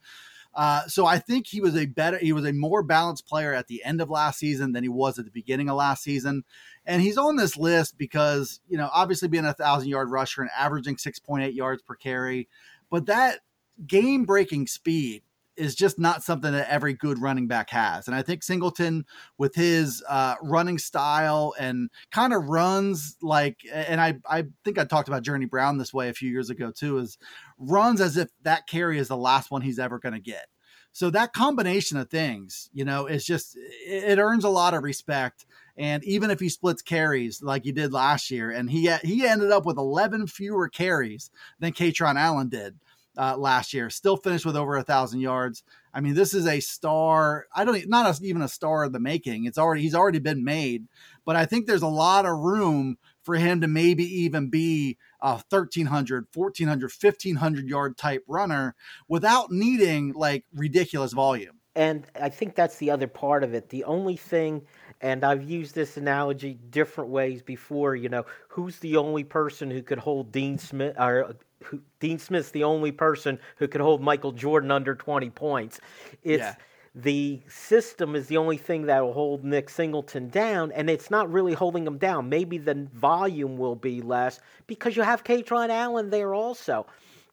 Uh, 0.55 0.87
so 0.87 1.07
I 1.07 1.19
think 1.19 1.47
he 1.47 1.61
was 1.61 1.77
a 1.77 1.87
better, 1.87 2.19
he 2.19 2.33
was 2.33 2.45
a 2.45 2.53
more 2.53 2.83
balanced 2.83 3.27
player 3.27 3.55
at 3.55 3.69
the 3.69 3.85
end 3.85 4.01
of 4.01 4.11
last 4.11 4.39
season 4.39 4.73
than 4.73 4.83
he 4.83 4.89
was 4.89 5.19
at 5.19 5.25
the 5.25 5.31
beginning 5.31 5.69
of 5.69 5.77
last 5.77 6.03
season. 6.03 6.45
And 6.85 7.03
he's 7.03 7.19
on 7.19 7.37
this 7.37 7.57
list 7.57 7.97
because, 7.99 8.61
you 8.69 8.77
know, 8.77 8.91
obviously 8.93 9.29
being 9.29 9.45
a 9.45 9.55
thousand 9.55 9.89
yard 9.89 10.11
rusher 10.11 10.43
and 10.43 10.51
averaging 10.57 10.97
6.8 10.97 11.55
yards 11.55 11.83
per 11.83 11.95
carry, 11.95 12.49
but 12.91 13.07
that 13.07 13.41
game 13.87 14.25
breaking 14.25 14.67
speed 14.67 15.23
is 15.61 15.75
just 15.75 15.99
not 15.99 16.23
something 16.23 16.53
that 16.53 16.71
every 16.71 16.95
good 16.95 17.21
running 17.21 17.47
back 17.47 17.69
has. 17.71 18.07
And 18.07 18.17
I 18.17 18.23
think 18.23 18.43
Singleton, 18.43 19.05
with 19.37 19.55
his 19.55 20.03
uh, 20.09 20.37
running 20.43 20.79
style 20.79 21.55
and 21.59 21.91
kind 22.11 22.33
of 22.33 22.49
runs 22.49 23.17
like, 23.21 23.59
and 23.71 24.01
I, 24.01 24.19
I 24.29 24.47
think 24.65 24.79
I 24.79 24.85
talked 24.85 25.09
about 25.09 25.23
Journey 25.23 25.45
Brown 25.45 25.77
this 25.77 25.93
way 25.93 26.09
a 26.09 26.15
few 26.15 26.31
years 26.31 26.49
ago 26.49 26.71
too, 26.71 26.99
is 26.99 27.19
runs 27.61 28.01
as 28.01 28.17
if 28.17 28.29
that 28.43 28.67
carry 28.67 28.99
is 28.99 29.09
the 29.09 29.17
last 29.17 29.51
one 29.51 29.63
he's 29.63 29.79
ever 29.79 29.99
going 29.99 30.15
to 30.15 30.21
get. 30.21 30.47
So 30.93 31.11
that 31.11 31.33
combination 31.33 31.99
of 31.99 32.11
things, 32.11 32.69
you 32.73 32.85
know, 32.85 33.07
is 33.07 33.25
just, 33.25 33.57
it, 33.57 34.05
it 34.05 34.19
earns 34.19 34.43
a 34.43 34.49
lot 34.49 34.75
of 34.75 34.83
respect. 34.83 35.47
And 35.77 36.03
even 36.05 36.31
if 36.31 36.41
he 36.41 36.49
splits 36.49 36.83
carries 36.83 37.43
like 37.43 37.65
he 37.65 37.73
did 37.73 37.93
last 37.93 38.31
year, 38.31 38.51
and 38.51 38.69
he 38.69 38.91
he 39.03 39.27
ended 39.27 39.51
up 39.51 39.65
with 39.65 39.79
11 39.79 40.27
fewer 40.27 40.69
carries 40.69 41.31
than 41.61 41.73
Kaytron 41.73 42.17
Allen 42.17 42.49
did 42.49 42.77
uh, 43.17 43.37
last 43.37 43.73
year. 43.73 43.89
Still 43.89 44.17
finished 44.17 44.45
with 44.45 44.57
over 44.57 44.77
a 44.77 44.83
thousand 44.83 45.21
yards. 45.21 45.63
I 45.95 46.01
mean, 46.01 46.15
this 46.15 46.35
is 46.35 46.47
a 46.47 46.61
star. 46.61 47.47
I 47.55 47.65
don't 47.65 47.89
not 47.89 48.21
a, 48.21 48.25
even 48.25 48.43
a 48.43 48.49
star 48.49 48.85
of 48.85 48.93
the 48.93 49.01
making. 49.01 49.45
It's 49.45 49.59
already 49.59 49.83
he's 49.83 49.95
already 49.95 50.19
been 50.19 50.45
made, 50.45 50.87
but 51.25 51.37
I 51.37 51.47
think 51.47 51.67
there's 51.67 51.83
a 51.83 51.89
lot 51.89 52.27
of 52.27 52.39
room 52.39 52.99
for 53.23 53.37
him 53.37 53.61
to 53.61 53.67
maybe 53.67 54.05
even 54.05 54.51
be 54.51 54.99
a 55.21 55.33
1300 55.49 56.27
1400 56.35 56.91
1500 57.01 57.69
yard 57.69 57.97
type 57.97 58.25
runner 58.27 58.75
without 59.09 59.51
needing 59.51 60.13
like 60.13 60.45
ridiculous 60.55 61.13
volume 61.13 61.61
and 61.75 62.07
i 62.21 62.29
think 62.29 62.55
that's 62.55 62.77
the 62.77 62.91
other 62.91 63.07
part 63.07 63.45
of 63.45 63.55
it 63.55 63.69
the 63.69 63.85
only 63.85 64.17
thing 64.17 64.63
and 65.01 65.25
I've 65.25 65.49
used 65.49 65.75
this 65.75 65.97
analogy 65.97 66.59
different 66.71 67.11
ways 67.11 67.43
before. 67.43 67.95
You 67.95 68.09
know, 68.09 68.27
who's 68.49 68.79
the 68.79 68.97
only 68.97 69.25
person 69.25 69.71
who 69.71 69.83
could 69.83 69.99
hold 69.99 70.31
Dean 70.33 70.59
Smith 70.59 70.95
or 70.99 71.37
who, 71.65 71.81
Dean 72.01 72.19
Smith's 72.19 72.51
the 72.51 72.65
only 72.65 72.93
person 72.93 73.39
who 73.57 73.69
could 73.69 73.81
hold 73.81 74.03
Michael 74.03 74.33
Jordan 74.33 74.71
under 74.71 74.95
20 74.95 75.31
points. 75.31 75.81
It's 76.23 76.41
yeah. 76.41 76.55
The 76.95 77.41
system 77.49 78.17
is 78.17 78.27
the 78.27 78.37
only 78.37 78.57
thing 78.57 78.87
that 78.87 79.01
will 79.01 79.13
hold 79.13 79.45
Nick 79.45 79.71
Singleton 79.71 80.29
down, 80.29 80.73
and 80.73 80.91
it's 80.91 81.11
not 81.11 81.33
really 81.33 81.55
holding 81.55 81.87
him 81.87 81.99
down. 81.99 82.29
Maybe 82.29 82.59
the 82.59 82.89
volume 82.95 83.57
will 83.57 83.77
be 83.77 84.03
less 84.03 84.41
because 84.67 84.97
you 84.97 85.03
have 85.03 85.25
Kaytron 85.25 85.69
Allen 85.69 86.11
there 86.11 86.35
also. 86.35 86.87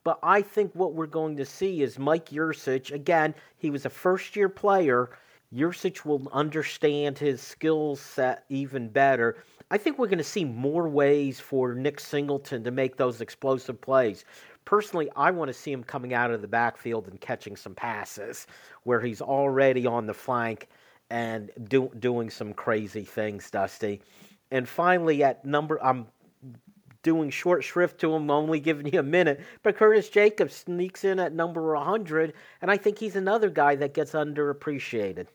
But 0.04 0.20
I 0.24 0.41
think 0.41 0.74
what 0.74 0.93
we're 0.93 1.08
going 1.08 1.36
to 1.38 1.46
see 1.46 1.82
is 1.82 2.00
Mike 2.00 2.30
Yurcich. 2.30 2.91
Again, 2.91 3.34
he 3.58 3.70
was 3.70 3.86
a 3.86 3.89
first 3.89 4.36
year 4.36 4.48
player. 4.48 5.10
Yurcich 5.54 6.06
will 6.06 6.30
understand 6.32 7.17
his 7.17 7.41
skill 7.41 7.96
set 7.96 8.43
even 8.50 8.89
better 8.89 9.38
I 9.70 9.78
think 9.78 10.00
we're 10.00 10.08
going 10.08 10.17
to 10.17 10.24
see 10.24 10.46
more 10.46 10.88
ways 10.88 11.41
for 11.41 11.74
Nick 11.74 12.00
Singleton 12.00 12.63
to 12.63 12.72
make 12.72 12.96
those 12.96 13.20
explosive 13.20 13.82
plays. 13.82 14.24
Personally, 14.67 15.10
I 15.15 15.32
want 15.32 15.47
to 15.47 15.53
see 15.53 15.71
him 15.71 15.82
coming 15.82 16.13
out 16.13 16.30
of 16.30 16.41
the 16.41 16.47
backfield 16.49 17.08
and 17.08 17.21
catching 17.21 17.56
some 17.56 17.73
passes 17.73 18.47
where 18.84 18.99
he's 18.99 19.21
already 19.21 19.86
on 19.86 20.08
the 20.08 20.13
flank 20.13 20.67
and 21.10 21.49
do, 21.69 21.89
doing 21.99 22.30
some 22.30 22.51
crazy 22.51 23.06
things, 23.06 23.49
Dusty. 23.49 24.01
And 24.51 24.67
finally, 24.67 25.23
at 25.23 25.45
number, 25.45 25.82
I'm 25.82 26.06
doing 27.01 27.30
short 27.30 27.63
shrift 27.63 27.97
to 28.01 28.13
him, 28.13 28.30
only 28.30 28.60
giving 28.60 28.91
you 28.91 28.99
a 28.99 29.03
minute. 29.03 29.39
But 29.63 29.77
Curtis 29.77 30.10
Jacobs 30.10 30.56
sneaks 30.56 31.06
in 31.06 31.17
at 31.17 31.32
number 31.32 31.73
100, 31.73 32.34
and 32.62 32.69
I 32.69 32.75
think 32.75 32.99
he's 32.99 33.15
another 33.15 33.49
guy 33.49 33.75
that 33.77 33.93
gets 33.93 34.12
underappreciated. 34.12 35.27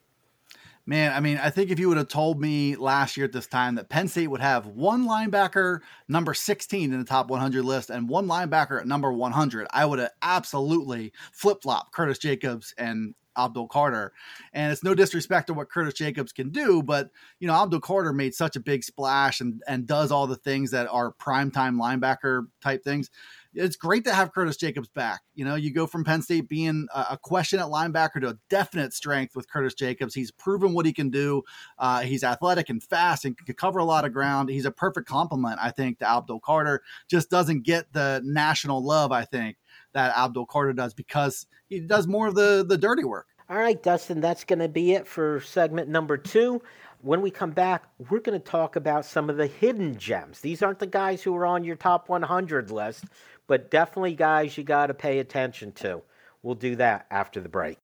Man, 0.85 1.13
I 1.13 1.21
mean, 1.21 1.39
I 1.39 1.51
think 1.51 1.71
if 1.71 1.79
you 1.79 1.89
would 1.89 1.97
have 1.97 2.09
told 2.09 2.41
me 2.41 2.75
last 2.75 3.17
year 3.17 3.27
at 3.27 3.33
this 3.33 3.47
time 3.47 3.77
that 3.77 3.89
Penn 3.89 4.09
State 4.09 4.27
would 4.27 4.41
have 4.41 4.67
one 4.67 5.07
linebacker 5.07 5.79
number 6.09 6.35
16 6.35 6.93
in 6.93 6.99
the 6.99 7.05
top 7.05 7.29
100 7.29 7.65
list 7.65 7.89
and 7.89 8.09
one 8.09 8.27
linebacker 8.27 8.81
at 8.81 8.87
number 8.89 9.13
100, 9.13 9.69
I 9.71 9.87
would 9.87 10.01
have 10.01 10.11
absolutely 10.23 11.13
flip 11.33 11.63
flop 11.63 11.93
Curtis 11.93 12.19
Jacobs 12.19 12.75
and 12.77 13.15
Abdul 13.37 13.69
Carter. 13.69 14.13
And 14.53 14.73
it's 14.73 14.83
no 14.83 14.95
disrespect 14.95 15.47
to 15.47 15.55
what 15.55 15.71
Curtis 15.71 15.95
Jacobs 15.95 16.33
can 16.33 16.51
do, 16.51 16.83
but 16.83 17.11
you 17.39 17.47
know, 17.47 17.55
Abdul 17.55 17.81
Carter 17.81 18.13
made 18.13 18.35
such 18.35 18.57
a 18.57 18.61
big 18.61 18.83
splash 18.83 19.41
and 19.41 19.63
and 19.69 19.87
does 19.87 20.11
all 20.11 20.27
the 20.27 20.37
things 20.37 20.73
that 20.73 20.89
are 20.91 21.15
primetime 21.15 21.77
linebacker 21.77 22.47
type 22.61 22.83
things 22.83 23.09
it's 23.55 23.77
great 23.77 24.05
to 24.05 24.15
have 24.15 24.33
Curtis 24.33 24.57
Jacobs 24.57 24.89
back. 24.89 25.21
You 25.35 25.45
know, 25.45 25.55
you 25.55 25.73
go 25.73 25.87
from 25.87 26.05
Penn 26.05 26.23
State 26.23 26.49
being 26.49 26.87
a, 26.95 27.19
question 27.19 27.61
at 27.61 27.67
linebacker 27.67 28.21
to 28.21 28.31
a 28.31 28.39
definite 28.49 28.93
strength 28.93 29.37
with 29.37 29.51
Curtis 29.51 29.75
Jacobs. 29.75 30.15
He's 30.15 30.31
proven 30.31 30.73
what 30.73 30.87
he 30.87 30.93
can 30.93 31.11
do. 31.11 31.43
Uh, 31.79 32.01
he's 32.01 32.25
athletic 32.25 32.71
and 32.71 32.83
fast 32.83 33.25
and 33.25 33.37
can 33.37 33.55
cover 33.55 33.79
a 33.79 33.85
lot 33.85 34.05
of 34.05 34.13
ground. 34.13 34.49
He's 34.49 34.65
a 34.65 34.71
perfect 34.71 35.09
complement, 35.09 35.59
I 35.63 35.71
think, 35.71 35.99
to 35.99 36.09
Abdul 36.09 36.41
Carter. 36.41 36.83
Just 37.09 37.31
doesn't 37.31 37.63
get 37.63 37.93
the 37.93 38.21
national 38.25 38.85
love, 38.85 39.13
I 39.13 39.25
think, 39.25 39.57
that 39.93 40.17
Abdul 40.17 40.47
Carter 40.47 40.73
does 40.73 40.95
because 40.95 41.47
he 41.69 41.81
does 41.81 42.07
more 42.07 42.29
of 42.29 42.35
the 42.35 42.65
the 42.67 42.79
dirty 42.79 43.05
work. 43.05 43.27
All 43.51 43.59
right, 43.59 43.83
Dustin, 43.83 44.21
that's 44.21 44.45
going 44.45 44.61
to 44.61 44.69
be 44.69 44.93
it 44.93 45.07
for 45.07 45.41
segment 45.41 45.89
number 45.89 46.17
two 46.17 46.63
when 47.03 47.21
we 47.21 47.31
come 47.31 47.51
back, 47.51 47.85
we're 48.11 48.21
going 48.21 48.41
to 48.41 48.45
talk 48.45 48.77
about 48.77 49.05
some 49.05 49.29
of 49.29 49.37
the 49.37 49.47
hidden 49.47 49.99
gems. 49.99 50.41
These 50.41 50.63
aren't 50.63 50.79
the 50.79 50.87
guys 50.87 51.23
who 51.23 51.37
are 51.37 51.45
on 51.45 51.65
your 51.65 51.77
top 51.77 52.09
100 52.09 52.71
list 52.71 53.05
but 53.47 53.71
definitely 53.71 54.15
guys 54.15 54.57
you 54.57 54.65
got 54.65 54.87
to 54.87 54.95
pay 54.95 55.19
attention 55.19 55.73
to. 55.73 56.03
We'll 56.43 56.55
do 56.55 56.77
that 56.77 57.07
after 57.11 57.41
the 57.41 57.49
break. 57.49 57.79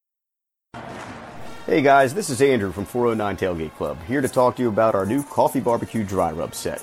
Hey 1.66 1.82
guys, 1.82 2.14
this 2.14 2.30
is 2.30 2.40
Andrew 2.40 2.72
from 2.72 2.86
409 2.86 3.36
Tailgate 3.36 3.76
Club, 3.76 3.98
here 4.04 4.22
to 4.22 4.28
talk 4.28 4.56
to 4.56 4.62
you 4.62 4.68
about 4.68 4.94
our 4.94 5.04
new 5.04 5.22
coffee 5.22 5.60
barbecue 5.60 6.02
dry 6.02 6.32
rub 6.32 6.54
set. 6.54 6.82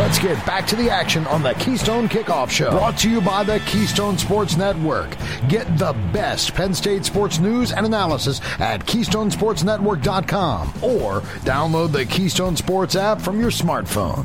Let's 0.00 0.18
get 0.18 0.44
back 0.46 0.66
to 0.68 0.76
the 0.76 0.88
action 0.88 1.26
on 1.26 1.42
the 1.42 1.52
Keystone 1.52 2.08
Kickoff 2.08 2.48
Show. 2.48 2.70
Brought 2.70 2.96
to 3.00 3.10
you 3.10 3.20
by 3.20 3.44
the 3.44 3.60
Keystone 3.66 4.16
Sports 4.16 4.56
Network. 4.56 5.14
Get 5.46 5.66
the 5.76 5.92
best 6.10 6.54
Penn 6.54 6.72
State 6.72 7.04
sports 7.04 7.38
news 7.38 7.70
and 7.70 7.84
analysis 7.84 8.40
at 8.58 8.86
KeystoneSportsNetwork.com 8.86 10.68
or 10.82 11.20
download 11.44 11.92
the 11.92 12.06
Keystone 12.06 12.56
Sports 12.56 12.96
app 12.96 13.20
from 13.20 13.42
your 13.42 13.50
smartphone. 13.50 14.24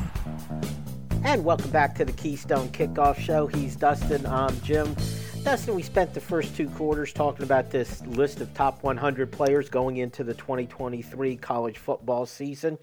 And 1.24 1.44
welcome 1.44 1.70
back 1.72 1.94
to 1.96 2.06
the 2.06 2.12
Keystone 2.12 2.70
Kickoff 2.70 3.18
Show. 3.18 3.46
He's 3.46 3.76
Dustin. 3.76 4.24
I'm 4.24 4.58
Jim. 4.62 4.96
Dustin, 5.44 5.74
we 5.74 5.82
spent 5.82 6.14
the 6.14 6.22
first 6.22 6.56
two 6.56 6.70
quarters 6.70 7.12
talking 7.12 7.42
about 7.42 7.70
this 7.70 8.00
list 8.06 8.40
of 8.40 8.52
top 8.54 8.82
100 8.82 9.30
players 9.30 9.68
going 9.68 9.98
into 9.98 10.24
the 10.24 10.32
2023 10.32 11.36
college 11.36 11.76
football 11.76 12.24
season. 12.24 12.78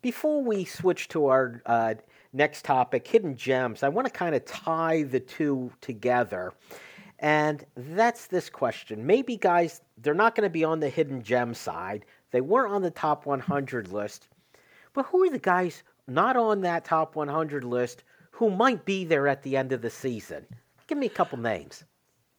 Before 0.00 0.42
we 0.42 0.64
switch 0.64 1.08
to 1.08 1.26
our 1.26 1.60
uh, 1.66 1.94
next 2.32 2.64
topic, 2.64 3.06
hidden 3.06 3.36
gems, 3.36 3.82
I 3.82 3.88
want 3.88 4.06
to 4.06 4.12
kind 4.12 4.34
of 4.34 4.44
tie 4.44 5.02
the 5.02 5.20
two 5.20 5.72
together. 5.80 6.52
And 7.18 7.64
that's 7.76 8.26
this 8.28 8.48
question. 8.48 9.06
Maybe, 9.06 9.36
guys, 9.36 9.82
they're 9.98 10.14
not 10.14 10.34
going 10.34 10.46
to 10.46 10.50
be 10.50 10.64
on 10.64 10.80
the 10.80 10.88
hidden 10.88 11.22
gem 11.22 11.54
side. 11.54 12.06
They 12.30 12.40
weren't 12.40 12.72
on 12.72 12.82
the 12.82 12.90
top 12.90 13.26
100 13.26 13.92
list. 13.92 14.28
But 14.94 15.06
who 15.06 15.24
are 15.24 15.30
the 15.30 15.38
guys 15.38 15.82
not 16.08 16.36
on 16.36 16.62
that 16.62 16.84
top 16.84 17.16
100 17.16 17.64
list 17.64 18.04
who 18.30 18.50
might 18.50 18.84
be 18.84 19.04
there 19.04 19.28
at 19.28 19.42
the 19.42 19.56
end 19.56 19.72
of 19.72 19.82
the 19.82 19.90
season? 19.90 20.46
Give 20.86 20.96
me 20.96 21.06
a 21.06 21.10
couple 21.10 21.38
names. 21.38 21.84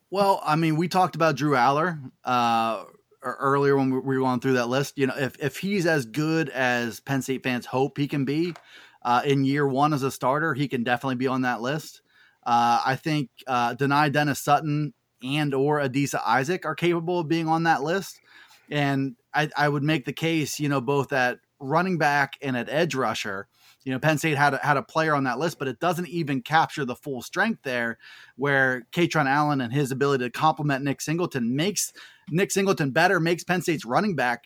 Well, 0.09 0.41
I 0.43 0.55
mean, 0.55 0.75
we 0.75 0.87
talked 0.87 1.15
about 1.15 1.37
Drew 1.37 1.55
Allar 1.55 2.11
uh, 2.25 2.83
earlier 3.21 3.77
when 3.77 3.91
we 3.91 4.17
were 4.17 4.19
going 4.23 4.39
through 4.39 4.53
that 4.53 4.67
list. 4.67 4.97
You 4.97 5.07
know, 5.07 5.15
if, 5.15 5.37
if 5.39 5.57
he's 5.57 5.85
as 5.85 6.05
good 6.05 6.49
as 6.49 6.99
Penn 6.99 7.21
State 7.21 7.43
fans 7.43 7.65
hope 7.67 7.97
he 7.97 8.07
can 8.07 8.25
be 8.25 8.53
uh, 9.01 9.21
in 9.25 9.43
year 9.43 9.67
one 9.67 9.93
as 9.93 10.03
a 10.03 10.11
starter, 10.11 10.53
he 10.53 10.67
can 10.67 10.83
definitely 10.83 11.15
be 11.15 11.27
on 11.27 11.41
that 11.41 11.61
list. 11.61 12.01
Uh, 12.43 12.81
I 12.85 12.95
think 12.95 13.29
uh, 13.47 13.75
Dani 13.75 14.11
Dennis 14.11 14.39
Sutton 14.39 14.93
and 15.23 15.53
or 15.53 15.79
Adisa 15.79 16.21
Isaac 16.25 16.65
are 16.65 16.75
capable 16.75 17.19
of 17.19 17.27
being 17.27 17.47
on 17.47 17.63
that 17.63 17.83
list. 17.83 18.19
And 18.69 19.15
I, 19.33 19.49
I 19.55 19.69
would 19.69 19.83
make 19.83 20.05
the 20.05 20.13
case, 20.13 20.59
you 20.59 20.69
know, 20.69 20.81
both 20.81 21.13
at 21.13 21.39
running 21.59 21.97
back 21.97 22.33
and 22.41 22.57
at 22.57 22.69
edge 22.69 22.95
rusher– 22.95 23.47
you 23.83 23.91
know, 23.91 23.99
Penn 23.99 24.17
State 24.17 24.37
had 24.37 24.53
a, 24.53 24.57
had 24.57 24.77
a 24.77 24.83
player 24.83 25.15
on 25.15 25.23
that 25.23 25.39
list, 25.39 25.57
but 25.57 25.67
it 25.67 25.79
doesn't 25.79 26.07
even 26.07 26.41
capture 26.41 26.85
the 26.85 26.95
full 26.95 27.21
strength 27.21 27.61
there, 27.63 27.97
where 28.35 28.85
Kaytron 28.91 29.25
Allen 29.25 29.61
and 29.61 29.73
his 29.73 29.91
ability 29.91 30.25
to 30.25 30.29
complement 30.29 30.83
Nick 30.83 31.01
Singleton 31.01 31.55
makes 31.55 31.91
Nick 32.29 32.51
Singleton 32.51 32.91
better, 32.91 33.19
makes 33.19 33.43
Penn 33.43 33.61
State's 33.61 33.85
running 33.85 34.15
back 34.15 34.43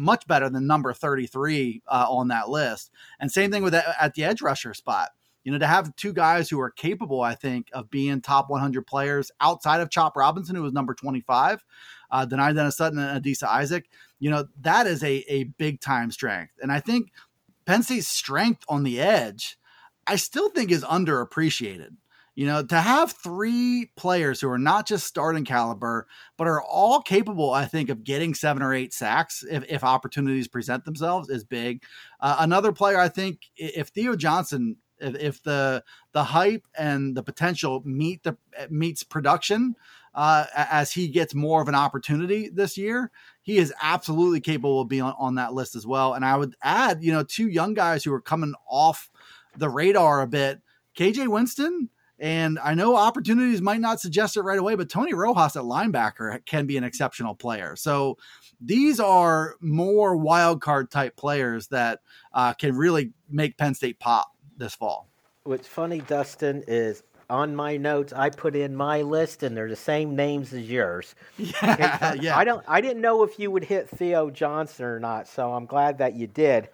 much 0.00 0.26
better 0.26 0.48
than 0.48 0.66
number 0.66 0.92
33 0.92 1.82
uh, 1.86 2.06
on 2.08 2.28
that 2.28 2.48
list. 2.48 2.90
And 3.18 3.30
same 3.30 3.50
thing 3.50 3.62
with 3.62 3.74
at 3.74 4.14
the 4.14 4.24
edge 4.24 4.42
rusher 4.42 4.74
spot. 4.74 5.10
You 5.44 5.52
know, 5.52 5.58
to 5.58 5.66
have 5.66 5.96
two 5.96 6.12
guys 6.12 6.50
who 6.50 6.60
are 6.60 6.70
capable, 6.70 7.22
I 7.22 7.34
think, 7.34 7.68
of 7.72 7.90
being 7.90 8.20
top 8.20 8.50
100 8.50 8.86
players 8.86 9.30
outside 9.40 9.80
of 9.80 9.88
Chop 9.88 10.14
Robinson, 10.14 10.54
who 10.54 10.62
was 10.62 10.74
number 10.74 10.92
25, 10.92 11.64
uh, 12.10 12.26
Dani 12.26 12.54
Dennis 12.54 12.76
Sutton 12.76 12.98
and 12.98 13.24
Adisa 13.24 13.44
Isaac, 13.44 13.88
you 14.18 14.30
know, 14.30 14.46
that 14.60 14.86
is 14.86 15.02
a, 15.02 15.24
a 15.28 15.44
big 15.44 15.80
time 15.80 16.10
strength. 16.10 16.52
And 16.60 16.70
I 16.70 16.80
think– 16.80 17.10
Penn 17.70 17.84
State's 17.84 18.08
strength 18.08 18.64
on 18.68 18.82
the 18.82 19.00
edge, 19.00 19.56
I 20.04 20.16
still 20.16 20.48
think 20.50 20.72
is 20.72 20.82
underappreciated. 20.82 21.90
You 22.34 22.46
know, 22.46 22.64
to 22.64 22.80
have 22.80 23.12
three 23.12 23.90
players 23.96 24.40
who 24.40 24.48
are 24.48 24.58
not 24.58 24.86
just 24.86 25.06
starting 25.06 25.44
caliber, 25.44 26.06
but 26.38 26.46
are 26.46 26.62
all 26.62 27.02
capable, 27.02 27.50
I 27.50 27.66
think, 27.66 27.90
of 27.90 28.04
getting 28.04 28.34
seven 28.34 28.62
or 28.62 28.72
eight 28.72 28.94
sacks 28.94 29.44
if, 29.50 29.64
if 29.68 29.84
opportunities 29.84 30.48
present 30.48 30.84
themselves 30.84 31.28
is 31.28 31.44
big. 31.44 31.82
Uh, 32.20 32.36
another 32.38 32.72
player, 32.72 32.98
I 32.98 33.08
think, 33.08 33.40
if 33.56 33.88
Theo 33.88 34.14
Johnson, 34.16 34.76
if, 34.98 35.16
if, 35.16 35.42
the 35.42 35.82
the 36.12 36.24
hype 36.24 36.66
and 36.78 37.16
the 37.16 37.22
potential 37.22 37.82
meet 37.84 38.22
the 38.22 38.36
meets 38.70 39.02
production, 39.02 39.74
uh, 40.14 40.46
as 40.54 40.92
he 40.92 41.08
gets 41.08 41.34
more 41.34 41.62
of 41.62 41.68
an 41.68 41.74
opportunity 41.74 42.48
this 42.48 42.76
year, 42.76 43.10
he 43.42 43.58
is 43.58 43.72
absolutely 43.80 44.40
capable 44.40 44.80
of 44.80 44.88
being 44.88 45.02
on, 45.02 45.14
on 45.18 45.34
that 45.36 45.54
list 45.54 45.76
as 45.76 45.86
well. 45.86 46.14
And 46.14 46.24
I 46.24 46.36
would 46.36 46.54
add, 46.62 47.02
you 47.02 47.12
know, 47.12 47.22
two 47.22 47.48
young 47.48 47.74
guys 47.74 48.04
who 48.04 48.12
are 48.12 48.20
coming 48.20 48.54
off 48.68 49.10
the 49.56 49.68
radar 49.68 50.20
a 50.22 50.26
bit, 50.26 50.60
KJ 50.96 51.28
Winston. 51.28 51.90
And 52.20 52.58
I 52.58 52.74
know 52.74 52.96
opportunities 52.96 53.62
might 53.62 53.80
not 53.80 53.98
suggest 53.98 54.36
it 54.36 54.42
right 54.42 54.58
away, 54.58 54.74
but 54.74 54.90
Tony 54.90 55.14
Rojas 55.14 55.56
at 55.56 55.62
linebacker 55.62 56.44
can 56.44 56.66
be 56.66 56.76
an 56.76 56.84
exceptional 56.84 57.34
player. 57.34 57.76
So 57.76 58.18
these 58.60 59.00
are 59.00 59.56
more 59.60 60.16
wild 60.16 60.60
card 60.60 60.90
type 60.90 61.16
players 61.16 61.68
that 61.68 62.00
uh, 62.34 62.52
can 62.52 62.76
really 62.76 63.12
make 63.30 63.56
Penn 63.56 63.74
State 63.74 63.98
pop 63.98 64.28
this 64.58 64.74
fall. 64.74 65.08
What's 65.44 65.66
funny, 65.66 66.00
Dustin, 66.02 66.62
is 66.68 67.02
on 67.30 67.56
my 67.56 67.78
notes, 67.78 68.12
I 68.12 68.28
put 68.28 68.54
in 68.54 68.76
my 68.76 69.00
list, 69.00 69.42
and 69.42 69.56
they're 69.56 69.68
the 69.68 69.76
same 69.76 70.14
names 70.14 70.52
as 70.52 70.68
yours. 70.68 71.14
Yeah, 71.38 72.14
yeah. 72.14 72.36
I 72.36 72.44
don't. 72.44 72.62
I 72.68 72.80
didn't 72.80 73.00
know 73.00 73.22
if 73.22 73.38
you 73.38 73.50
would 73.50 73.64
hit 73.64 73.88
Theo 73.88 74.30
Johnson 74.30 74.84
or 74.84 75.00
not, 75.00 75.26
so 75.26 75.54
I'm 75.54 75.64
glad 75.64 75.98
that 75.98 76.14
you 76.14 76.26
did. 76.26 76.68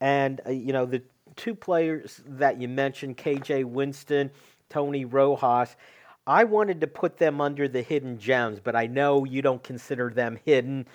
And 0.00 0.40
uh, 0.46 0.50
you 0.50 0.72
know 0.72 0.84
the 0.84 1.02
two 1.36 1.54
players 1.54 2.20
that 2.26 2.60
you 2.60 2.68
mentioned, 2.68 3.16
KJ 3.16 3.64
Winston, 3.64 4.30
Tony 4.70 5.04
Rojas. 5.04 5.76
I 6.26 6.44
wanted 6.44 6.82
to 6.82 6.86
put 6.86 7.16
them 7.16 7.40
under 7.40 7.68
the 7.68 7.82
hidden 7.82 8.18
gems, 8.18 8.60
but 8.60 8.76
I 8.76 8.86
know 8.86 9.24
you 9.24 9.40
don't 9.40 9.62
consider 9.62 10.10
them 10.10 10.38
hidden. 10.44 10.86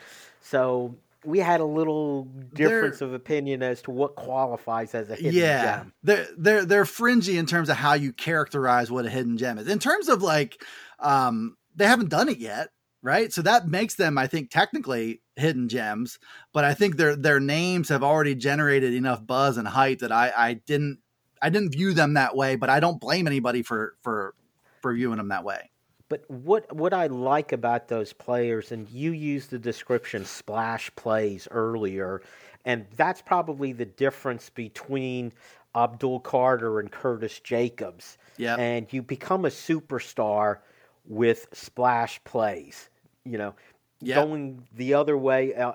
So 0.41 0.95
we 1.25 1.39
had 1.39 1.59
a 1.59 1.65
little 1.65 2.25
difference 2.53 2.99
they're, 2.99 3.07
of 3.07 3.13
opinion 3.13 3.63
as 3.63 3.81
to 3.83 3.91
what 3.91 4.15
qualifies 4.15 4.93
as 4.93 5.09
a 5.09 5.15
hidden 5.15 5.33
yeah, 5.33 5.77
gem. 5.77 5.93
They're 6.03 6.27
they're 6.37 6.65
they're 6.65 6.85
fringy 6.85 7.37
in 7.37 7.45
terms 7.45 7.69
of 7.69 7.77
how 7.77 7.93
you 7.93 8.13
characterize 8.13 8.91
what 8.91 9.05
a 9.05 9.09
hidden 9.09 9.37
gem 9.37 9.57
is. 9.57 9.67
In 9.67 9.79
terms 9.79 10.09
of 10.09 10.21
like 10.21 10.61
um 10.99 11.57
they 11.75 11.87
haven't 11.87 12.09
done 12.09 12.29
it 12.29 12.37
yet, 12.37 12.69
right? 13.01 13.33
So 13.33 13.41
that 13.41 13.67
makes 13.67 13.95
them, 13.95 14.17
I 14.17 14.27
think, 14.27 14.51
technically 14.51 15.21
hidden 15.35 15.67
gems. 15.69 16.19
But 16.53 16.63
I 16.65 16.73
think 16.73 16.97
their 16.97 17.15
their 17.15 17.39
names 17.39 17.89
have 17.89 18.03
already 18.03 18.35
generated 18.35 18.93
enough 18.93 19.25
buzz 19.25 19.57
and 19.57 19.67
hype 19.67 19.99
that 19.99 20.11
I 20.11 20.31
I 20.35 20.53
didn't 20.53 20.99
I 21.43 21.49
didn't 21.49 21.71
view 21.71 21.93
them 21.93 22.13
that 22.13 22.35
way, 22.35 22.55
but 22.55 22.69
I 22.69 22.79
don't 22.79 23.01
blame 23.01 23.27
anybody 23.27 23.61
for 23.61 23.95
for 24.01 24.33
for 24.81 24.93
viewing 24.93 25.17
them 25.17 25.27
that 25.27 25.43
way. 25.43 25.69
But 26.07 26.23
what 26.29 26.73
what 26.73 26.93
I 26.93 27.07
like 27.07 27.51
about 27.51 27.89
those 27.89 28.13
players, 28.13 28.71
and 28.71 28.89
you 28.89 29.11
used 29.11 29.49
the 29.49 29.59
description 29.59 30.23
splash 30.23 30.89
plays 30.95 31.47
earlier, 31.51 32.21
and 32.63 32.85
that's 32.95 33.21
probably 33.21 33.73
the 33.73 33.85
difference 33.85 34.49
between 34.49 35.33
Abdul 35.75 36.21
Carter 36.21 36.79
and 36.79 36.89
Curtis 36.89 37.41
Jacobs. 37.41 38.17
Yeah. 38.37 38.55
And 38.55 38.91
you 38.91 39.01
become 39.01 39.43
a 39.43 39.49
superstar 39.49 40.59
with 41.05 41.47
splash 41.51 42.23
plays. 42.23 42.89
You 43.25 43.37
know, 43.37 43.55
yep. 44.01 44.23
going 44.23 44.65
the 44.75 44.93
other 44.93 45.17
way 45.17 45.53
uh, 45.53 45.73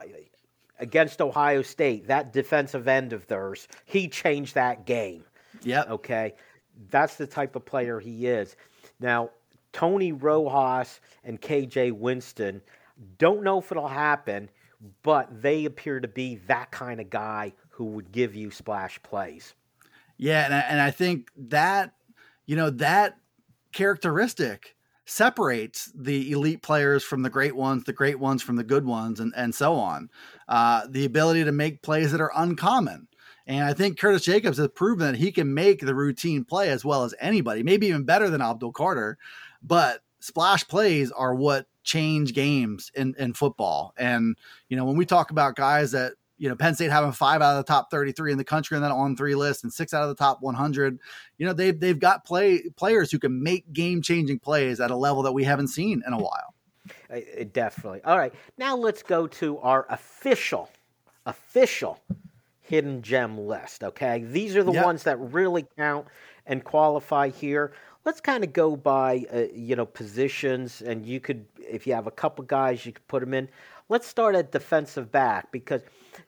against 0.79 1.21
Ohio 1.21 1.61
State, 1.61 2.07
that 2.09 2.33
defensive 2.33 2.89
end 2.89 3.13
of 3.13 3.27
theirs, 3.27 3.69
he 3.85 4.09
changed 4.09 4.55
that 4.55 4.87
game. 4.87 5.25
Yeah. 5.63 5.85
Okay. 5.89 6.35
That's 6.91 7.17
the 7.17 7.27
type 7.27 7.57
of 7.57 7.65
player 7.65 7.99
he 7.99 8.27
is. 8.27 8.57
Now, 9.01 9.31
Tony 9.73 10.13
Rojas 10.13 11.01
and 11.25 11.41
KJ 11.41 11.93
Winston. 11.93 12.63
Don't 13.19 13.43
know 13.43 13.59
if 13.59 13.71
it'll 13.71 13.89
happen, 13.89 14.49
but 15.03 15.43
they 15.43 15.65
appear 15.65 16.01
to 16.01 16.09
be 16.09 16.37
that 16.47 16.71
kind 16.71 17.01
of 17.01 17.11
guy 17.11 17.53
who 17.71 17.85
would 17.85 18.13
give 18.13 18.35
you 18.35 18.51
splash 18.51 19.01
plays. 19.03 19.55
Yeah, 20.17 20.45
and 20.45 20.55
I, 20.55 20.59
and 20.61 20.81
I 20.81 20.91
think 20.91 21.31
that 21.37 21.93
you 22.47 22.57
know 22.57 22.71
that 22.71 23.19
characteristic 23.73 24.75
separates 25.05 25.91
the 25.95 26.33
elite 26.33 26.63
players 26.63 27.03
from 27.03 27.23
the 27.23 27.31
great 27.31 27.57
ones, 27.57 27.85
the 27.85 27.93
great 27.93 28.19
ones 28.19 28.43
from 28.43 28.57
the 28.57 28.65
good 28.65 28.85
ones, 28.85 29.21
and 29.21 29.33
and 29.37 29.55
so 29.55 29.75
on. 29.75 30.11
Uh, 30.49 30.87
the 30.89 31.05
ability 31.05 31.45
to 31.45 31.53
make 31.53 31.83
plays 31.83 32.13
that 32.13 32.21
are 32.21 32.33
uncommon. 32.35 33.08
And 33.49 33.65
I 33.65 33.73
think 33.73 33.99
Curtis 33.99 34.25
Jacobs 34.25 34.59
has 34.59 34.69
proven 34.69 35.07
that 35.07 35.19
he 35.19 35.33
can 35.33 35.55
make 35.55 35.81
the 35.81 35.95
routine 35.95 36.45
play 36.45 36.69
as 36.69 36.85
well 36.85 37.05
as 37.05 37.15
anybody, 37.19 37.63
maybe 37.63 37.87
even 37.87 38.05
better 38.05 38.29
than 38.29 38.43
Abdul 38.43 38.73
Carter. 38.73 39.17
But 39.63 40.03
splash 40.21 40.69
plays 40.69 41.11
are 41.11 41.35
what 41.35 41.67
change 41.83 42.35
games 42.35 42.93
in, 42.95 43.15
in 43.19 43.33
football. 43.33 43.95
And, 43.97 44.37
you 44.69 44.77
know, 44.77 44.85
when 44.85 44.99
we 44.99 45.07
talk 45.07 45.31
about 45.31 45.57
guys 45.57 45.93
that, 45.93 46.13
you 46.37 46.51
know, 46.51 46.57
Penn 46.57 46.75
State 46.75 46.91
having 46.91 47.11
five 47.11 47.41
out 47.41 47.59
of 47.59 47.65
the 47.65 47.73
top 47.73 47.91
33 47.91 48.33
in 48.33 48.39
the 48.39 48.45
country 48.45 48.77
and 48.77 48.85
then 48.85 48.93
On3 48.93 49.35
list 49.35 49.65
and 49.65 49.73
six 49.73 49.95
out 49.95 50.03
of 50.03 50.11
the 50.11 50.15
top 50.15 50.43
100, 50.43 50.99
you 51.39 51.47
know, 51.47 51.55
they've, 51.55 51.81
they've 51.81 51.99
got 51.99 52.27
play 52.27 52.63
players 52.77 53.11
who 53.11 53.19
can 53.19 53.43
make 53.43 53.73
game 53.73 54.03
changing 54.03 54.41
plays 54.41 54.79
at 54.79 54.91
a 54.91 54.97
level 54.97 55.23
that 55.23 55.33
we 55.33 55.43
haven't 55.43 55.69
seen 55.69 56.03
in 56.07 56.13
a 56.13 56.19
while. 56.19 56.55
Definitely. 57.53 58.03
All 58.05 58.19
right. 58.19 58.35
Now 58.59 58.77
let's 58.77 59.03
go 59.03 59.27
to 59.27 59.59
our 59.59 59.87
official, 59.89 60.71
official 61.25 61.99
hidden 62.69 63.03
gem 63.03 63.39
list. 63.39 63.83
Okay. 63.83 64.25
These 64.25 64.57
are 64.57 64.63
the 64.63 64.73
yep. 64.73 64.85
ones 64.85 65.03
that 65.05 65.17
really 65.19 65.67
count 65.77 66.07
and 66.47 66.63
qualify 66.65 67.29
here 67.29 67.73
let's 68.09 68.23
kind 68.23 68.43
of 68.43 68.55
go 68.55 68.75
by 68.75 69.27
uh, 69.33 69.45
you 69.53 69.77
know 69.77 69.85
positions, 69.85 70.81
and 70.81 71.05
you 71.05 71.21
could 71.21 71.45
if 71.59 71.87
you 71.87 71.93
have 71.93 72.07
a 72.07 72.11
couple 72.11 72.43
guys, 72.45 72.87
you 72.87 72.93
could 72.93 73.07
put 73.07 73.21
them 73.21 73.35
in. 73.35 73.51
Let's 73.91 74.07
start 74.07 74.35
at 74.35 74.51
defensive 74.51 75.13
back 75.13 75.53
because 75.53 75.83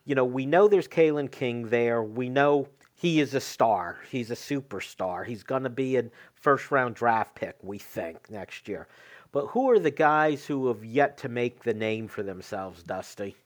you 0.05 0.15
know 0.15 0.27
we 0.27 0.45
know 0.45 0.69
there's 0.69 0.87
Kalen 0.87 1.31
King 1.31 1.69
there. 1.69 2.03
We 2.03 2.29
know 2.29 2.69
he 2.95 3.19
is 3.21 3.35
a 3.35 3.41
star. 3.41 3.99
He's 4.11 4.31
a 4.31 4.35
superstar. 4.35 5.25
He's 5.25 5.43
going 5.43 5.63
to 5.63 5.71
be 5.71 5.97
a 5.97 6.05
first 6.35 6.71
round 6.71 6.97
draft 6.97 7.35
pick, 7.35 7.57
we 7.63 7.79
think, 7.79 8.29
next 8.31 8.69
year. 8.69 8.87
But 9.33 9.47
who 9.47 9.71
are 9.71 9.79
the 9.79 9.91
guys 9.91 10.45
who 10.45 10.69
have 10.69 10.85
yet 10.85 11.17
to 11.19 11.31
make 11.31 11.63
the 11.63 11.73
name 11.73 12.09
for 12.09 12.23
themselves, 12.23 12.83
Dusty? 12.83 13.37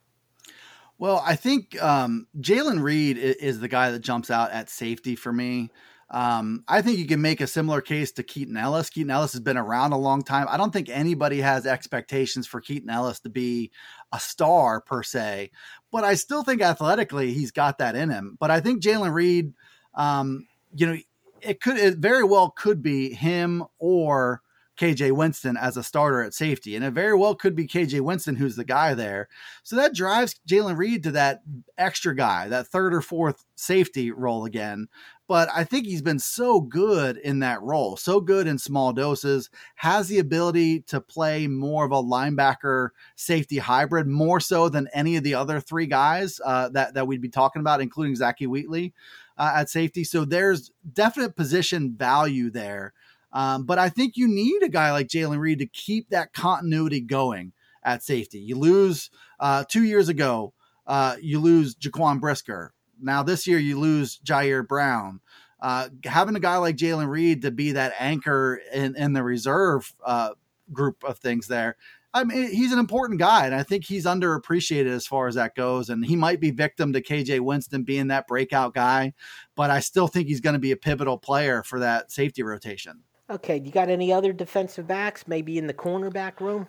Well, 0.98 1.22
I 1.24 1.36
think 1.36 1.80
um, 1.82 2.26
Jaylen 2.38 2.82
Reed 2.82 3.18
is 3.18 3.60
the 3.60 3.68
guy 3.68 3.90
that 3.90 4.00
jumps 4.00 4.30
out 4.30 4.52
at 4.52 4.70
safety 4.70 5.16
for 5.16 5.32
me. 5.32 5.70
Um, 6.10 6.62
I 6.68 6.82
think 6.82 6.98
you 6.98 7.06
can 7.06 7.20
make 7.20 7.40
a 7.40 7.46
similar 7.46 7.80
case 7.80 8.12
to 8.12 8.22
Keaton 8.22 8.56
Ellis. 8.56 8.90
Keaton 8.90 9.10
Ellis 9.10 9.32
has 9.32 9.40
been 9.40 9.56
around 9.56 9.92
a 9.92 9.98
long 9.98 10.22
time. 10.22 10.46
I 10.48 10.56
don't 10.56 10.72
think 10.72 10.88
anybody 10.88 11.40
has 11.40 11.66
expectations 11.66 12.46
for 12.46 12.60
Keaton 12.60 12.90
Ellis 12.90 13.20
to 13.20 13.30
be 13.30 13.72
a 14.12 14.20
star 14.20 14.80
per 14.80 15.02
se, 15.02 15.50
but 15.90 16.04
I 16.04 16.14
still 16.14 16.44
think 16.44 16.62
athletically 16.62 17.32
he's 17.32 17.50
got 17.50 17.78
that 17.78 17.96
in 17.96 18.10
him. 18.10 18.36
But 18.38 18.52
I 18.52 18.60
think 18.60 18.82
Jalen 18.82 19.12
Reed, 19.12 19.54
um, 19.94 20.46
you 20.76 20.86
know, 20.86 20.96
it 21.40 21.60
could 21.60 21.78
it 21.78 21.98
very 21.98 22.22
well 22.22 22.50
could 22.50 22.80
be 22.80 23.12
him 23.12 23.64
or 23.78 24.40
KJ 24.78 25.12
Winston 25.12 25.56
as 25.56 25.76
a 25.76 25.82
starter 25.82 26.22
at 26.22 26.34
safety. 26.34 26.74
And 26.74 26.84
it 26.84 26.90
very 26.92 27.14
well 27.14 27.34
could 27.34 27.54
be 27.54 27.66
KJ 27.66 28.00
Winston 28.00 28.36
who's 28.36 28.56
the 28.56 28.64
guy 28.64 28.94
there. 28.94 29.28
So 29.62 29.76
that 29.76 29.94
drives 29.94 30.40
Jalen 30.48 30.76
Reed 30.76 31.02
to 31.04 31.12
that 31.12 31.42
extra 31.78 32.14
guy, 32.14 32.48
that 32.48 32.66
third 32.66 32.94
or 32.94 33.00
fourth 33.00 33.44
safety 33.54 34.10
role 34.10 34.44
again. 34.44 34.88
But 35.26 35.48
I 35.54 35.64
think 35.64 35.86
he's 35.86 36.02
been 36.02 36.18
so 36.18 36.60
good 36.60 37.16
in 37.16 37.38
that 37.38 37.62
role, 37.62 37.96
so 37.96 38.20
good 38.20 38.46
in 38.46 38.58
small 38.58 38.92
doses, 38.92 39.48
has 39.76 40.08
the 40.08 40.18
ability 40.18 40.80
to 40.82 41.00
play 41.00 41.46
more 41.46 41.86
of 41.86 41.92
a 41.92 42.02
linebacker 42.02 42.90
safety 43.16 43.56
hybrid, 43.56 44.06
more 44.06 44.38
so 44.38 44.68
than 44.68 44.88
any 44.92 45.16
of 45.16 45.24
the 45.24 45.34
other 45.34 45.60
three 45.60 45.86
guys 45.86 46.40
uh, 46.44 46.68
that, 46.70 46.92
that 46.92 47.06
we'd 47.06 47.22
be 47.22 47.30
talking 47.30 47.60
about, 47.60 47.80
including 47.80 48.14
Zakee 48.14 48.46
Wheatley 48.46 48.92
uh, 49.38 49.52
at 49.56 49.70
safety. 49.70 50.04
So 50.04 50.26
there's 50.26 50.72
definite 50.92 51.36
position 51.36 51.94
value 51.96 52.50
there 52.50 52.92
um, 53.34 53.64
but 53.64 53.78
I 53.78 53.88
think 53.88 54.16
you 54.16 54.28
need 54.28 54.62
a 54.62 54.68
guy 54.68 54.92
like 54.92 55.08
Jaylen 55.08 55.40
Reed 55.40 55.58
to 55.58 55.66
keep 55.66 56.08
that 56.10 56.32
continuity 56.32 57.00
going 57.00 57.52
at 57.82 58.02
safety. 58.02 58.38
You 58.38 58.56
lose 58.56 59.10
uh, 59.40 59.64
two 59.68 59.82
years 59.82 60.08
ago, 60.08 60.54
uh, 60.86 61.16
you 61.20 61.40
lose 61.40 61.74
Jaquan 61.74 62.20
Brisker. 62.20 62.72
Now 63.02 63.24
this 63.24 63.46
year 63.46 63.58
you 63.58 63.78
lose 63.78 64.20
Ji'Ayir 64.24 64.66
Brown. 64.66 65.20
Uh, 65.60 65.88
having 66.04 66.36
a 66.36 66.40
guy 66.40 66.58
like 66.58 66.76
Jaylen 66.76 67.08
Reed 67.08 67.42
to 67.42 67.50
be 67.50 67.72
that 67.72 67.94
anchor 67.98 68.60
in, 68.72 68.96
in 68.96 69.14
the 69.14 69.22
reserve 69.22 69.92
uh, 70.04 70.30
group 70.72 71.02
of 71.02 71.18
things 71.18 71.48
there. 71.48 71.76
I 72.12 72.22
mean, 72.22 72.48
he's 72.52 72.72
an 72.72 72.78
important 72.78 73.18
guy, 73.18 73.46
and 73.46 73.54
I 73.54 73.64
think 73.64 73.84
he's 73.84 74.04
underappreciated 74.04 74.86
as 74.86 75.04
far 75.04 75.26
as 75.26 75.34
that 75.34 75.56
goes. 75.56 75.88
And 75.88 76.06
he 76.06 76.14
might 76.14 76.38
be 76.38 76.52
victim 76.52 76.92
to 76.92 77.02
KJ 77.02 77.40
Winston 77.40 77.82
being 77.82 78.08
that 78.08 78.28
breakout 78.28 78.72
guy, 78.72 79.14
but 79.56 79.70
I 79.70 79.80
still 79.80 80.06
think 80.06 80.28
he's 80.28 80.40
going 80.40 80.52
to 80.52 80.60
be 80.60 80.70
a 80.70 80.76
pivotal 80.76 81.18
player 81.18 81.64
for 81.64 81.80
that 81.80 82.12
safety 82.12 82.44
rotation. 82.44 83.02
Okay, 83.30 83.60
you 83.64 83.70
got 83.70 83.88
any 83.88 84.12
other 84.12 84.32
defensive 84.32 84.86
backs, 84.86 85.26
maybe 85.26 85.56
in 85.56 85.66
the 85.66 85.74
cornerback 85.74 86.40
room? 86.40 86.66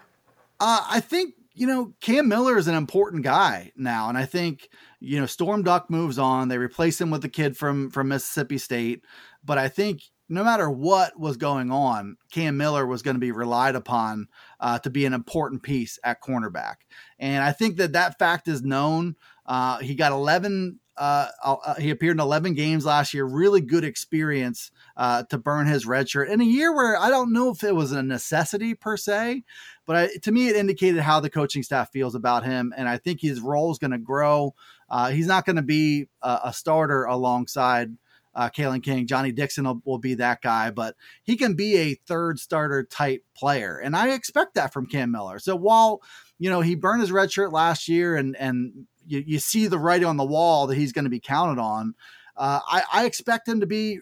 Uh, 0.59 0.85
I 0.89 1.01
think 1.01 1.33
you 1.53 1.67
know 1.67 1.93
Cam 1.99 2.27
Miller 2.27 2.57
is 2.57 2.67
an 2.67 2.75
important 2.75 3.23
guy 3.23 3.71
now, 3.75 4.07
and 4.07 4.17
I 4.17 4.25
think 4.25 4.69
you 4.99 5.19
know 5.19 5.25
Storm 5.25 5.63
Duck 5.63 5.89
moves 5.89 6.17
on. 6.17 6.47
They 6.47 6.57
replace 6.57 6.99
him 6.99 7.11
with 7.11 7.21
the 7.21 7.29
kid 7.29 7.57
from 7.57 7.89
from 7.91 8.07
Mississippi 8.07 8.57
State, 8.57 9.03
but 9.43 9.57
I 9.57 9.67
think 9.67 10.03
no 10.29 10.43
matter 10.43 10.69
what 10.69 11.19
was 11.19 11.37
going 11.37 11.71
on, 11.71 12.17
Cam 12.31 12.57
Miller 12.57 12.87
was 12.87 13.03
going 13.03 13.15
to 13.15 13.19
be 13.19 13.31
relied 13.31 13.75
upon 13.75 14.27
uh, 14.59 14.79
to 14.79 14.89
be 14.89 15.05
an 15.05 15.13
important 15.13 15.61
piece 15.61 15.99
at 16.05 16.21
cornerback, 16.21 16.75
and 17.19 17.43
I 17.43 17.51
think 17.51 17.75
that 17.77 17.93
that 17.93 18.17
fact 18.17 18.47
is 18.47 18.63
known. 18.63 19.17
Uh, 19.45 19.79
he 19.79 19.93
got 19.93 20.13
11 20.13 20.79
uh, 20.97 21.27
uh, 21.43 21.75
he 21.75 21.89
appeared 21.89 22.15
in 22.15 22.21
11 22.21 22.53
games 22.53 22.85
last 22.85 23.13
year. 23.13 23.25
Really 23.25 23.61
good 23.61 23.83
experience 23.83 24.71
uh, 24.95 25.23
to 25.23 25.37
burn 25.37 25.67
his 25.67 25.85
red 25.85 26.09
shirt 26.09 26.29
in 26.29 26.39
a 26.39 26.45
year 26.45 26.73
where 26.73 26.97
I 26.97 27.09
don't 27.09 27.33
know 27.33 27.49
if 27.49 27.63
it 27.63 27.75
was 27.75 27.91
a 27.91 28.01
necessity 28.01 28.73
per 28.75 28.95
se, 28.95 29.43
but 29.85 29.95
I, 29.95 30.09
to 30.23 30.31
me 30.31 30.47
it 30.47 30.55
indicated 30.55 31.01
how 31.01 31.19
the 31.19 31.29
coaching 31.29 31.63
staff 31.63 31.91
feels 31.91 32.15
about 32.15 32.45
him, 32.45 32.73
and 32.77 32.87
I 32.87 32.97
think 32.97 33.19
his 33.19 33.41
role 33.41 33.71
is 33.71 33.77
going 33.77 33.91
to 33.91 33.97
grow. 33.97 34.55
Uh, 34.89 35.09
he's 35.09 35.27
not 35.27 35.45
going 35.45 35.57
to 35.57 35.61
be 35.61 36.07
a, 36.21 36.39
a, 36.45 36.53
starter 36.53 37.05
alongside 37.05 37.89
uh, 38.35 38.49
Kalen 38.49 38.83
King. 38.83 39.07
Johnny 39.07 39.31
Dixon 39.31 39.65
will, 39.65 39.81
will, 39.83 39.97
be 39.97 40.13
that 40.15 40.41
guy, 40.41 40.69
but 40.69 40.95
he 41.23 41.35
can 41.35 41.55
be 41.55 41.77
a 41.77 41.95
third 42.07 42.39
starter 42.39 42.83
type 42.83 43.23
player, 43.35 43.79
and 43.79 43.95
I 43.95 44.13
expect 44.13 44.53
that 44.55 44.71
from 44.71 44.85
Cam 44.85 45.11
Miller. 45.11 45.39
So 45.39 45.55
while 45.55 46.01
you 46.37 46.49
know 46.49 46.61
he 46.61 46.75
burned 46.75 47.01
his 47.01 47.11
red 47.11 47.31
shirt 47.31 47.51
last 47.51 47.89
year 47.89 48.15
and 48.15 48.35
and 48.37 48.87
you, 49.07 49.23
you 49.25 49.39
see 49.39 49.67
the 49.67 49.79
writing 49.79 50.07
on 50.07 50.17
the 50.17 50.25
wall 50.25 50.67
that 50.67 50.75
he's 50.75 50.91
going 50.91 51.05
to 51.05 51.09
be 51.09 51.19
counted 51.19 51.61
on. 51.61 51.95
Uh, 52.35 52.59
I, 52.65 52.83
I, 52.91 53.05
expect 53.05 53.47
him 53.47 53.61
to 53.61 53.65
be 53.65 53.99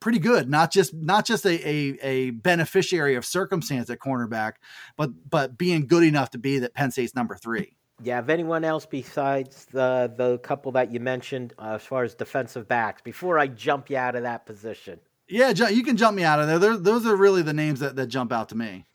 pretty 0.00 0.18
good, 0.18 0.48
not 0.48 0.72
just 0.72 0.92
not 0.92 1.24
just 1.24 1.46
a, 1.46 1.68
a, 1.68 1.98
a 2.02 2.30
beneficiary 2.30 3.14
of 3.14 3.24
circumstance 3.24 3.90
at 3.90 4.00
cornerback, 4.00 4.54
but 4.96 5.10
but 5.28 5.56
being 5.56 5.86
good 5.86 6.02
enough 6.02 6.30
to 6.30 6.38
be 6.38 6.58
that 6.58 6.74
Penn 6.74 6.90
State's 6.90 7.14
number 7.14 7.36
three. 7.36 7.76
Yeah, 8.02 8.18
if 8.18 8.28
anyone 8.28 8.64
else 8.64 8.86
besides 8.86 9.66
the 9.66 10.12
the 10.14 10.38
couple 10.38 10.72
that 10.72 10.92
you 10.92 11.00
mentioned 11.00 11.54
uh, 11.58 11.74
as 11.76 11.82
far 11.82 12.02
as 12.02 12.14
defensive 12.14 12.66
backs, 12.66 13.02
before 13.02 13.38
I 13.38 13.46
jump 13.46 13.88
you 13.88 13.96
out 13.96 14.16
of 14.16 14.24
that 14.24 14.46
position. 14.46 14.98
Yeah, 15.28 15.50
you 15.50 15.82
can 15.82 15.96
jump 15.96 16.16
me 16.16 16.22
out 16.22 16.38
of 16.38 16.46
there. 16.46 16.58
They're, 16.58 16.76
those 16.76 17.04
are 17.04 17.16
really 17.16 17.42
the 17.42 17.52
names 17.52 17.80
that, 17.80 17.96
that 17.96 18.06
jump 18.06 18.32
out 18.32 18.50
to 18.50 18.54
me. 18.56 18.86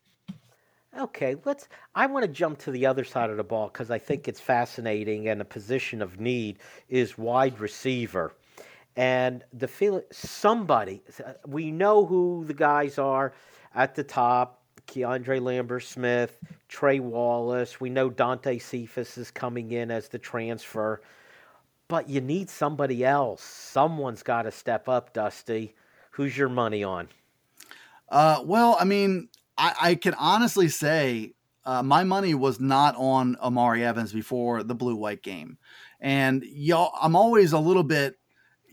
Okay, 0.98 1.36
let's. 1.46 1.70
I 1.96 2.06
want 2.08 2.26
to 2.26 2.32
jump 2.32 2.60
to 2.60 2.72
the 2.72 2.86
other 2.86 3.06
side 3.06 3.30
of 3.30 3.38
the 3.38 3.44
ball 3.44 3.68
because 3.68 3.90
I 3.90 3.98
think 3.98 4.28
it's 4.28 4.42
fascinating 4.42 5.30
and 5.30 5.42
a 5.42 5.46
position 5.46 6.02
of 6.02 6.20
need 6.20 6.60
is 6.90 7.18
wide 7.18 7.60
receiver. 7.60 8.34
And 8.98 9.44
the 9.54 9.70
feeling, 9.70 10.04
somebody, 10.12 11.02
we 11.48 11.72
know 11.72 12.06
who 12.06 12.44
the 12.46 12.54
guys 12.54 12.98
are 12.98 13.34
at 13.74 13.96
the 13.96 14.04
top 14.04 14.62
Keandre 14.88 15.42
Lambert 15.42 15.84
Smith, 15.84 16.38
Trey 16.68 17.00
Wallace. 17.00 17.80
We 17.80 17.90
know 17.90 18.10
Dante 18.10 18.60
Cephas 18.60 19.18
is 19.18 19.32
coming 19.32 19.72
in 19.72 19.92
as 19.92 20.10
the 20.10 20.20
transfer. 20.20 21.02
But 21.88 22.10
you 22.10 22.20
need 22.20 22.50
somebody 22.50 23.06
else. 23.06 23.42
Someone's 23.44 24.24
got 24.24 24.44
to 24.44 24.52
step 24.52 24.90
up, 24.90 25.14
Dusty. 25.14 25.76
Who's 26.12 26.38
your 26.38 26.50
money 26.50 26.84
on? 26.84 27.08
Uh, 28.10 28.42
well, 28.44 28.78
I 28.80 28.84
mean, 28.84 29.30
I, 29.58 29.74
I 29.82 29.96
can 29.96 30.14
honestly 30.16 30.70
say 30.70 31.34
uh, 31.66 31.84
my 31.84 32.04
money 32.04 32.34
was 32.34 32.60
not 32.60 32.96
on 32.98 33.38
Omari 33.42 33.84
Evans 33.84 34.12
before 34.14 34.64
the 34.64 34.76
blue 34.76 34.96
white 34.96 35.22
game, 35.22 35.58
and 36.00 36.44
y'all, 36.44 36.92
I'm 37.00 37.16
always 37.16 37.54
a 37.54 37.60
little 37.60 37.84
bit. 37.84 38.16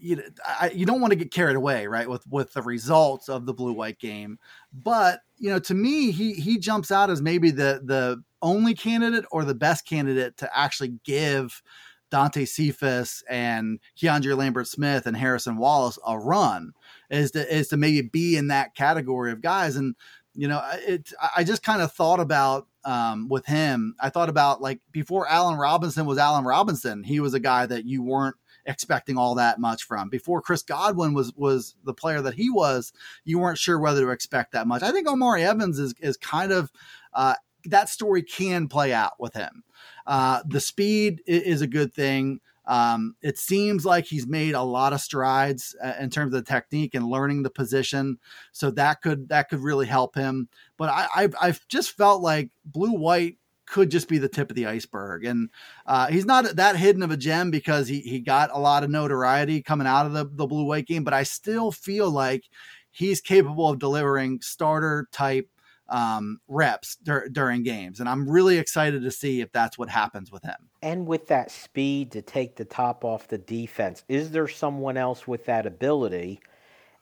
You, 0.00 0.22
I, 0.46 0.70
you 0.70 0.86
don't 0.86 1.00
want 1.00 1.10
to 1.10 1.18
get 1.18 1.32
carried 1.32 1.56
away, 1.56 1.86
right, 1.86 2.08
with 2.08 2.26
with 2.28 2.52
the 2.52 2.62
results 2.62 3.28
of 3.28 3.46
the 3.46 3.54
blue 3.54 3.72
white 3.72 3.98
game, 3.98 4.38
but 4.72 5.20
you 5.36 5.50
know, 5.50 5.58
to 5.58 5.74
me, 5.74 6.10
he 6.10 6.34
he 6.34 6.58
jumps 6.58 6.90
out 6.90 7.10
as 7.10 7.20
maybe 7.20 7.50
the 7.50 7.82
the 7.84 8.22
only 8.40 8.74
candidate 8.74 9.24
or 9.30 9.44
the 9.44 9.54
best 9.54 9.86
candidate 9.86 10.36
to 10.38 10.58
actually 10.58 10.94
give 11.04 11.62
Dante 12.10 12.44
Cephas 12.44 13.22
and 13.28 13.80
Keandre 14.00 14.36
Lambert 14.36 14.66
Smith 14.66 15.06
and 15.06 15.16
Harrison 15.16 15.56
Wallace 15.58 15.98
a 16.06 16.18
run 16.18 16.72
is 17.10 17.32
to 17.32 17.54
is 17.54 17.68
to 17.68 17.76
maybe 17.76 18.02
be 18.02 18.36
in 18.36 18.48
that 18.48 18.74
category 18.74 19.32
of 19.32 19.42
guys. 19.42 19.76
And 19.76 19.94
you 20.38 20.46
know, 20.46 20.62
it, 20.86 21.12
I 21.36 21.42
just 21.42 21.64
kind 21.64 21.82
of 21.82 21.92
thought 21.92 22.20
about 22.20 22.68
um, 22.84 23.28
with 23.28 23.44
him. 23.46 23.96
I 23.98 24.08
thought 24.08 24.28
about 24.28 24.62
like 24.62 24.80
before 24.92 25.28
Allen 25.28 25.58
Robinson 25.58 26.06
was 26.06 26.16
Allen 26.16 26.44
Robinson, 26.44 27.02
he 27.02 27.18
was 27.18 27.34
a 27.34 27.40
guy 27.40 27.66
that 27.66 27.86
you 27.86 28.04
weren't 28.04 28.36
expecting 28.64 29.18
all 29.18 29.34
that 29.34 29.58
much 29.58 29.82
from. 29.82 30.08
Before 30.08 30.40
Chris 30.40 30.62
Godwin 30.62 31.12
was 31.12 31.34
was 31.34 31.74
the 31.82 31.92
player 31.92 32.22
that 32.22 32.34
he 32.34 32.50
was, 32.50 32.92
you 33.24 33.40
weren't 33.40 33.58
sure 33.58 33.80
whether 33.80 34.02
to 34.02 34.12
expect 34.12 34.52
that 34.52 34.68
much. 34.68 34.84
I 34.84 34.92
think 34.92 35.08
Omari 35.08 35.42
Evans 35.42 35.80
is 35.80 35.92
is 35.98 36.16
kind 36.16 36.52
of 36.52 36.70
uh, 37.14 37.34
that 37.64 37.88
story 37.88 38.22
can 38.22 38.68
play 38.68 38.92
out 38.92 39.18
with 39.18 39.34
him. 39.34 39.64
Uh, 40.06 40.42
the 40.46 40.60
speed 40.60 41.20
is 41.26 41.62
a 41.62 41.66
good 41.66 41.92
thing. 41.92 42.38
Um, 42.68 43.14
it 43.22 43.38
seems 43.38 43.86
like 43.86 44.04
he's 44.04 44.26
made 44.26 44.54
a 44.54 44.62
lot 44.62 44.92
of 44.92 45.00
strides 45.00 45.74
uh, 45.82 45.94
in 45.98 46.10
terms 46.10 46.34
of 46.34 46.44
the 46.44 46.50
technique 46.50 46.94
and 46.94 47.08
learning 47.08 47.42
the 47.42 47.50
position, 47.50 48.18
so 48.52 48.70
that 48.72 49.00
could 49.00 49.30
that 49.30 49.48
could 49.48 49.60
really 49.60 49.86
help 49.86 50.14
him. 50.14 50.48
But 50.76 50.90
I, 50.90 51.08
I've, 51.16 51.34
I've 51.40 51.66
just 51.68 51.96
felt 51.96 52.22
like 52.22 52.50
blue 52.66 52.92
white 52.92 53.38
could 53.64 53.90
just 53.90 54.06
be 54.06 54.18
the 54.18 54.28
tip 54.28 54.50
of 54.50 54.56
the 54.56 54.66
iceberg, 54.66 55.24
and 55.24 55.48
uh, 55.86 56.08
he's 56.08 56.26
not 56.26 56.44
that 56.56 56.76
hidden 56.76 57.02
of 57.02 57.10
a 57.10 57.16
gem 57.16 57.50
because 57.50 57.88
he 57.88 58.00
he 58.00 58.20
got 58.20 58.50
a 58.52 58.60
lot 58.60 58.84
of 58.84 58.90
notoriety 58.90 59.62
coming 59.62 59.86
out 59.86 60.04
of 60.04 60.12
the 60.12 60.26
the 60.30 60.46
blue 60.46 60.64
white 60.64 60.86
game. 60.86 61.04
But 61.04 61.14
I 61.14 61.22
still 61.22 61.72
feel 61.72 62.10
like 62.10 62.44
he's 62.90 63.22
capable 63.22 63.70
of 63.70 63.78
delivering 63.78 64.42
starter 64.42 65.08
type 65.10 65.48
um, 65.88 66.40
reps 66.48 66.96
dur- 66.96 67.28
during 67.30 67.62
games. 67.62 68.00
And 68.00 68.08
I'm 68.08 68.28
really 68.28 68.58
excited 68.58 69.02
to 69.02 69.10
see 69.10 69.40
if 69.40 69.50
that's 69.52 69.78
what 69.78 69.88
happens 69.88 70.30
with 70.30 70.42
him. 70.42 70.56
And 70.82 71.06
with 71.06 71.26
that 71.28 71.50
speed 71.50 72.12
to 72.12 72.22
take 72.22 72.56
the 72.56 72.64
top 72.64 73.04
off 73.04 73.28
the 73.28 73.38
defense, 73.38 74.04
is 74.08 74.30
there 74.30 74.48
someone 74.48 74.96
else 74.96 75.26
with 75.26 75.46
that 75.46 75.66
ability? 75.66 76.40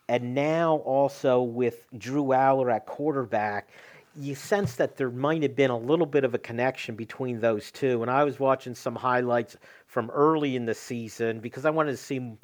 And 0.09 0.35
now 0.35 0.77
also 0.79 1.43
with 1.43 1.85
Drew 1.99 2.27
Allar 2.27 2.73
at 2.73 2.87
quarterback, 2.87 3.71
you 4.19 4.35
sense 4.35 4.77
that 4.77 4.97
there 4.97 5.11
might 5.11 5.43
have 5.43 5.57
been 5.57 5.71
a 5.71 5.79
little 5.79 6.07
bit 6.07 6.25
of 6.25 6.35
a 6.35 6.39
connection 6.39 6.95
between 6.95 7.41
those 7.41 7.71
two. 7.71 8.03
And 8.03 8.11
I 8.11 8.25
was 8.25 8.41
watching 8.41 8.75
some 8.75 8.95
highlights 8.95 9.57
from 9.87 10.11
early 10.11 10.57
in 10.57 10.65
the 10.65 10.75
season 10.75 11.41
because 11.41 11.65
I 11.67 11.71
wanted 11.71 11.91
to 11.91 11.97
see 11.99 12.37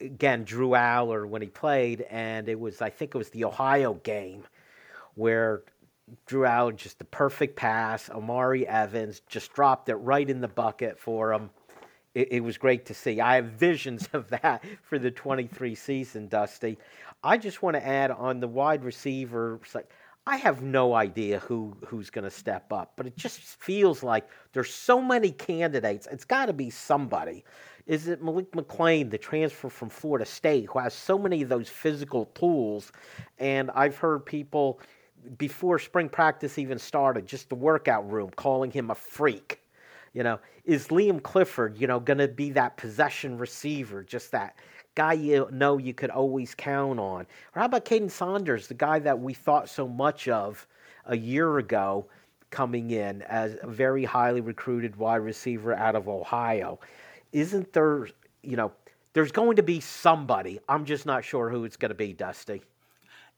again 0.00 0.44
Drew 0.44 0.70
Allar 0.70 1.26
when 1.26 1.40
he 1.40 1.48
played, 1.48 2.02
and 2.10 2.48
it 2.48 2.58
was 2.58 2.82
I 2.82 2.90
think 2.90 3.14
it 3.14 3.18
was 3.18 3.30
the 3.30 3.44
Ohio 3.44 3.94
game 3.94 4.44
where 5.18 5.62
Drew 6.26 6.46
out 6.46 6.76
just 6.76 6.98
the 6.98 7.04
perfect 7.04 7.56
pass. 7.56 8.08
Omari 8.08 8.66
Evans 8.66 9.20
just 9.28 9.52
dropped 9.52 9.88
it 9.88 9.96
right 9.96 10.28
in 10.28 10.40
the 10.40 10.48
bucket 10.48 10.98
for 10.98 11.32
him. 11.32 11.50
it, 12.14 12.28
it, 12.32 12.40
was 12.40 12.56
great 12.56 12.86
to 12.86 12.94
see. 12.94 13.20
I 13.20 13.34
have 13.34 13.46
visions 13.46 14.08
of 14.12 14.30
that 14.30 14.64
for 14.82 14.98
the 14.98 15.10
23 15.10 15.74
season, 15.74 16.28
Dusty. 16.28 16.78
I 17.22 17.36
just 17.36 17.62
want 17.62 17.76
to 17.76 17.84
add 17.84 18.10
on 18.10 18.40
the 18.40 18.48
wide 18.48 18.84
receiver. 18.84 19.60
I 20.26 20.36
have 20.36 20.62
no 20.62 20.94
idea 20.94 21.40
who 21.40 21.76
who's 21.86 22.10
going 22.10 22.24
to 22.24 22.30
step 22.30 22.72
up, 22.72 22.92
but 22.96 23.06
it 23.06 23.16
just 23.16 23.40
feels 23.40 24.02
like 24.02 24.28
there's 24.52 24.72
so 24.72 25.00
many 25.02 25.32
candidates. 25.32 26.06
It's 26.10 26.24
got 26.24 26.46
to 26.46 26.52
be 26.52 26.70
somebody. 26.70 27.44
Is 27.86 28.06
it 28.08 28.22
Malik 28.22 28.52
McClain, 28.52 29.10
the 29.10 29.16
transfer 29.16 29.70
from 29.70 29.88
Florida 29.88 30.26
State, 30.26 30.66
who 30.66 30.78
has 30.78 30.92
so 30.92 31.18
many 31.18 31.40
of 31.40 31.48
those 31.48 31.70
physical 31.70 32.26
tools? 32.26 32.92
And 33.38 33.70
I've 33.74 33.96
heard 33.96 34.26
people 34.26 34.80
before 35.36 35.78
spring 35.78 36.08
practice 36.08 36.58
even 36.58 36.78
started, 36.78 37.26
just 37.26 37.48
the 37.48 37.54
workout 37.54 38.10
room, 38.10 38.30
calling 38.30 38.70
him 38.70 38.90
a 38.90 38.94
freak. 38.94 39.60
You 40.14 40.22
know, 40.22 40.40
is 40.64 40.88
Liam 40.88 41.22
Clifford, 41.22 41.78
you 41.78 41.86
know, 41.86 42.00
going 42.00 42.18
to 42.18 42.28
be 42.28 42.50
that 42.50 42.76
possession 42.76 43.38
receiver, 43.38 44.02
just 44.02 44.32
that 44.32 44.58
guy 44.94 45.12
you 45.12 45.48
know 45.52 45.78
you 45.78 45.94
could 45.94 46.10
always 46.10 46.54
count 46.54 46.98
on? 46.98 47.22
Or 47.54 47.60
how 47.60 47.66
about 47.66 47.84
Kaden 47.84 48.10
Saunders, 48.10 48.66
the 48.66 48.74
guy 48.74 48.98
that 49.00 49.18
we 49.18 49.34
thought 49.34 49.68
so 49.68 49.86
much 49.86 50.28
of 50.28 50.66
a 51.06 51.16
year 51.16 51.58
ago 51.58 52.06
coming 52.50 52.90
in 52.90 53.22
as 53.22 53.56
a 53.62 53.68
very 53.68 54.04
highly 54.04 54.40
recruited 54.40 54.96
wide 54.96 55.16
receiver 55.16 55.74
out 55.74 55.94
of 55.94 56.08
Ohio? 56.08 56.80
Isn't 57.32 57.72
there, 57.72 58.08
you 58.42 58.56
know, 58.56 58.72
there's 59.12 59.32
going 59.32 59.56
to 59.56 59.62
be 59.62 59.80
somebody. 59.80 60.58
I'm 60.68 60.84
just 60.84 61.04
not 61.04 61.24
sure 61.24 61.50
who 61.50 61.64
it's 61.64 61.76
going 61.76 61.90
to 61.90 61.94
be, 61.94 62.12
Dusty 62.12 62.62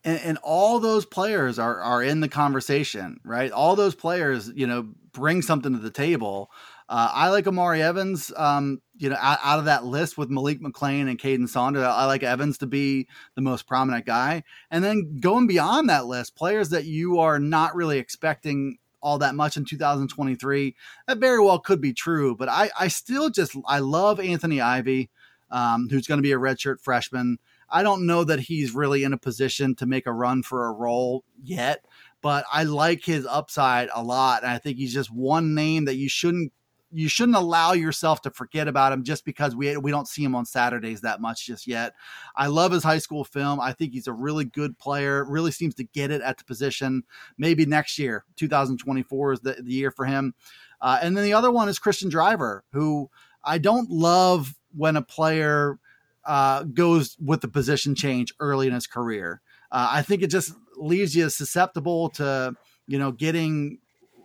and, 0.05 0.21
and, 0.21 0.39
all 0.43 0.79
those 0.79 1.05
players 1.05 1.59
are 1.59 1.81
are 1.81 2.03
in 2.03 2.21
the 2.21 2.29
conversation, 2.29 3.21
right? 3.25 3.51
All 3.53 3.77
those 3.77 3.95
players, 3.95 4.51
you 4.55 4.67
know, 4.67 4.89
bring 5.13 5.43
something 5.43 5.73
to 5.73 5.79
the 5.79 5.91
table. 5.91 6.51
Uh, 6.89 7.09
I 7.13 7.29
like 7.29 7.47
Omari 7.47 7.83
Evans, 7.83 8.33
um, 8.37 8.81
you 8.97 9.11
know, 9.11 9.17
out, 9.21 9.39
out, 9.45 9.59
of 9.61 9.67
that 9.67 9.85
list 9.85 10.19
with 10.19 10.29
Malik 10.29 10.61
McClain 10.61 11.09
and 11.09 11.19
Kaden 11.19 11.49
Saunders. 11.49 11.85
I 11.85 12.07
like 12.07 12.25
Evans 12.25 12.59
to 12.59 12.67
be 12.67 13.07
the 13.37 13.43
most 13.43 13.67
prominent 13.67 14.07
guy, 14.07 14.43
and 14.71 14.83
then 14.83 15.19
going 15.21 15.47
beyond 15.47 15.89
that 15.89 16.07
list, 16.07 16.35
players 16.35 16.71
that 16.71 16.85
you 16.85 17.19
are 17.21 17.39
not 17.39 17.77
really 17.77 17.99
expecting 17.99 18.79
all 19.03 19.19
that 19.19 19.35
much 19.35 19.57
in 19.57 19.65
2023. 19.65 20.77
That 21.07 21.19
very 21.19 21.41
well 21.41 21.59
could 21.59 21.81
be 21.81 21.93
true, 21.93 22.35
but 22.35 22.49
I, 22.49 22.71
I 22.79 22.89
still 22.89 23.31
just 23.31 23.57
I 23.67 23.79
love 23.79 24.19
Anthony 24.21 24.61
Ivey, 24.61 25.11
um, 25.51 25.89
who's 25.91 26.07
going 26.07 26.19
to 26.19 26.23
be 26.23 26.33
a 26.33 26.39
redshirt 26.39 26.81
freshman. 26.81 27.39
I 27.71 27.83
don't 27.83 28.07
know 28.07 28.25
that 28.25 28.41
he's 28.41 28.75
really 28.75 29.05
in 29.05 29.12
a 29.12 29.18
position 29.18 29.75
to 29.77 29.87
make 29.87 30.07
a 30.07 30.12
run 30.12 30.43
for 30.43 30.66
a 30.66 30.73
role 30.73 31.25
yet, 31.43 31.85
but 32.23 32.45
I 32.53 32.64
like 32.64 33.05
his 33.05 33.27
upside 33.27 33.89
a 33.95 34.03
lot. 34.03 34.43
And 34.43 34.51
I 34.51 34.59
think 34.59 34.79
he's 34.79 34.95
just 34.95 35.12
one 35.12 35.55
name 35.55 35.85
that 35.85 35.97
you 35.97 36.09
shouldn't 36.09 36.53
you 36.93 37.09
shouldn't 37.09 37.37
allow 37.37 37.73
yourself 37.73 38.21
to 38.23 38.31
forget 38.31 38.66
about 38.66 38.93
him 38.93 39.05
just 39.05 39.25
because 39.25 39.55
we 39.55 39.77
we 39.77 39.91
don't 39.91 40.09
see 40.09 40.25
him 40.25 40.35
on 40.35 40.45
Saturdays 40.45 41.03
that 41.03 41.21
much 41.21 41.47
just 41.47 41.66
yet. 41.66 41.95
I 42.35 42.49
love 42.49 42.73
his 42.73 42.83
high 42.83 42.99
school 42.99 43.25
film. 43.25 43.61
I 43.61 43.73
think 43.73 43.93
he's 43.93 44.09
a 44.09 44.12
really 44.12 44.45
good 44.45 44.79
player. 44.79 45.25
Really 45.25 45.53
seems 45.53 45.75
to 45.77 45.85
get 45.85 46.11
it 46.11 46.21
at 46.23 46.39
the 46.39 46.45
position. 46.45 47.05
Maybe 47.39 47.64
next 47.64 47.99
year, 47.99 48.25
2024 48.37 49.33
is 49.33 49.41
the, 49.41 49.53
the 49.62 49.73
year 49.73 49.91
for 49.91 50.05
him. 50.05 50.35
Uh, 50.81 50.99
and 51.03 51.16
then 51.16 51.25
the 51.25 51.35
other 51.35 51.51
one 51.51 51.68
is 51.68 51.79
Christian 51.79 52.09
Driver, 52.09 52.64
who 52.73 53.11
I 53.45 53.59
don't 53.59 53.91
love 53.91 54.55
when 54.75 54.97
a 54.97 55.03
player 55.03 55.79
uh, 56.25 56.64
goes 56.64 57.16
with 57.21 57.41
the 57.41 57.49
position 57.49 57.95
change 57.95 58.33
early 58.41 58.66
in 58.66 58.75
his 58.75 58.87
career. 58.87 59.41
Uh, 59.73 59.89
I 59.93 60.03
think 60.03 60.23
it 60.23 60.31
just 60.31 60.53
leaves 60.77 61.14
you 61.14 61.29
susceptible 61.31 62.11
to 62.11 62.55
you 62.87 62.99
know 62.99 63.12
getting 63.12 63.79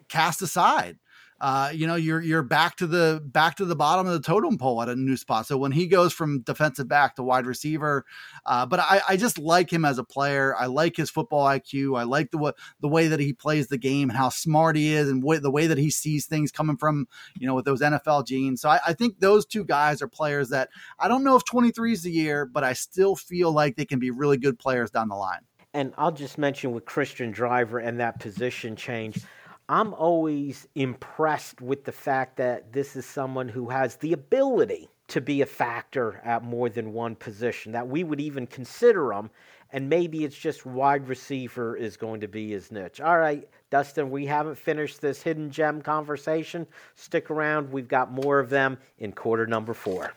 cast 0.10 0.42
aside 0.42 0.98
uh, 1.42 1.70
you 1.74 1.86
know, 1.86 1.96
you're 1.96 2.22
you're 2.22 2.44
back 2.44 2.78
to 2.78 2.88
the 2.88 3.22
back 3.26 3.56
to 3.58 3.66
the 3.66 3.76
bottom 3.76 4.08
of 4.08 4.14
the 4.14 4.22
totem 4.22 4.58
pole 4.58 4.82
at 4.82 4.88
a 4.88 4.96
new 4.96 5.18
spot. 5.18 5.46
So 5.46 5.58
when 5.58 5.74
he 5.74 5.86
goes 5.88 6.14
from 6.14 6.42
defensive 6.42 6.88
back 6.88 7.16
to 7.16 7.24
wide 7.24 7.46
receiver, 7.46 8.06
uh, 8.46 8.66
but 8.66 8.80
I, 8.80 9.02
I 9.10 9.18
just 9.18 9.38
like 9.38 9.72
him 9.72 9.84
as 9.84 9.98
a 9.98 10.04
player. 10.04 10.56
I 10.58 10.68
like 10.68 10.96
his 10.96 11.10
football 11.10 11.46
IQ. 11.46 12.00
I 12.00 12.04
like 12.04 12.32
the 12.32 12.54
the 12.80 12.88
way 12.88 13.10
that 13.10 13.20
he 13.20 13.34
plays 13.34 13.68
the 13.68 13.78
game 13.78 14.10
and 14.10 14.18
how 14.18 14.30
smart 14.30 14.78
he 14.78 14.94
is, 14.94 15.10
and 15.10 15.22
the 15.22 15.52
way 15.52 15.68
that 15.68 15.78
he 15.78 15.92
sees 15.92 16.26
things 16.26 16.52
coming 16.52 16.78
from 16.78 17.08
you 17.38 17.48
know 17.48 17.56
with 17.56 17.66
those 17.66 17.82
NFL 17.82 18.26
genes. 18.26 18.62
So 18.62 18.70
I, 18.70 18.80
I 18.88 18.94
think 18.94 19.20
those 19.20 19.46
two 19.46 19.66
guys 19.66 20.02
are 20.02 20.08
players 20.08 20.50
that 20.50 20.70
I 20.98 21.10
don't 21.10 21.26
know 21.26 21.36
if 21.36 21.44
23 21.44 21.92
is 21.92 22.04
the 22.04 22.12
year, 22.12 22.46
but 22.46 22.64
I 22.64 22.72
still 22.74 23.16
feel 23.16 23.52
like 23.52 23.76
they 23.76 23.86
can 23.86 24.00
be 24.00 24.10
really 24.10 24.38
good 24.38 24.58
players 24.58 24.90
down 24.90 25.10
the 25.10 25.16
line. 25.16 25.42
And 25.74 25.94
I'll 25.98 26.14
just 26.14 26.38
mention 26.38 26.72
with 26.72 26.86
Christian 26.86 27.32
Driver 27.32 27.80
and 27.80 28.00
that 28.00 28.22
position 28.22 28.78
change. 28.78 29.22
I'm 29.68 29.96
always 29.96 30.68
impressed 30.76 31.60
with 31.60 31.86
the 31.86 31.92
fact 31.92 32.38
that 32.38 32.72
this 32.72 32.96
is 32.96 33.04
someone 33.04 33.50
who 33.50 33.70
has 33.70 33.96
the 33.96 34.14
ability 34.14 34.90
to 35.08 35.22
be 35.22 35.42
a 35.42 35.46
factor 35.48 36.22
at 36.24 36.44
more 36.44 36.70
than 36.70 36.94
one 36.94 37.16
position, 37.16 37.72
that 37.72 37.88
we 37.88 38.04
would 38.04 38.22
even 38.22 38.46
consider 38.46 39.12
him. 39.12 39.32
And 39.72 39.90
maybe 39.90 40.24
it's 40.24 40.38
just 40.38 40.68
wide 40.68 41.08
receiver 41.08 41.76
is 41.76 41.98
going 41.98 42.22
to 42.22 42.28
be 42.28 42.52
his 42.52 42.72
niche. 42.72 43.02
All 43.02 43.18
right, 43.18 43.48
Dustin, 43.72 44.12
we 44.12 44.28
haven't 44.28 44.58
finished 44.58 45.02
this 45.02 45.24
hidden 45.24 45.50
gem 45.50 45.82
conversation. 45.82 46.68
Stick 46.94 47.32
around, 47.32 47.72
we've 47.72 47.88
got 47.88 48.12
more 48.12 48.40
of 48.40 48.52
them 48.52 48.78
in 49.00 49.12
quarter 49.12 49.48
number 49.48 49.74
four. 49.74 50.14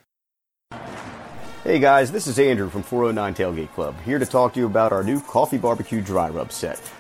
Hey 1.65 1.79
guys, 1.79 2.13
this 2.13 2.27
is 2.27 2.39
Andrew 2.39 2.69
from 2.69 2.83
409 2.83 3.35
Tailgate 3.35 3.73
Club, 3.73 3.95
here 4.03 4.19
to 4.19 4.27
talk 4.27 4.53
to 4.55 4.61
you 4.61 4.67
about 4.67 4.93
our 4.93 5.03
new 5.03 5.21
coffee 5.23 5.59
barbecue 5.59 6.03
dry 6.03 6.29
rub 6.29 6.53
set. 6.53 6.81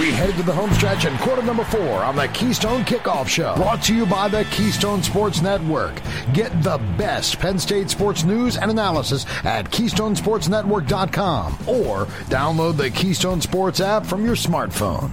We 0.00 0.10
head 0.10 0.34
to 0.36 0.42
the 0.42 0.54
home 0.54 0.72
stretch 0.72 1.04
in 1.04 1.14
quarter 1.18 1.42
number 1.42 1.64
four 1.64 2.02
on 2.02 2.16
the 2.16 2.26
Keystone 2.28 2.82
Kickoff 2.82 3.28
Show. 3.28 3.54
Brought 3.56 3.82
to 3.82 3.94
you 3.94 4.06
by 4.06 4.26
the 4.26 4.44
Keystone 4.44 5.02
Sports 5.02 5.42
Network. 5.42 6.00
Get 6.32 6.50
the 6.62 6.78
best 6.96 7.38
Penn 7.38 7.58
State 7.58 7.90
sports 7.90 8.24
news 8.24 8.56
and 8.56 8.70
analysis 8.70 9.26
at 9.44 9.70
KeystonesportsNetwork.com 9.70 11.52
or 11.68 12.06
download 12.30 12.78
the 12.78 12.88
Keystone 12.88 13.42
Sports 13.42 13.80
app 13.80 14.06
from 14.06 14.24
your 14.24 14.34
smartphone. 14.34 15.10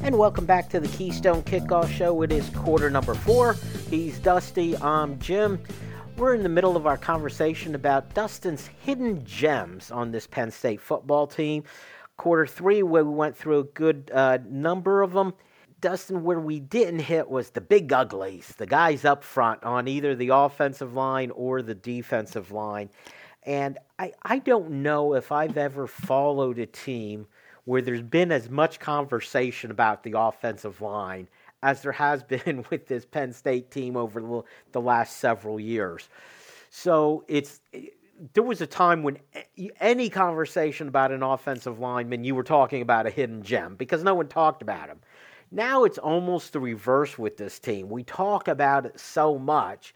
And 0.00 0.16
welcome 0.16 0.46
back 0.46 0.70
to 0.70 0.80
the 0.80 0.88
Keystone 0.88 1.42
Kickoff 1.42 1.90
Show. 1.90 2.22
It 2.22 2.32
is 2.32 2.48
quarter 2.50 2.88
number 2.88 3.12
four. 3.12 3.56
He's 3.90 4.18
Dusty. 4.20 4.74
I'm 4.78 5.18
Jim. 5.18 5.62
We're 6.16 6.34
in 6.34 6.42
the 6.42 6.48
middle 6.48 6.78
of 6.78 6.86
our 6.86 6.96
conversation 6.96 7.74
about 7.74 8.14
Dustin's 8.14 8.68
hidden 8.80 9.22
gems 9.26 9.90
on 9.90 10.12
this 10.12 10.26
Penn 10.26 10.50
State 10.50 10.80
football 10.80 11.26
team 11.26 11.64
quarter 12.16 12.46
three, 12.46 12.82
where 12.82 13.04
we 13.04 13.14
went 13.14 13.36
through 13.36 13.60
a 13.60 13.64
good 13.64 14.10
uh, 14.12 14.38
number 14.48 15.02
of 15.02 15.12
them. 15.12 15.34
Dustin, 15.80 16.22
where 16.22 16.38
we 16.38 16.60
didn't 16.60 17.00
hit 17.00 17.28
was 17.28 17.50
the 17.50 17.60
big 17.60 17.92
uglies, 17.92 18.54
the 18.56 18.66
guys 18.66 19.04
up 19.04 19.24
front 19.24 19.64
on 19.64 19.88
either 19.88 20.14
the 20.14 20.28
offensive 20.28 20.94
line 20.94 21.32
or 21.32 21.60
the 21.60 21.74
defensive 21.74 22.52
line. 22.52 22.88
And 23.42 23.78
I, 23.98 24.12
I 24.22 24.38
don't 24.38 24.82
know 24.82 25.14
if 25.14 25.32
I've 25.32 25.56
ever 25.56 25.88
followed 25.88 26.60
a 26.60 26.66
team 26.66 27.26
where 27.64 27.82
there's 27.82 28.02
been 28.02 28.30
as 28.30 28.48
much 28.48 28.78
conversation 28.78 29.72
about 29.72 30.04
the 30.04 30.14
offensive 30.16 30.80
line 30.80 31.28
as 31.62 31.82
there 31.82 31.92
has 31.92 32.22
been 32.24 32.64
with 32.70 32.86
this 32.86 33.04
Penn 33.04 33.32
State 33.32 33.70
team 33.70 33.96
over 33.96 34.42
the 34.72 34.80
last 34.80 35.18
several 35.18 35.58
years. 35.58 36.08
So 36.70 37.24
it's 37.28 37.60
there 38.34 38.44
was 38.44 38.60
a 38.60 38.66
time 38.66 39.02
when 39.02 39.18
any 39.80 40.08
conversation 40.08 40.88
about 40.88 41.10
an 41.10 41.22
offensive 41.22 41.78
lineman, 41.78 42.24
you 42.24 42.34
were 42.34 42.44
talking 42.44 42.82
about 42.82 43.06
a 43.06 43.10
hidden 43.10 43.42
gem 43.42 43.74
because 43.74 44.04
no 44.04 44.14
one 44.14 44.28
talked 44.28 44.62
about 44.62 44.88
him. 44.88 45.00
Now 45.50 45.84
it's 45.84 45.98
almost 45.98 46.52
the 46.52 46.60
reverse 46.60 47.18
with 47.18 47.36
this 47.36 47.58
team. 47.58 47.88
We 47.88 48.04
talk 48.04 48.48
about 48.48 48.86
it 48.86 48.98
so 48.98 49.38
much. 49.38 49.94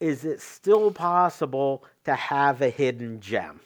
Is 0.00 0.24
it 0.24 0.40
still 0.40 0.90
possible 0.90 1.84
to 2.04 2.14
have 2.14 2.60
a 2.60 2.68
hidden 2.68 3.20
gem? 3.20 3.60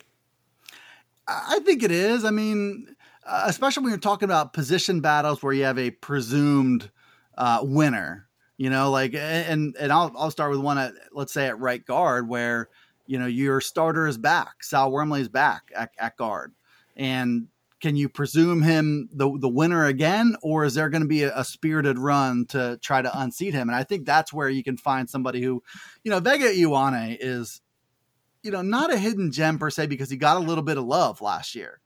I 1.27 1.59
think 1.65 1.83
it 1.83 1.91
is. 1.91 2.25
I 2.25 2.31
mean, 2.31 2.95
uh, 3.27 3.45
especially 3.47 3.83
when 3.83 3.91
you're 3.91 3.99
talking 3.99 4.27
about 4.27 4.53
position 4.53 5.01
battles 5.01 5.43
where 5.43 5.53
you 5.53 5.65
have 5.65 5.79
a 5.79 5.91
presumed 5.91 6.91
uh, 7.37 7.61
winner. 7.63 8.29
You 8.59 8.71
know, 8.71 8.91
like 8.91 9.15
and 9.15 9.77
and 9.79 9.93
I'll 9.93 10.13
I'll 10.17 10.31
start 10.31 10.51
with 10.51 10.61
one 10.61 10.79
at 10.79 10.95
let's 11.13 11.33
say 11.33 11.47
at 11.47 11.59
right 11.59 11.85
guard 11.85 12.27
where 12.27 12.71
you 13.07 13.19
know 13.19 13.27
your 13.27 13.61
starter 13.61 14.07
is 14.07 14.19
back, 14.19 14.63
Sal 14.63 14.91
Wormley 14.91 15.21
is 15.21 15.29
back 15.29 15.71
at, 15.75 15.91
at 15.99 16.17
guard, 16.17 16.53
and 16.97 17.49
can 17.81 17.97
you 17.97 18.09
presume 18.09 18.63
him 18.63 19.09
the 19.13 19.31
the 19.39 19.49
winner 19.49 19.85
again, 19.85 20.37
or 20.43 20.65
is 20.65 20.75
there 20.75 20.89
going 20.89 21.03
to 21.03 21.09
be 21.09 21.25
a, 21.25 21.37
a, 21.37 21.45
spirited 21.45 21.99
run 21.99 22.47
to 22.47 22.79
try 22.83 23.03
to 23.03 23.19
unseat 23.21 23.55
him? 23.55 23.69
And 23.69 23.77
I 23.77 23.85
think 23.85 24.07
that's 24.07 24.33
where 24.33 24.49
you 24.49 24.65
can 24.65 24.77
find 24.77 25.09
somebody 25.09 25.43
who, 25.43 25.63
you 26.03 26.11
know, 26.11 26.21
Vega 26.21 26.47
Ioane 26.47 27.17
is, 27.21 27.61
you 28.43 28.51
know, 28.51 28.63
not 28.63 28.93
a 28.93 28.99
hidden 28.99 29.31
gem 29.31 29.59
per 29.59 29.71
se 29.71 29.87
because 29.89 30.11
he 30.11 30.17
got 30.17 30.39
a 30.39 30.41
little 30.41 30.65
bit 30.65 30.79
of 30.79 30.85
love 30.85 31.21
last 31.21 31.55
year 31.55 31.81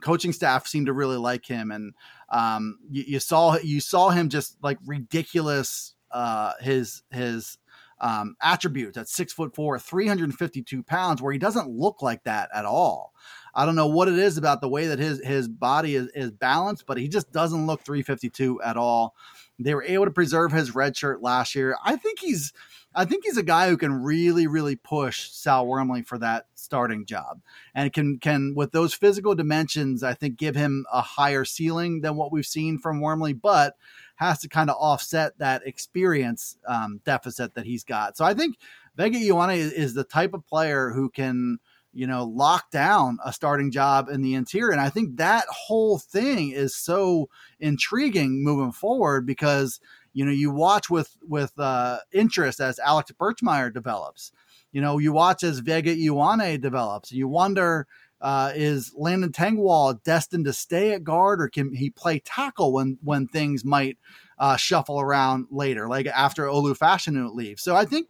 coaching 0.00 0.32
staff 0.32 0.66
seemed 0.66 0.86
to 0.86 0.92
really 0.92 1.16
like 1.16 1.46
him, 1.46 1.70
and 1.70 1.94
um, 2.28 2.78
you, 2.90 3.04
you, 3.06 3.20
saw 3.20 3.56
you 3.56 3.80
saw 3.80 4.10
him 4.10 4.28
just 4.28 4.56
like 4.62 4.78
ridiculous 4.84 5.94
uh, 6.10 6.52
his 6.60 7.02
his 7.10 7.58
um, 8.00 8.36
attributes 8.42 8.96
at 8.96 9.08
six 9.08 9.32
foot 9.32 9.54
four, 9.54 9.78
352 9.78 10.82
pounds, 10.82 11.22
where 11.22 11.32
he 11.32 11.38
doesn't 11.38 11.68
look 11.68 12.02
like 12.02 12.24
that 12.24 12.50
at 12.54 12.64
all. 12.64 13.12
I 13.54 13.64
don't 13.64 13.76
know 13.76 13.86
what 13.86 14.08
it 14.08 14.18
is 14.18 14.36
about 14.36 14.60
the 14.60 14.68
way 14.68 14.88
that 14.88 14.98
his 14.98 15.20
his 15.24 15.48
body 15.48 15.94
is, 15.94 16.08
is 16.14 16.30
balanced, 16.30 16.84
but 16.86 16.98
he 16.98 17.08
just 17.08 17.32
doesn't 17.32 17.66
look 17.66 17.82
352 17.82 18.60
at 18.62 18.76
all. 18.76 19.14
They 19.58 19.74
were 19.74 19.82
able 19.82 20.04
to 20.04 20.10
preserve 20.10 20.52
his 20.52 20.74
red 20.74 20.96
shirt 20.96 21.22
last 21.22 21.54
year. 21.54 21.76
I 21.82 21.96
think 21.96 22.18
he's 22.18 22.52
I 22.94 23.04
think 23.04 23.24
he's 23.24 23.36
a 23.36 23.42
guy 23.42 23.68
who 23.68 23.76
can 23.76 24.02
really, 24.02 24.46
really 24.46 24.76
push 24.76 25.30
Sal 25.30 25.66
Wormley 25.66 26.02
for 26.02 26.18
that 26.18 26.46
starting 26.54 27.04
job, 27.04 27.40
and 27.74 27.92
can 27.92 28.18
can 28.18 28.54
with 28.54 28.72
those 28.72 28.94
physical 28.94 29.34
dimensions, 29.34 30.02
I 30.02 30.14
think 30.14 30.36
give 30.36 30.56
him 30.56 30.86
a 30.92 31.00
higher 31.02 31.44
ceiling 31.44 32.00
than 32.02 32.16
what 32.16 32.32
we've 32.32 32.46
seen 32.46 32.78
from 32.78 33.00
Wormley, 33.00 33.32
but 33.32 33.76
has 34.16 34.40
to 34.40 34.48
kind 34.48 34.70
of 34.70 34.76
offset 34.78 35.38
that 35.38 35.66
experience 35.66 36.56
um, 36.66 37.00
deficit 37.04 37.54
that 37.54 37.66
he's 37.66 37.84
got. 37.84 38.16
So 38.16 38.24
I 38.24 38.34
think 38.34 38.56
Vega 38.96 39.18
Ioane 39.18 39.56
is, 39.56 39.72
is 39.72 39.94
the 39.94 40.04
type 40.04 40.34
of 40.34 40.46
player 40.46 40.90
who 40.90 41.10
can 41.10 41.58
you 41.96 42.06
know, 42.06 42.24
lock 42.24 42.70
down 42.70 43.16
a 43.24 43.32
starting 43.32 43.70
job 43.70 44.10
in 44.10 44.20
the 44.20 44.34
interior. 44.34 44.70
And 44.70 44.82
I 44.82 44.90
think 44.90 45.16
that 45.16 45.46
whole 45.48 45.98
thing 45.98 46.50
is 46.50 46.76
so 46.76 47.30
intriguing 47.58 48.44
moving 48.44 48.70
forward 48.70 49.26
because 49.26 49.80
you 50.12 50.24
know 50.24 50.30
you 50.30 50.50
watch 50.50 50.90
with 50.90 51.16
with 51.22 51.58
uh, 51.58 51.98
interest 52.12 52.60
as 52.60 52.78
Alex 52.78 53.12
Birchmeier 53.18 53.72
develops. 53.72 54.30
You 54.72 54.82
know 54.82 54.98
you 54.98 55.10
watch 55.12 55.42
as 55.42 55.60
Vega 55.60 55.94
Ioane 55.96 56.60
develops. 56.60 57.12
You 57.12 57.28
wonder 57.28 57.86
uh, 58.20 58.52
is 58.54 58.92
Landon 58.96 59.32
Tengwall 59.32 60.02
destined 60.02 60.46
to 60.46 60.52
stay 60.52 60.92
at 60.92 61.04
guard 61.04 61.40
or 61.40 61.48
can 61.48 61.74
he 61.74 61.90
play 61.90 62.18
tackle 62.18 62.72
when 62.72 62.98
when 63.02 63.26
things 63.28 63.64
might 63.64 63.98
uh, 64.38 64.56
shuffle 64.56 65.00
around 65.00 65.46
later, 65.50 65.88
like 65.88 66.06
after 66.06 66.44
Olu 66.44 66.76
Fashanu 66.76 67.34
leaves? 67.34 67.62
So 67.62 67.76
I 67.76 67.84
think 67.84 68.08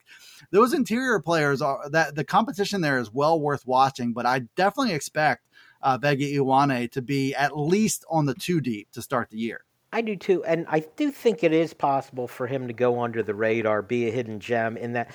those 0.51 0.73
interior 0.73 1.21
players 1.21 1.61
are 1.61 1.89
that 1.91 2.15
the 2.15 2.25
competition 2.25 2.81
there 2.81 2.99
is 2.99 3.13
well 3.13 3.41
worth 3.41 3.67
watching. 3.67 4.13
But 4.13 4.27
I 4.27 4.41
definitely 4.57 4.95
expect 4.95 5.47
uh, 5.83 5.99
Ioane 5.99 6.91
to 6.93 7.03
be 7.03 7.35
at 7.35 7.57
least 7.57 8.05
on 8.11 8.27
the 8.27 8.35
two 8.35 8.61
deep 8.61 8.91
to 8.93 9.03
start 9.03 9.31
the 9.31 9.39
year. 9.39 9.65
I 9.93 10.03
do 10.03 10.17
too, 10.17 10.45
and 10.45 10.67
I 10.69 10.81
do 10.81 11.11
think 11.11 11.43
it 11.43 11.53
is 11.53 11.73
possible 11.73 12.29
for 12.29 12.47
him 12.47 12.67
to 12.67 12.75
go 12.75 13.01
under 13.01 13.23
the 13.23 13.35
radar, 13.35 13.83
be 13.83 14.09
a 14.09 14.11
hidden 14.11 14.41
gem, 14.41 14.77
in 14.77 14.93
that 14.95 15.15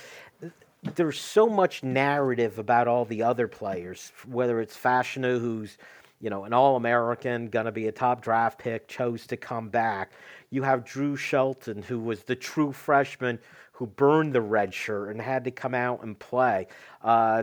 there's 0.95 1.19
so 1.19 1.47
much 1.47 1.83
narrative 1.83 2.57
about 2.59 2.87
all 2.87 3.05
the 3.05 3.23
other 3.23 3.47
players, 3.47 4.11
whether 4.25 4.59
it's 4.59 4.75
Fashanu, 4.75 5.39
who's 5.39 5.77
you 6.19 6.29
know 6.29 6.43
an 6.43 6.53
All-American, 6.53 7.49
going 7.49 7.65
to 7.65 7.71
be 7.71 7.87
a 7.87 7.91
top 7.91 8.21
draft 8.21 8.59
pick, 8.59 8.87
chose 8.87 9.27
to 9.27 9.37
come 9.37 9.69
back. 9.69 10.11
You 10.49 10.63
have 10.63 10.85
Drew 10.85 11.15
Shelton, 11.15 11.81
who 11.83 11.99
was 11.99 12.23
the 12.23 12.35
true 12.35 12.71
freshman 12.71 13.39
who 13.81 13.87
burned 13.87 14.33
the 14.33 14.41
red 14.41 14.71
shirt 14.73 15.09
and 15.09 15.19
had 15.19 15.43
to 15.43 15.49
come 15.49 15.73
out 15.73 16.03
and 16.03 16.17
play. 16.19 16.67
Uh, 17.03 17.41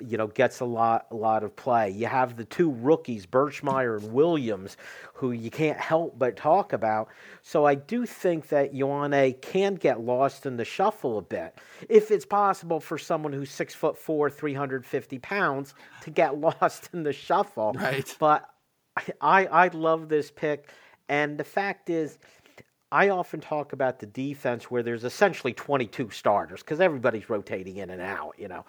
you 0.00 0.16
know, 0.16 0.26
gets 0.26 0.60
a 0.60 0.64
lot 0.64 1.06
a 1.10 1.14
lot 1.14 1.42
of 1.42 1.54
play. 1.56 1.90
You 1.90 2.06
have 2.06 2.36
the 2.36 2.44
two 2.44 2.70
rookies, 2.70 3.26
Birchmeier 3.26 4.00
and 4.00 4.12
Williams, 4.12 4.76
who 5.14 5.32
you 5.32 5.50
can't 5.50 5.78
help 5.78 6.18
but 6.18 6.36
talk 6.36 6.72
about. 6.72 7.08
So 7.42 7.64
I 7.66 7.74
do 7.74 8.06
think 8.06 8.48
that 8.48 8.72
Ioane 8.72 9.40
can 9.40 9.74
get 9.74 10.00
lost 10.00 10.46
in 10.46 10.56
the 10.56 10.64
shuffle 10.64 11.18
a 11.18 11.22
bit. 11.22 11.58
If 11.88 12.10
it's 12.10 12.26
possible 12.26 12.80
for 12.80 12.98
someone 12.98 13.32
who's 13.32 13.50
six 13.50 13.74
foot 13.74 13.98
four, 13.98 14.30
three 14.30 14.54
hundred 14.54 14.84
fifty 14.86 15.18
pounds, 15.18 15.74
to 16.02 16.10
get 16.10 16.38
lost 16.40 16.90
in 16.92 17.02
the 17.02 17.12
shuffle. 17.12 17.72
Right. 17.74 18.14
But 18.18 18.48
I 19.20 19.46
I 19.46 19.68
love 19.68 20.08
this 20.08 20.30
pick, 20.30 20.68
and 21.08 21.38
the 21.38 21.44
fact 21.44 21.90
is. 21.90 22.18
I 22.92 23.10
often 23.10 23.40
talk 23.40 23.72
about 23.72 24.00
the 24.00 24.06
defense 24.06 24.68
where 24.68 24.82
there's 24.82 25.04
essentially 25.04 25.52
22 25.52 26.10
starters 26.10 26.60
because 26.60 26.80
everybody's 26.80 27.30
rotating 27.30 27.76
in 27.76 27.88
and 27.88 28.02
out, 28.02 28.34
you 28.36 28.48
know. 28.48 28.64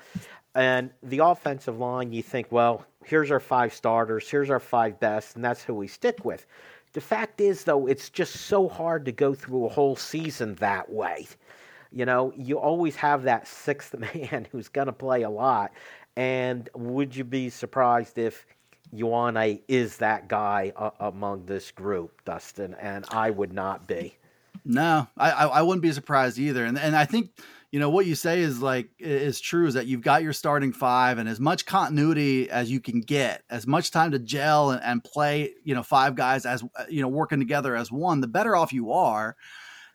And 0.56 0.92
the 1.02 1.20
offensive 1.20 1.80
line, 1.80 2.12
you 2.12 2.22
think, 2.22 2.52
well, 2.52 2.86
here's 3.06 3.32
our 3.32 3.40
five 3.40 3.74
starters, 3.74 4.30
here's 4.30 4.50
our 4.50 4.60
five 4.60 5.00
best, 5.00 5.36
and 5.36 5.46
that's 5.46 5.64
who 5.64 5.74
we 5.74 5.88
stick 5.88 6.26
with. 6.26 6.46
The 6.94 7.02
fact 7.02 7.40
is, 7.40 7.64
though, 7.64 7.88
it's 7.88 8.10
just 8.10 8.36
so 8.36 8.68
hard 8.68 9.06
to 9.06 9.12
go 9.14 9.34
through 9.34 9.66
a 9.66 9.70
whole 9.70 9.96
season 9.96 10.56
that 10.56 10.92
way. 10.92 11.28
You 11.94 12.06
know, 12.06 12.34
you 12.36 12.60
always 12.60 12.96
have 12.98 13.24
that 13.24 13.48
sixth 13.48 13.98
man 14.16 14.48
who's 14.52 14.68
going 14.68 14.88
to 14.88 14.94
play 14.94 15.24
a 15.24 15.30
lot. 15.30 15.72
And 16.18 16.70
would 16.76 17.16
you 17.16 17.24
be 17.24 17.50
surprised 17.50 18.18
if 18.18 18.46
Ioane 18.94 19.62
is 19.70 19.98
that 19.98 20.28
guy 20.28 20.74
uh, 20.76 20.92
among 21.00 21.46
this 21.46 21.72
group, 21.72 22.24
Dustin? 22.26 22.76
And 22.76 23.06
I 23.10 23.30
would 23.30 23.54
not 23.54 23.88
be. 23.88 24.18
No, 24.66 25.08
I, 25.18 25.32
I 25.32 25.62
wouldn't 25.62 25.82
be 25.82 25.92
surprised 25.92 26.38
either. 26.38 26.66
And 26.66 26.78
and 26.78 26.96
I 26.96 27.06
think 27.06 27.32
you 27.72 27.80
know 27.80 27.90
what 27.90 28.06
you 28.06 28.16
say 28.16 28.42
is 28.42 28.62
like 28.62 28.90
is 29.00 29.40
true 29.40 29.66
is 29.66 29.74
that 29.74 29.88
you've 29.88 30.02
got 30.02 30.24
your 30.24 30.34
starting 30.34 30.74
five 30.74 31.18
and 31.18 31.28
as 31.28 31.40
much 31.40 31.66
continuity 31.66 32.50
as 32.50 32.70
you 32.70 32.80
can 32.80 33.02
get 33.02 33.44
as 33.50 33.66
much 33.66 33.92
time 33.92 34.12
to 34.12 34.20
gel 34.20 34.72
and, 34.72 34.84
and 34.84 35.04
play 35.04 35.54
you 35.64 35.74
know 35.74 35.84
five 35.84 36.16
guys 36.16 36.46
as 36.46 36.64
uh, 36.64 36.84
you 36.90 37.02
know 37.02 37.08
working 37.08 37.40
together 37.40 37.76
as 37.76 37.92
one 37.92 38.22
the 38.22 38.28
better 38.28 38.56
off 38.56 38.74
you 38.74 38.92
are 38.92 39.36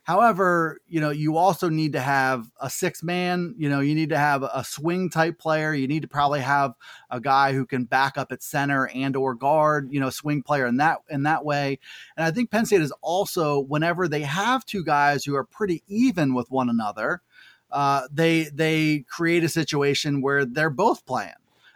However, 0.07 0.79
you 0.87 1.01
know, 1.01 1.09
you 1.09 1.35
also 1.35 1.67
need 1.67 1.91
to 1.91 1.99
have 1.99 2.49
a 2.61 2.69
six 2.69 3.03
man, 3.03 3.53
you 3.57 3.67
know, 3.67 3.81
you 3.81 3.93
need 3.93 4.07
to 4.11 4.17
have 4.17 4.41
a 4.41 4.63
swing 4.63 5.09
type 5.09 5.37
player. 5.37 5.73
You 5.73 5.85
need 5.85 6.03
to 6.03 6.07
probably 6.07 6.39
have 6.39 6.75
a 7.11 7.19
guy 7.19 7.51
who 7.51 7.65
can 7.65 7.83
back 7.83 8.17
up 8.17 8.31
at 8.31 8.41
center 8.41 8.87
and 8.87 9.17
or 9.17 9.35
guard, 9.35 9.89
you 9.91 9.99
know, 9.99 10.09
swing 10.09 10.43
player 10.43 10.65
in 10.65 10.77
that 10.77 10.99
in 11.09 11.23
that 11.23 11.43
way. 11.43 11.79
And 12.15 12.25
I 12.25 12.31
think 12.31 12.51
Penn 12.51 12.65
State 12.65 12.79
is 12.79 12.93
also 13.01 13.59
whenever 13.59 14.07
they 14.07 14.21
have 14.21 14.65
two 14.65 14.81
guys 14.81 15.25
who 15.25 15.35
are 15.35 15.43
pretty 15.43 15.83
even 15.89 16.33
with 16.33 16.49
one 16.49 16.69
another, 16.69 17.21
uh, 17.71 18.07
they 18.11 18.45
they 18.45 19.05
create 19.09 19.43
a 19.43 19.49
situation 19.49 20.21
where 20.21 20.45
they're 20.45 20.69
both 20.69 21.05
playing. 21.05 21.33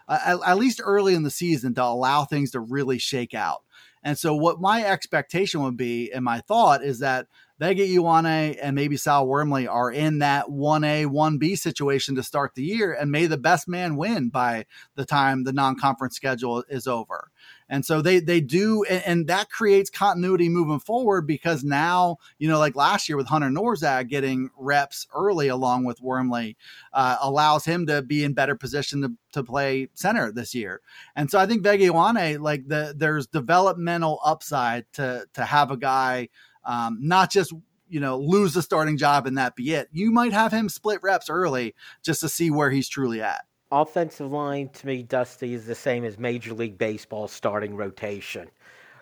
Uh, 0.08 0.20
at, 0.26 0.39
at 0.46 0.58
least 0.58 0.82
early 0.84 1.14
in 1.14 1.24
the 1.24 1.32
season 1.32 1.74
to 1.76 1.84
allow 1.84 2.26
things 2.26 2.52
to 2.52 2.60
really 2.60 2.98
shake 2.98 3.34
out. 3.34 3.64
And 4.04 4.18
so, 4.18 4.36
what 4.36 4.60
my 4.60 4.84
expectation 4.84 5.62
would 5.62 5.78
be, 5.78 6.12
and 6.12 6.26
my 6.26 6.42
thought 6.42 6.84
is 6.84 7.00
that 7.00 7.28
Vega 7.60 7.86
Ioane 7.86 8.58
and 8.60 8.76
maybe 8.76 8.98
Sal 8.98 9.28
Wormley 9.28 9.68
are 9.68 9.92
in 9.92 10.18
that 10.20 10.48
1A, 10.48 11.06
1B 11.06 11.56
situation 11.56 12.16
to 12.16 12.24
start 12.24 12.56
the 12.56 12.64
year, 12.64 12.92
and 12.92 13.12
may 13.12 13.28
the 13.28 13.38
best 13.38 13.68
man 13.68 13.96
win 13.98 14.30
by 14.30 14.66
the 14.96 15.06
time 15.06 15.44
the 15.44 15.54
non 15.54 15.78
conference 15.78 16.16
schedule 16.16 16.64
is 16.68 16.88
over. 16.88 17.30
And 17.72 17.86
so 17.86 18.01
they 18.01 18.19
they 18.19 18.41
do, 18.41 18.84
and, 18.84 19.01
and, 19.05 19.28
that 19.28 19.49
creates 19.49 19.89
continuity 19.89 20.49
moving 20.49 20.80
forward 20.80 21.26
because 21.26 21.63
now, 21.63 22.17
you 22.38 22.49
know, 22.49 22.59
like 22.59 22.76
last 22.76 23.07
year 23.07 23.15
with 23.15 23.28
Hunter 23.28 23.47
Nourzad 23.47 24.09
getting 24.09 24.49
reps 24.57 25.07
early 25.15 25.47
along 25.47 25.86
with 25.86 26.01
Wormley, 26.01 26.57
uh, 26.91 27.15
allows 27.22 27.63
him 27.63 27.88
to 27.88 28.01
be 28.01 28.26
in 28.26 28.34
better 28.34 28.55
position 28.55 29.01
to, 29.03 29.13
to 29.32 29.43
play 29.43 29.88
center 29.93 30.34
this 30.34 30.53
year. 30.53 30.82
And 31.15 31.32
so 31.32 31.39
I 31.39 31.45
think 31.45 31.63
Vega 31.63 31.88
Ioane, 31.88 32.41
like 32.41 32.67
the 32.67 32.93
there's 32.95 33.28
developmental 33.28 34.19
upside 34.26 34.91
to 34.93 35.26
to 35.34 35.45
have 35.45 35.72
a 35.72 35.78
guy 35.78 36.28
um, 36.65 36.97
not 36.99 37.32
just 37.32 37.53
you 37.88 38.01
know 38.01 38.17
lose 38.17 38.53
the 38.53 38.61
starting 38.61 38.97
job 38.97 39.26
and 39.26 39.38
that 39.38 39.55
be 39.55 39.74
it. 39.74 39.88
You 39.93 40.11
might 40.11 40.34
have 40.34 40.51
him 40.51 40.67
split 40.67 40.99
reps 41.01 41.30
early 41.30 41.74
just 42.03 42.19
to 42.19 42.28
see 42.28 42.51
where 42.51 42.69
he's 42.69 42.89
truly 42.89 43.22
at. 43.22 43.45
Offensive 43.72 44.32
line 44.32 44.69
to 44.69 44.88
me, 44.88 45.03
Dusty, 45.03 45.53
is 45.53 45.65
the 45.65 45.76
same 45.76 46.03
as 46.03 46.19
Major 46.19 46.53
League 46.53 46.78
Baseball 46.78 47.28
starting 47.28 47.76
rotation. 47.76 48.49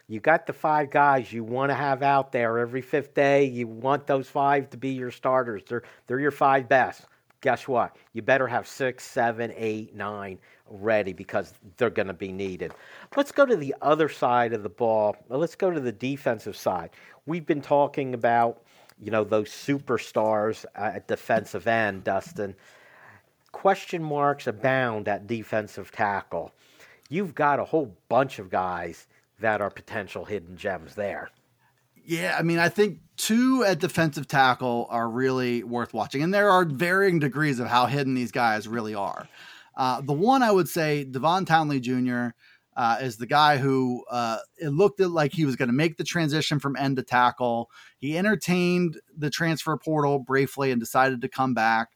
You 0.07 0.19
got 0.19 0.47
the 0.47 0.53
five 0.53 0.89
guys 0.89 1.31
you 1.31 1.43
want 1.43 1.69
to 1.69 1.75
have 1.75 2.01
out 2.01 2.31
there 2.31 2.57
every 2.57 2.81
fifth 2.81 3.13
day. 3.13 3.45
You 3.45 3.67
want 3.67 4.07
those 4.07 4.27
five 4.27 4.69
to 4.71 4.77
be 4.77 4.89
your 4.89 5.11
starters. 5.11 5.63
They're 5.67 5.83
they're 6.07 6.19
your 6.19 6.31
five 6.31 6.67
best. 6.67 7.05
Guess 7.41 7.67
what? 7.67 7.95
You 8.13 8.21
better 8.21 8.47
have 8.47 8.67
six, 8.67 9.03
seven, 9.05 9.53
eight, 9.55 9.95
nine 9.95 10.39
ready 10.67 11.13
because 11.13 11.53
they're 11.77 11.89
going 11.89 12.07
to 12.07 12.13
be 12.13 12.31
needed. 12.31 12.73
Let's 13.15 13.31
go 13.31 13.45
to 13.45 13.55
the 13.55 13.75
other 13.81 14.09
side 14.09 14.51
of 14.53 14.63
the 14.63 14.69
ball. 14.69 15.15
Let's 15.29 15.55
go 15.55 15.71
to 15.71 15.79
the 15.79 15.91
defensive 15.91 16.57
side. 16.57 16.89
We've 17.25 17.45
been 17.45 17.61
talking 17.61 18.13
about 18.13 18.63
you 18.99 19.11
know 19.11 19.23
those 19.23 19.49
superstars 19.49 20.65
uh, 20.75 20.91
at 20.95 21.07
defensive 21.07 21.67
end, 21.67 22.03
Dustin 22.03 22.55
question 23.51 24.03
marks 24.03 24.47
abound 24.47 25.07
at 25.07 25.27
defensive 25.27 25.91
tackle. 25.91 26.51
You've 27.09 27.35
got 27.35 27.59
a 27.59 27.65
whole 27.65 27.95
bunch 28.07 28.39
of 28.39 28.49
guys 28.49 29.07
that 29.39 29.61
are 29.61 29.69
potential 29.69 30.25
hidden 30.25 30.57
gems 30.57 30.95
there. 30.95 31.29
Yeah, 32.05 32.35
I 32.37 32.43
mean, 32.43 32.59
I 32.59 32.69
think 32.69 32.99
two 33.17 33.63
at 33.63 33.79
defensive 33.79 34.27
tackle 34.27 34.87
are 34.89 35.09
really 35.09 35.63
worth 35.63 35.93
watching, 35.93 36.23
and 36.23 36.33
there 36.33 36.49
are 36.49 36.65
varying 36.65 37.19
degrees 37.19 37.59
of 37.59 37.67
how 37.67 37.85
hidden 37.85 38.15
these 38.15 38.31
guys 38.31 38.67
really 38.67 38.95
are. 38.95 39.27
Uh, 39.77 40.01
the 40.01 40.13
one 40.13 40.41
I 40.41 40.51
would 40.51 40.67
say, 40.67 41.03
Devon 41.03 41.45
Townley 41.45 41.79
Jr. 41.79 42.29
Uh, 42.75 42.97
is 43.01 43.17
the 43.17 43.27
guy 43.27 43.57
who 43.57 44.03
uh, 44.09 44.37
it 44.57 44.69
looked 44.69 44.99
like 44.99 45.33
he 45.33 45.45
was 45.45 45.55
going 45.55 45.69
to 45.69 45.73
make 45.73 45.97
the 45.97 46.03
transition 46.03 46.59
from 46.59 46.75
end 46.77 46.95
to 46.95 47.03
tackle. 47.03 47.69
He 47.97 48.17
entertained 48.17 48.99
the 49.17 49.29
transfer 49.29 49.77
portal 49.77 50.19
briefly 50.19 50.71
and 50.71 50.79
decided 50.79 51.21
to 51.21 51.29
come 51.29 51.53
back. 51.53 51.89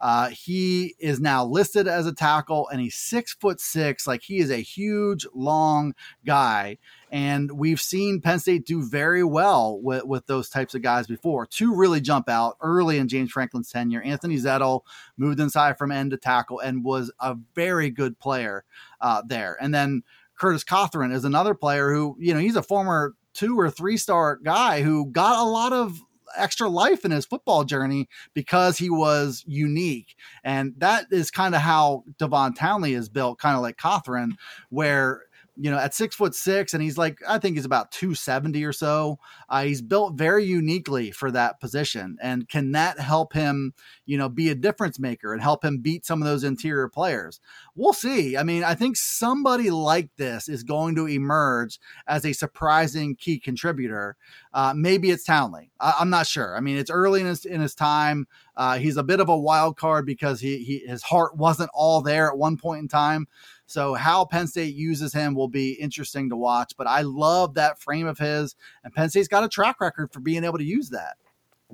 Uh, 0.00 0.28
he 0.28 0.94
is 0.98 1.20
now 1.20 1.44
listed 1.44 1.86
as 1.86 2.06
a 2.06 2.14
tackle 2.14 2.68
and 2.68 2.80
he's 2.80 2.94
six 2.94 3.34
foot 3.34 3.60
six. 3.60 4.06
Like 4.06 4.22
he 4.22 4.38
is 4.38 4.50
a 4.50 4.56
huge, 4.56 5.26
long 5.34 5.94
guy. 6.24 6.78
And 7.10 7.52
we've 7.52 7.80
seen 7.80 8.20
Penn 8.20 8.38
State 8.38 8.66
do 8.66 8.82
very 8.82 9.24
well 9.24 9.80
with, 9.82 10.04
with 10.04 10.26
those 10.26 10.48
types 10.48 10.74
of 10.74 10.82
guys 10.82 11.06
before. 11.06 11.44
Two 11.44 11.74
really 11.74 12.00
jump 12.00 12.28
out 12.28 12.56
early 12.60 12.98
in 12.98 13.08
James 13.08 13.32
Franklin's 13.32 13.70
tenure. 13.70 14.02
Anthony 14.02 14.36
Zettel 14.36 14.82
moved 15.16 15.40
inside 15.40 15.76
from 15.76 15.92
end 15.92 16.12
to 16.12 16.16
tackle 16.16 16.60
and 16.60 16.84
was 16.84 17.12
a 17.20 17.36
very 17.54 17.90
good 17.90 18.18
player 18.18 18.64
uh, 19.00 19.22
there. 19.26 19.56
And 19.60 19.74
then 19.74 20.02
Curtis 20.36 20.64
Cothren 20.64 21.12
is 21.12 21.24
another 21.24 21.54
player 21.54 21.92
who, 21.92 22.16
you 22.18 22.32
know, 22.32 22.40
he's 22.40 22.56
a 22.56 22.62
former 22.62 23.14
two 23.34 23.58
or 23.58 23.70
three 23.70 23.96
star 23.96 24.36
guy 24.36 24.82
who 24.82 25.06
got 25.06 25.38
a 25.38 25.48
lot 25.48 25.72
of 25.72 26.00
extra 26.36 26.68
life 26.68 27.04
in 27.04 27.10
his 27.10 27.26
football 27.26 27.64
journey 27.64 28.08
because 28.34 28.78
he 28.78 28.90
was 28.90 29.44
unique. 29.46 30.16
And 30.44 30.74
that 30.78 31.06
is 31.10 31.30
kind 31.30 31.54
of 31.54 31.60
how 31.60 32.04
Devon 32.18 32.54
Townley 32.54 32.94
is 32.94 33.08
built, 33.08 33.38
kind 33.38 33.56
of 33.56 33.62
like 33.62 33.76
Cothren, 33.76 34.32
where 34.68 35.22
you 35.56 35.70
know, 35.70 35.78
at 35.78 35.94
six 35.94 36.16
foot 36.16 36.34
six, 36.34 36.74
and 36.74 36.82
he's 36.82 36.98
like, 36.98 37.18
I 37.28 37.38
think 37.38 37.56
he's 37.56 37.64
about 37.64 37.92
270 37.92 38.64
or 38.64 38.72
so. 38.72 39.18
Uh, 39.48 39.64
he's 39.64 39.82
built 39.82 40.14
very 40.14 40.44
uniquely 40.44 41.10
for 41.10 41.30
that 41.30 41.60
position. 41.60 42.16
And 42.22 42.48
can 42.48 42.72
that 42.72 42.98
help 42.98 43.32
him, 43.32 43.74
you 44.06 44.16
know, 44.16 44.28
be 44.28 44.50
a 44.50 44.54
difference 44.54 44.98
maker 44.98 45.32
and 45.32 45.42
help 45.42 45.64
him 45.64 45.78
beat 45.78 46.06
some 46.06 46.22
of 46.22 46.28
those 46.28 46.44
interior 46.44 46.88
players? 46.88 47.40
We'll 47.74 47.92
see. 47.92 48.36
I 48.36 48.42
mean, 48.42 48.64
I 48.64 48.74
think 48.74 48.96
somebody 48.96 49.70
like 49.70 50.08
this 50.16 50.48
is 50.48 50.62
going 50.62 50.94
to 50.96 51.06
emerge 51.06 51.78
as 52.06 52.24
a 52.24 52.32
surprising 52.32 53.16
key 53.16 53.38
contributor. 53.38 54.16
Uh, 54.52 54.74
maybe 54.76 55.10
it's 55.10 55.24
Townley. 55.24 55.70
I, 55.80 55.94
am 56.00 56.10
not 56.10 56.26
sure. 56.26 56.56
I 56.56 56.60
mean, 56.60 56.76
it's 56.76 56.90
early 56.90 57.20
in 57.20 57.26
his, 57.26 57.44
in 57.44 57.60
his 57.60 57.74
time. 57.74 58.26
Uh, 58.56 58.78
he's 58.78 58.96
a 58.96 59.02
bit 59.02 59.20
of 59.20 59.28
a 59.28 59.38
wild 59.38 59.76
card 59.76 60.04
because 60.04 60.40
he, 60.40 60.58
he 60.58 60.78
his 60.80 61.02
heart 61.02 61.36
wasn't 61.36 61.70
all 61.72 62.02
there 62.02 62.28
at 62.28 62.36
one 62.36 62.56
point 62.56 62.82
in 62.82 62.88
time. 62.88 63.26
So 63.70 63.94
how 63.94 64.24
Penn 64.24 64.48
State 64.48 64.74
uses 64.74 65.12
him 65.12 65.32
will 65.32 65.46
be 65.46 65.74
interesting 65.74 66.28
to 66.30 66.36
watch. 66.36 66.72
But 66.76 66.88
I 66.88 67.02
love 67.02 67.54
that 67.54 67.78
frame 67.78 68.08
of 68.08 68.18
his, 68.18 68.56
and 68.82 68.92
Penn 68.92 69.08
State's 69.10 69.28
got 69.28 69.44
a 69.44 69.48
track 69.48 69.80
record 69.80 70.12
for 70.12 70.18
being 70.18 70.42
able 70.42 70.58
to 70.58 70.64
use 70.64 70.88
that. 70.90 71.18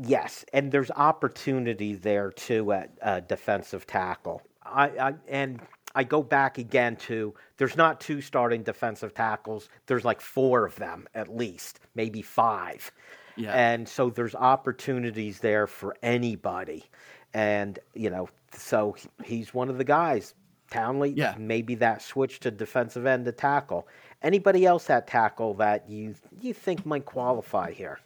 Yes, 0.03 0.45
and 0.53 0.71
there's 0.71 0.91
opportunity 0.91 1.95
there 1.95 2.33
too 2.33 2.71
at 2.73 2.91
uh, 3.01 3.21
defensive 3.21 3.87
tackle. 3.87 4.43
I, 4.63 4.89
I 4.89 5.15
and 5.27 5.63
I 5.95 6.05
go 6.05 6.23
back 6.23 6.59
again 6.59 6.97
to 6.97 7.33
there's 7.57 7.79
not 7.79 7.99
two 7.99 8.21
starting 8.21 8.63
defensive 8.63 9.15
tackles. 9.15 9.71
There's 9.87 10.05
like 10.05 10.21
four 10.21 10.67
of 10.67 10.77
them 10.77 11.09
at 11.15 11.35
least, 11.35 11.81
maybe 11.95 12.21
five. 12.21 12.93
Yeah. 13.37 13.53
And 13.53 13.89
so 13.89 14.11
there's 14.11 14.35
opportunities 14.35 15.39
there 15.41 15.67
for 15.67 15.97
anybody. 16.03 16.85
And, 17.33 17.79
you 17.95 18.11
know, 18.11 18.29
so 18.53 18.97
he's 19.25 19.55
one 19.55 19.71
of 19.71 19.79
the 19.79 19.85
guys 19.85 20.35
Townley, 20.71 21.11
yeah. 21.11 21.35
maybe 21.39 21.75
that 21.77 22.03
switch 22.03 22.41
to 22.41 22.51
defensive 22.51 23.07
end 23.07 23.25
to 23.27 23.33
tackle. 23.33 23.87
Anybody 24.23 24.67
else 24.67 24.89
at 24.91 25.07
tackle 25.07 25.55
that 25.55 25.89
you 25.89 26.15
you 26.41 26.55
think 26.55 26.85
might 26.87 27.05
qualify 27.05 27.73
here? 27.73 28.01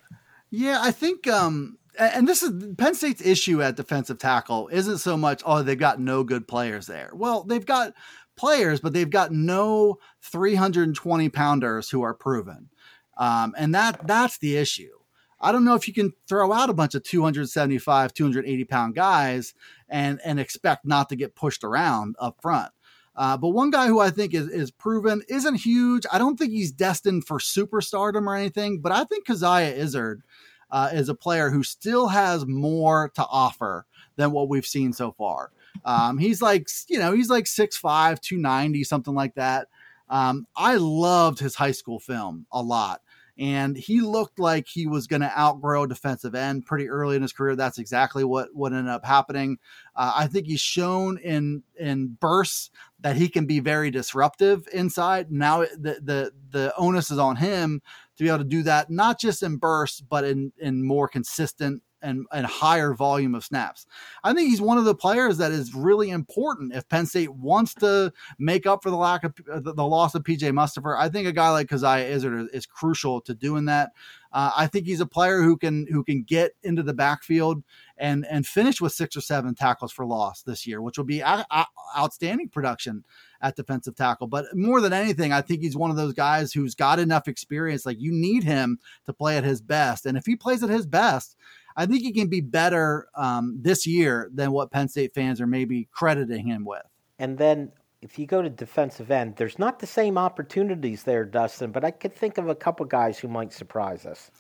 Yeah, 0.51 0.79
I 0.81 0.91
think 0.91 1.27
um 1.27 1.79
and 1.99 2.27
this 2.29 2.43
is 2.43 2.75
Penn 2.77 2.95
State's 2.95 3.25
issue 3.25 3.63
at 3.63 3.77
defensive 3.77 4.19
tackle 4.19 4.69
isn't 4.69 4.99
so 4.99 5.17
much 5.17 5.43
oh 5.45 5.63
they've 5.63 5.79
got 5.79 6.01
no 6.01 6.25
good 6.25 6.47
players 6.47 6.87
there. 6.87 7.11
Well, 7.15 7.45
they've 7.45 7.67
got 7.67 7.95
players, 8.37 8.81
but 8.81 8.93
they've 8.93 9.11
got 9.11 9.33
no 9.33 9.99
320 10.23 11.29
pounders 11.29 11.91
who 11.91 12.03
are 12.03 12.15
proven. 12.15 12.71
Um, 13.17 13.55
and 13.57 13.75
that 13.75 14.07
that's 14.07 14.39
the 14.39 14.57
issue. 14.57 15.00
I 15.41 15.53
don't 15.53 15.65
know 15.65 15.75
if 15.75 15.89
you 15.89 15.95
can 15.95 16.13
throw 16.29 16.53
out 16.53 16.71
a 16.71 16.75
bunch 16.75 16.95
of 16.95 17.03
275, 17.03 18.13
280 18.13 18.65
pound 18.65 18.95
guys 18.95 19.55
and 19.89 20.21
and 20.25 20.39
expect 20.39 20.85
not 20.85 21.09
to 21.09 21.17
get 21.17 21.35
pushed 21.35 21.65
around 21.65 22.17
up 22.19 22.41
front. 22.41 22.73
Uh, 23.17 23.37
but 23.37 23.49
one 23.49 23.71
guy 23.71 23.87
who 23.87 24.01
I 24.01 24.11
think 24.11 24.35
is, 24.35 24.49
is 24.49 24.71
proven 24.71 25.23
isn't 25.29 25.57
huge. 25.57 26.07
I 26.13 26.19
don't 26.19 26.39
think 26.39 26.53
he's 26.53 26.73
destined 26.73 27.27
for 27.27 27.39
superstardom 27.39 28.27
or 28.27 28.37
anything, 28.37 28.81
but 28.81 28.93
I 28.93 29.05
think 29.05 29.27
Coziah 29.27 29.75
Izzard 29.75 30.23
uh, 30.71 30.91
is 30.93 31.09
a 31.09 31.15
player 31.15 31.51
who 31.51 31.63
still 31.63 32.09
has 32.09 32.47
more 32.47 33.11
to 33.17 33.27
offer 33.29 33.85
than 34.17 34.31
what 34.31 34.49
we've 34.49 34.67
seen 34.67 34.93
so 34.93 35.13
far. 35.13 35.51
Um, 35.85 36.19
he's 36.19 36.41
like, 36.41 36.69
you 36.89 36.99
know, 36.99 37.13
he's 37.13 37.31
like 37.31 37.45
6'5, 37.45 38.21
290, 38.21 38.85
something 38.85 39.15
like 39.15 39.35
that. 39.35 39.69
Um, 40.09 40.47
I 40.57 40.77
loved 40.77 41.39
his 41.39 41.55
high 41.55 41.71
school 41.73 41.99
film 41.99 42.47
a 42.53 42.63
lot 42.63 43.03
and 43.41 43.75
he 43.75 44.03
looked 44.03 44.39
like 44.39 44.69
he 44.69 44.87
was 44.87 45.07
going 45.07 45.23
to 45.23 45.39
outgrow 45.39 45.87
defensive 45.87 46.35
end 46.35 46.67
pretty 46.67 46.91
early 46.91 47.17
in 47.17 47.23
his 47.23 47.33
career. 47.33 47.57
That's 47.57 47.79
exactly 47.79 48.23
what 48.23 48.55
what 48.55 48.75
ended 48.75 48.93
up 48.93 49.05
happening. 49.05 49.59
Uh, 49.97 50.13
I 50.15 50.27
think 50.27 50.47
he's 50.47 50.61
shown 50.61 51.17
in 51.17 51.63
in 51.79 52.19
bursts 52.21 52.71
that 53.01 53.17
he 53.17 53.31
can 53.31 53.47
be 53.47 53.59
very 53.59 53.91
disruptive 53.91 54.69
inside. 54.75 55.33
Now 55.33 55.61
the 55.61 56.01
the 56.03 56.33
the 56.51 56.75
onus 56.77 57.11
is 57.11 57.19
on 57.19 57.37
him 57.37 57.81
to 58.19 58.25
be 58.25 58.29
able 58.29 58.39
to 58.39 58.45
do 58.45 58.63
that, 58.65 58.91
not 58.91 59.19
just 59.19 59.43
in 59.43 59.57
bursts, 59.57 60.03
but 60.03 60.25
in 60.25 60.53
in 60.59 60.85
more 60.85 61.09
consistent 61.09 61.83
and, 62.03 62.27
and 62.33 62.47
higher 62.47 62.95
volume 62.95 63.35
of 63.35 63.45
snaps. 63.45 63.87
I 64.25 64.33
think 64.33 64.51
he's 64.51 64.61
one 64.61 64.79
of 64.79 64.85
the 64.85 64.95
players 64.95 65.39
that 65.39 65.53
is 65.53 65.75
really 65.75 66.11
important 66.11 66.75
if 66.75 66.89
Penn 66.89 67.07
State 67.07 67.33
wants 67.33 67.75
to 67.77 68.13
make 68.39 68.67
up 68.67 68.83
for 68.83 68.91
the 68.91 68.97
lack 68.97 69.25
of 69.25 69.35
the, 69.37 69.73
the 69.73 69.87
loss 69.87 70.15
of 70.15 70.23
PJ 70.23 70.51
Mustipher. 70.53 70.97
I 70.99 71.09
think 71.09 71.27
a 71.27 71.33
guy 71.33 71.51
like 71.51 71.69
Coziah 71.69 72.09
Izzard 72.09 72.41
is, 72.41 72.49
is 72.49 72.67
crucial 72.67 73.21
to 73.23 73.35
doing 73.35 73.67
that. 73.67 73.91
Uh, 74.33 74.53
I 74.57 74.67
think 74.69 74.87
he's 74.87 75.01
a 75.01 75.07
player 75.07 75.43
who 75.43 75.57
can 75.57 75.87
who 75.89 76.05
can 76.05 76.23
get 76.23 76.53
into 76.63 76.83
the 76.85 76.95
backfield 76.95 77.65
and 77.99 78.25
and 78.27 78.47
finish 78.47 78.81
with 78.81 78.93
six 78.93 79.17
or 79.17 79.21
seven 79.21 79.55
tackles 79.57 79.91
for 79.91 80.07
loss 80.07 80.43
this 80.43 80.67
year, 80.67 80.81
which 80.81 80.99
will 80.99 81.05
be 81.05 81.21
a, 81.21 81.45
a, 81.51 81.67
outstanding 81.99 82.49
production 82.49 83.05
at 83.43 83.57
defensive 83.57 83.97
tackle. 83.97 84.29
But 84.29 84.47
more 84.55 84.81
than 84.81 84.93
anything, 84.93 85.33
I 85.33 85.41
think 85.41 85.63
he's 85.63 85.77
one 85.77 85.91
of 85.91 85.97
those 85.97 86.13
guys 86.13 86.53
who's 86.53 86.77
got 86.77 87.01
enough 87.01 87.27
experience. 87.27 87.85
Like 87.85 88.01
you 88.01 88.13
need 88.13 88.45
him 88.45 88.79
to 89.07 89.13
play 89.13 89.37
at 89.37 89.43
his 89.43 89.61
best, 89.61 90.07
and 90.07 90.17
if 90.17 90.27
he 90.27 90.37
plays 90.37 90.63
at 90.63 90.71
his 90.71 90.87
best, 90.87 91.37
I 91.77 91.87
think 91.87 92.03
he 92.03 92.13
can 92.13 92.29
be 92.29 92.41
better 92.41 93.09
um, 93.15 93.59
this 93.61 93.87
year 93.87 94.31
than 94.33 94.53
what 94.53 94.71
Penn 94.71 94.89
State 94.89 95.15
fans 95.15 95.41
are 95.41 95.47
maybe 95.47 95.89
crediting 95.93 96.47
him 96.47 96.65
with. 96.65 96.83
And 97.19 97.37
then 97.39 97.73
if 98.03 98.19
you 98.19 98.27
go 98.27 98.43
to 98.43 98.49
defensive 98.49 99.11
end, 99.11 99.37
there's 99.37 99.59
not 99.59 99.79
the 99.79 99.87
same 99.87 100.17
opportunities 100.17 101.03
there, 101.03 101.25
Dustin, 101.25 101.71
but 101.71 101.85
I 101.85 101.91
could 101.91 102.15
think 102.15 102.39
of 102.39 102.49
a 102.49 102.55
couple 102.55 102.87
guys 102.87 103.19
who 103.19 103.29
might 103.29 103.53
surprise 103.53 104.07
us. 104.07 104.31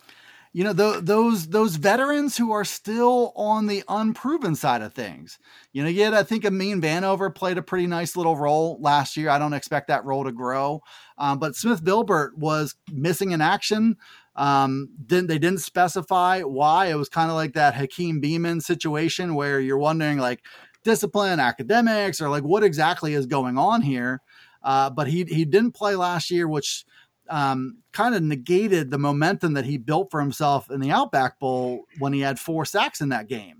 You 0.52 0.64
know, 0.64 0.74
th- 0.74 1.04
those 1.04 1.46
those 1.46 1.76
veterans 1.76 2.36
who 2.36 2.50
are 2.50 2.64
still 2.64 3.32
on 3.36 3.68
the 3.68 3.84
unproven 3.88 4.56
side 4.56 4.82
of 4.82 4.92
things. 4.92 5.38
You 5.72 5.84
know, 5.84 5.88
yet 5.88 6.12
I 6.12 6.24
think 6.24 6.44
Amin 6.44 6.80
Vanover 6.80 7.32
played 7.32 7.56
a 7.56 7.62
pretty 7.62 7.86
nice 7.86 8.16
little 8.16 8.36
role 8.36 8.76
last 8.80 9.16
year. 9.16 9.30
I 9.30 9.38
don't 9.38 9.52
expect 9.52 9.86
that 9.88 10.04
role 10.04 10.24
to 10.24 10.32
grow. 10.32 10.82
Um, 11.18 11.38
but 11.38 11.54
Smith 11.54 11.84
Vilbert 11.84 12.34
was 12.36 12.74
missing 12.90 13.30
in 13.30 13.40
action 13.40 13.96
um, 14.40 14.88
didn't 15.04 15.26
they 15.26 15.38
didn't 15.38 15.60
specify 15.60 16.40
why? 16.40 16.86
It 16.86 16.94
was 16.94 17.10
kind 17.10 17.30
of 17.30 17.36
like 17.36 17.52
that 17.52 17.74
Hakeem 17.74 18.22
Beamon 18.22 18.62
situation 18.62 19.34
where 19.34 19.60
you're 19.60 19.76
wondering 19.76 20.16
like 20.16 20.40
discipline, 20.82 21.38
academics, 21.38 22.22
or 22.22 22.30
like 22.30 22.42
what 22.42 22.64
exactly 22.64 23.12
is 23.12 23.26
going 23.26 23.58
on 23.58 23.82
here. 23.82 24.22
Uh, 24.62 24.88
but 24.88 25.08
he 25.08 25.24
he 25.24 25.44
didn't 25.44 25.72
play 25.72 25.94
last 25.94 26.30
year, 26.30 26.48
which 26.48 26.86
um, 27.28 27.76
kind 27.92 28.14
of 28.14 28.22
negated 28.22 28.90
the 28.90 28.96
momentum 28.96 29.52
that 29.52 29.66
he 29.66 29.76
built 29.76 30.10
for 30.10 30.20
himself 30.20 30.70
in 30.70 30.80
the 30.80 30.90
Outback 30.90 31.38
Bowl 31.38 31.84
when 31.98 32.14
he 32.14 32.20
had 32.20 32.40
four 32.40 32.64
sacks 32.64 33.02
in 33.02 33.10
that 33.10 33.28
game. 33.28 33.59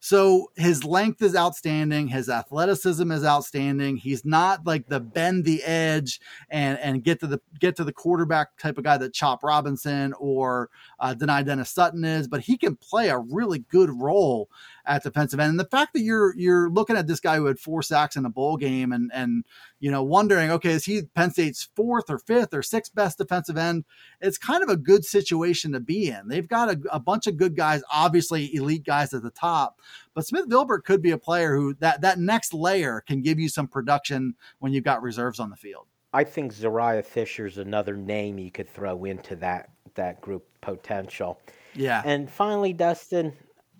So 0.00 0.52
his 0.56 0.84
length 0.84 1.22
is 1.22 1.34
outstanding. 1.34 2.06
His 2.06 2.28
athleticism 2.28 3.10
is 3.10 3.24
outstanding. 3.24 3.96
He's 3.96 4.24
not 4.24 4.64
like 4.64 4.88
the 4.88 5.00
bend 5.00 5.44
the 5.44 5.62
edge 5.64 6.20
and 6.50 6.78
and 6.78 7.02
get 7.02 7.18
to 7.20 7.26
the 7.26 7.40
get 7.58 7.74
to 7.76 7.84
the 7.84 7.92
quarterback 7.92 8.56
type 8.58 8.78
of 8.78 8.84
guy 8.84 8.96
that 8.96 9.12
Chop 9.12 9.42
Robinson 9.42 10.12
or 10.18 10.70
uh, 11.00 11.14
Dennis 11.14 11.70
Sutton 11.70 12.04
is, 12.04 12.28
but 12.28 12.40
he 12.40 12.56
can 12.56 12.76
play 12.76 13.08
a 13.08 13.18
really 13.18 13.60
good 13.70 13.90
role 13.90 14.48
at 14.88 15.02
defensive 15.02 15.38
end. 15.38 15.50
And 15.50 15.60
the 15.60 15.64
fact 15.64 15.92
that 15.92 16.00
you're 16.00 16.34
you're 16.36 16.70
looking 16.70 16.96
at 16.96 17.06
this 17.06 17.20
guy 17.20 17.36
who 17.36 17.44
had 17.44 17.60
four 17.60 17.82
sacks 17.82 18.16
in 18.16 18.24
a 18.24 18.30
bowl 18.30 18.56
game 18.56 18.90
and 18.90 19.10
and 19.14 19.44
you 19.78 19.90
know 19.90 20.02
wondering, 20.02 20.50
okay, 20.50 20.70
is 20.70 20.84
he 20.84 21.02
Penn 21.14 21.30
State's 21.30 21.68
fourth 21.76 22.10
or 22.10 22.18
fifth 22.18 22.54
or 22.54 22.62
sixth 22.62 22.94
best 22.94 23.18
defensive 23.18 23.56
end? 23.56 23.84
It's 24.20 24.38
kind 24.38 24.62
of 24.62 24.70
a 24.70 24.76
good 24.76 25.04
situation 25.04 25.72
to 25.72 25.80
be 25.80 26.08
in. 26.08 26.28
They've 26.28 26.48
got 26.48 26.70
a, 26.70 26.80
a 26.90 26.98
bunch 26.98 27.26
of 27.26 27.36
good 27.36 27.54
guys, 27.54 27.82
obviously 27.92 28.52
elite 28.54 28.84
guys 28.84 29.12
at 29.12 29.22
the 29.22 29.30
top, 29.30 29.80
but 30.14 30.26
Smith 30.26 30.48
Vilbert 30.48 30.84
could 30.84 31.02
be 31.02 31.10
a 31.10 31.18
player 31.18 31.54
who 31.54 31.74
that 31.74 32.00
that 32.00 32.18
next 32.18 32.54
layer 32.54 33.02
can 33.06 33.22
give 33.22 33.38
you 33.38 33.48
some 33.48 33.68
production 33.68 34.34
when 34.58 34.72
you've 34.72 34.84
got 34.84 35.02
reserves 35.02 35.38
on 35.38 35.50
the 35.50 35.56
field. 35.56 35.86
I 36.12 36.24
think 36.24 36.54
Zuriah 36.54 37.04
Fisher's 37.04 37.58
another 37.58 37.94
name 37.94 38.38
you 38.38 38.50
could 38.50 38.70
throw 38.70 39.04
into 39.04 39.36
that 39.36 39.70
that 39.94 40.20
group 40.22 40.46
potential. 40.62 41.40
Yeah. 41.74 42.02
And 42.04 42.30
finally, 42.30 42.72
Dustin, 42.72 43.32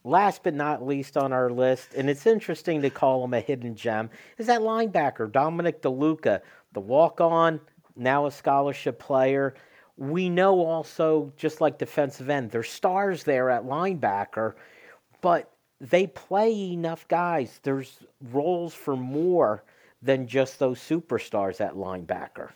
last 0.05 0.43
but 0.43 0.55
not 0.55 0.87
least 0.87 1.17
on 1.17 1.33
our 1.33 1.51
list, 1.51 1.95
and 1.95 2.09
it's 2.09 2.27
interesting 2.27 2.83
to 2.83 2.91
call 2.91 3.25
him 3.25 3.35
a 3.35 3.41
hidden 3.41 3.75
gem, 3.75 4.11
is 4.39 4.47
that 4.47 4.61
linebacker, 4.61 5.31
Dominic 5.31 5.83
DeLuca, 5.83 6.41
the 6.73 6.81
walk 6.81 7.21
on, 7.21 7.61
now 7.97 8.27
a 8.27 8.31
scholarship 8.31 8.99
player. 8.99 9.55
We 9.97 10.29
know 10.29 10.65
also, 10.65 11.33
just 11.37 11.61
like 11.61 11.79
defensive 11.79 12.31
end, 12.31 12.51
there's 12.51 12.69
stars 12.71 13.25
there 13.25 13.51
at 13.51 13.65
linebacker, 13.65 14.55
but 15.21 15.51
they 15.81 16.07
play 16.07 16.73
enough 16.73 17.07
guys. 17.09 17.61
There's 17.63 17.99
roles 18.31 18.75
for 18.75 18.97
more 18.97 19.65
than 20.03 20.29
just 20.29 20.59
those 20.59 20.79
superstars 20.79 21.61
at 21.61 21.75
linebacker. 21.75 22.51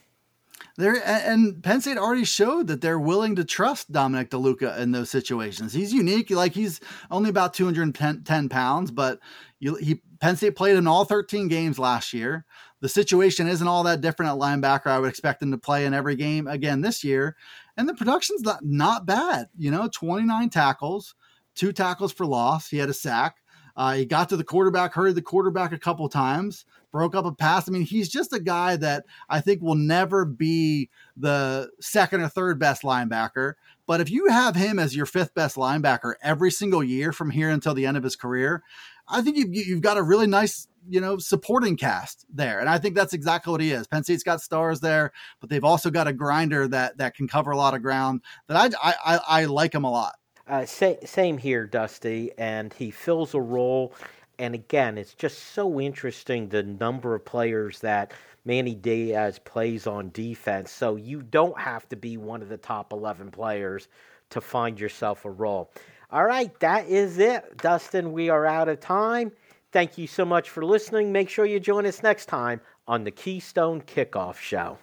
There 0.76 0.94
and 1.06 1.62
Penn 1.62 1.80
State 1.80 1.98
already 1.98 2.24
showed 2.24 2.66
that 2.68 2.80
they're 2.80 2.98
willing 2.98 3.36
to 3.36 3.44
trust 3.44 3.92
Dominic 3.92 4.30
DeLuca 4.30 4.78
in 4.78 4.92
those 4.92 5.10
situations. 5.10 5.72
He's 5.72 5.92
unique, 5.92 6.30
like 6.30 6.52
he's 6.52 6.80
only 7.10 7.30
about 7.30 7.54
210 7.54 8.48
pounds, 8.48 8.90
but 8.90 9.20
you, 9.60 9.76
he 9.76 10.02
Penn 10.20 10.36
State 10.36 10.56
played 10.56 10.76
in 10.76 10.86
all 10.86 11.04
13 11.04 11.48
games 11.48 11.78
last 11.78 12.12
year. 12.12 12.44
The 12.80 12.88
situation 12.88 13.46
isn't 13.46 13.66
all 13.66 13.84
that 13.84 14.00
different 14.00 14.32
at 14.32 14.38
linebacker. 14.38 14.86
I 14.88 14.98
would 14.98 15.08
expect 15.08 15.42
him 15.42 15.52
to 15.52 15.58
play 15.58 15.84
in 15.84 15.94
every 15.94 16.16
game 16.16 16.48
again 16.48 16.80
this 16.80 17.04
year, 17.04 17.36
and 17.76 17.88
the 17.88 17.94
production's 17.94 18.42
not 18.42 18.64
not 18.64 19.06
bad. 19.06 19.48
You 19.56 19.70
know, 19.70 19.88
29 19.92 20.50
tackles, 20.50 21.14
two 21.54 21.72
tackles 21.72 22.12
for 22.12 22.26
loss. 22.26 22.68
He 22.68 22.78
had 22.78 22.88
a 22.88 22.94
sack. 22.94 23.36
Uh, 23.76 23.94
he 23.94 24.04
got 24.04 24.28
to 24.28 24.36
the 24.36 24.44
quarterback, 24.44 24.92
hurried 24.92 25.14
the 25.14 25.22
quarterback 25.22 25.72
a 25.72 25.78
couple 25.78 26.08
times, 26.08 26.64
broke 26.92 27.14
up 27.14 27.24
a 27.24 27.32
pass. 27.32 27.68
I 27.68 27.72
mean, 27.72 27.82
he's 27.82 28.08
just 28.08 28.32
a 28.32 28.38
guy 28.38 28.76
that 28.76 29.04
I 29.28 29.40
think 29.40 29.62
will 29.62 29.74
never 29.74 30.24
be 30.24 30.90
the 31.16 31.70
second 31.80 32.20
or 32.20 32.28
third 32.28 32.58
best 32.58 32.82
linebacker. 32.82 33.54
But 33.86 34.00
if 34.00 34.10
you 34.10 34.28
have 34.28 34.54
him 34.54 34.78
as 34.78 34.94
your 34.94 35.06
fifth 35.06 35.34
best 35.34 35.56
linebacker 35.56 36.14
every 36.22 36.50
single 36.50 36.84
year 36.84 37.12
from 37.12 37.30
here 37.30 37.50
until 37.50 37.74
the 37.74 37.86
end 37.86 37.96
of 37.96 38.04
his 38.04 38.14
career, 38.14 38.62
I 39.08 39.22
think 39.22 39.36
you've, 39.36 39.52
you've 39.52 39.80
got 39.80 39.96
a 39.96 40.02
really 40.02 40.26
nice, 40.26 40.68
you 40.88 41.00
know, 41.00 41.18
supporting 41.18 41.76
cast 41.76 42.24
there. 42.32 42.60
And 42.60 42.68
I 42.68 42.78
think 42.78 42.94
that's 42.94 43.12
exactly 43.12 43.50
what 43.50 43.60
he 43.60 43.72
is. 43.72 43.86
Penn 43.86 44.04
State's 44.04 44.22
got 44.22 44.40
stars 44.40 44.80
there, 44.80 45.12
but 45.40 45.50
they've 45.50 45.64
also 45.64 45.90
got 45.90 46.06
a 46.06 46.12
grinder 46.12 46.68
that 46.68 46.98
that 46.98 47.16
can 47.16 47.26
cover 47.26 47.50
a 47.50 47.56
lot 47.56 47.74
of 47.74 47.82
ground. 47.82 48.20
That 48.48 48.72
I 48.80 48.94
I, 49.04 49.20
I 49.26 49.44
like 49.46 49.74
him 49.74 49.84
a 49.84 49.90
lot. 49.90 50.14
Uh, 50.46 50.66
say, 50.66 50.98
same 51.04 51.38
here, 51.38 51.66
Dusty, 51.66 52.32
and 52.36 52.72
he 52.72 52.90
fills 52.90 53.34
a 53.34 53.40
role. 53.40 53.94
And 54.42 54.56
again, 54.56 54.98
it's 54.98 55.14
just 55.14 55.38
so 55.54 55.80
interesting 55.80 56.48
the 56.48 56.64
number 56.64 57.14
of 57.14 57.24
players 57.24 57.78
that 57.78 58.10
Manny 58.44 58.74
Diaz 58.74 59.38
plays 59.38 59.86
on 59.86 60.10
defense. 60.10 60.72
So 60.72 60.96
you 60.96 61.22
don't 61.22 61.56
have 61.60 61.88
to 61.90 61.96
be 61.96 62.16
one 62.16 62.42
of 62.42 62.48
the 62.48 62.56
top 62.56 62.92
11 62.92 63.30
players 63.30 63.86
to 64.30 64.40
find 64.40 64.80
yourself 64.80 65.24
a 65.24 65.30
role. 65.30 65.70
All 66.10 66.24
right, 66.24 66.58
that 66.58 66.88
is 66.88 67.18
it. 67.18 67.56
Dustin, 67.58 68.10
we 68.10 68.30
are 68.30 68.44
out 68.44 68.68
of 68.68 68.80
time. 68.80 69.30
Thank 69.70 69.96
you 69.96 70.08
so 70.08 70.24
much 70.24 70.50
for 70.50 70.64
listening. 70.64 71.12
Make 71.12 71.28
sure 71.30 71.46
you 71.46 71.60
join 71.60 71.86
us 71.86 72.02
next 72.02 72.26
time 72.26 72.60
on 72.88 73.04
the 73.04 73.12
Keystone 73.12 73.80
Kickoff 73.80 74.38
Show. 74.38 74.76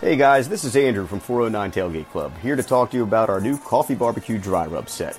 Hey 0.00 0.14
guys, 0.14 0.48
this 0.48 0.62
is 0.62 0.76
Andrew 0.76 1.08
from 1.08 1.18
409 1.18 1.72
Tailgate 1.72 2.10
Club, 2.10 2.32
here 2.38 2.54
to 2.54 2.62
talk 2.62 2.92
to 2.92 2.96
you 2.96 3.02
about 3.02 3.28
our 3.28 3.40
new 3.40 3.58
coffee 3.58 3.96
barbecue 3.96 4.38
dry 4.38 4.66
rub 4.66 4.88
set. 4.88 5.18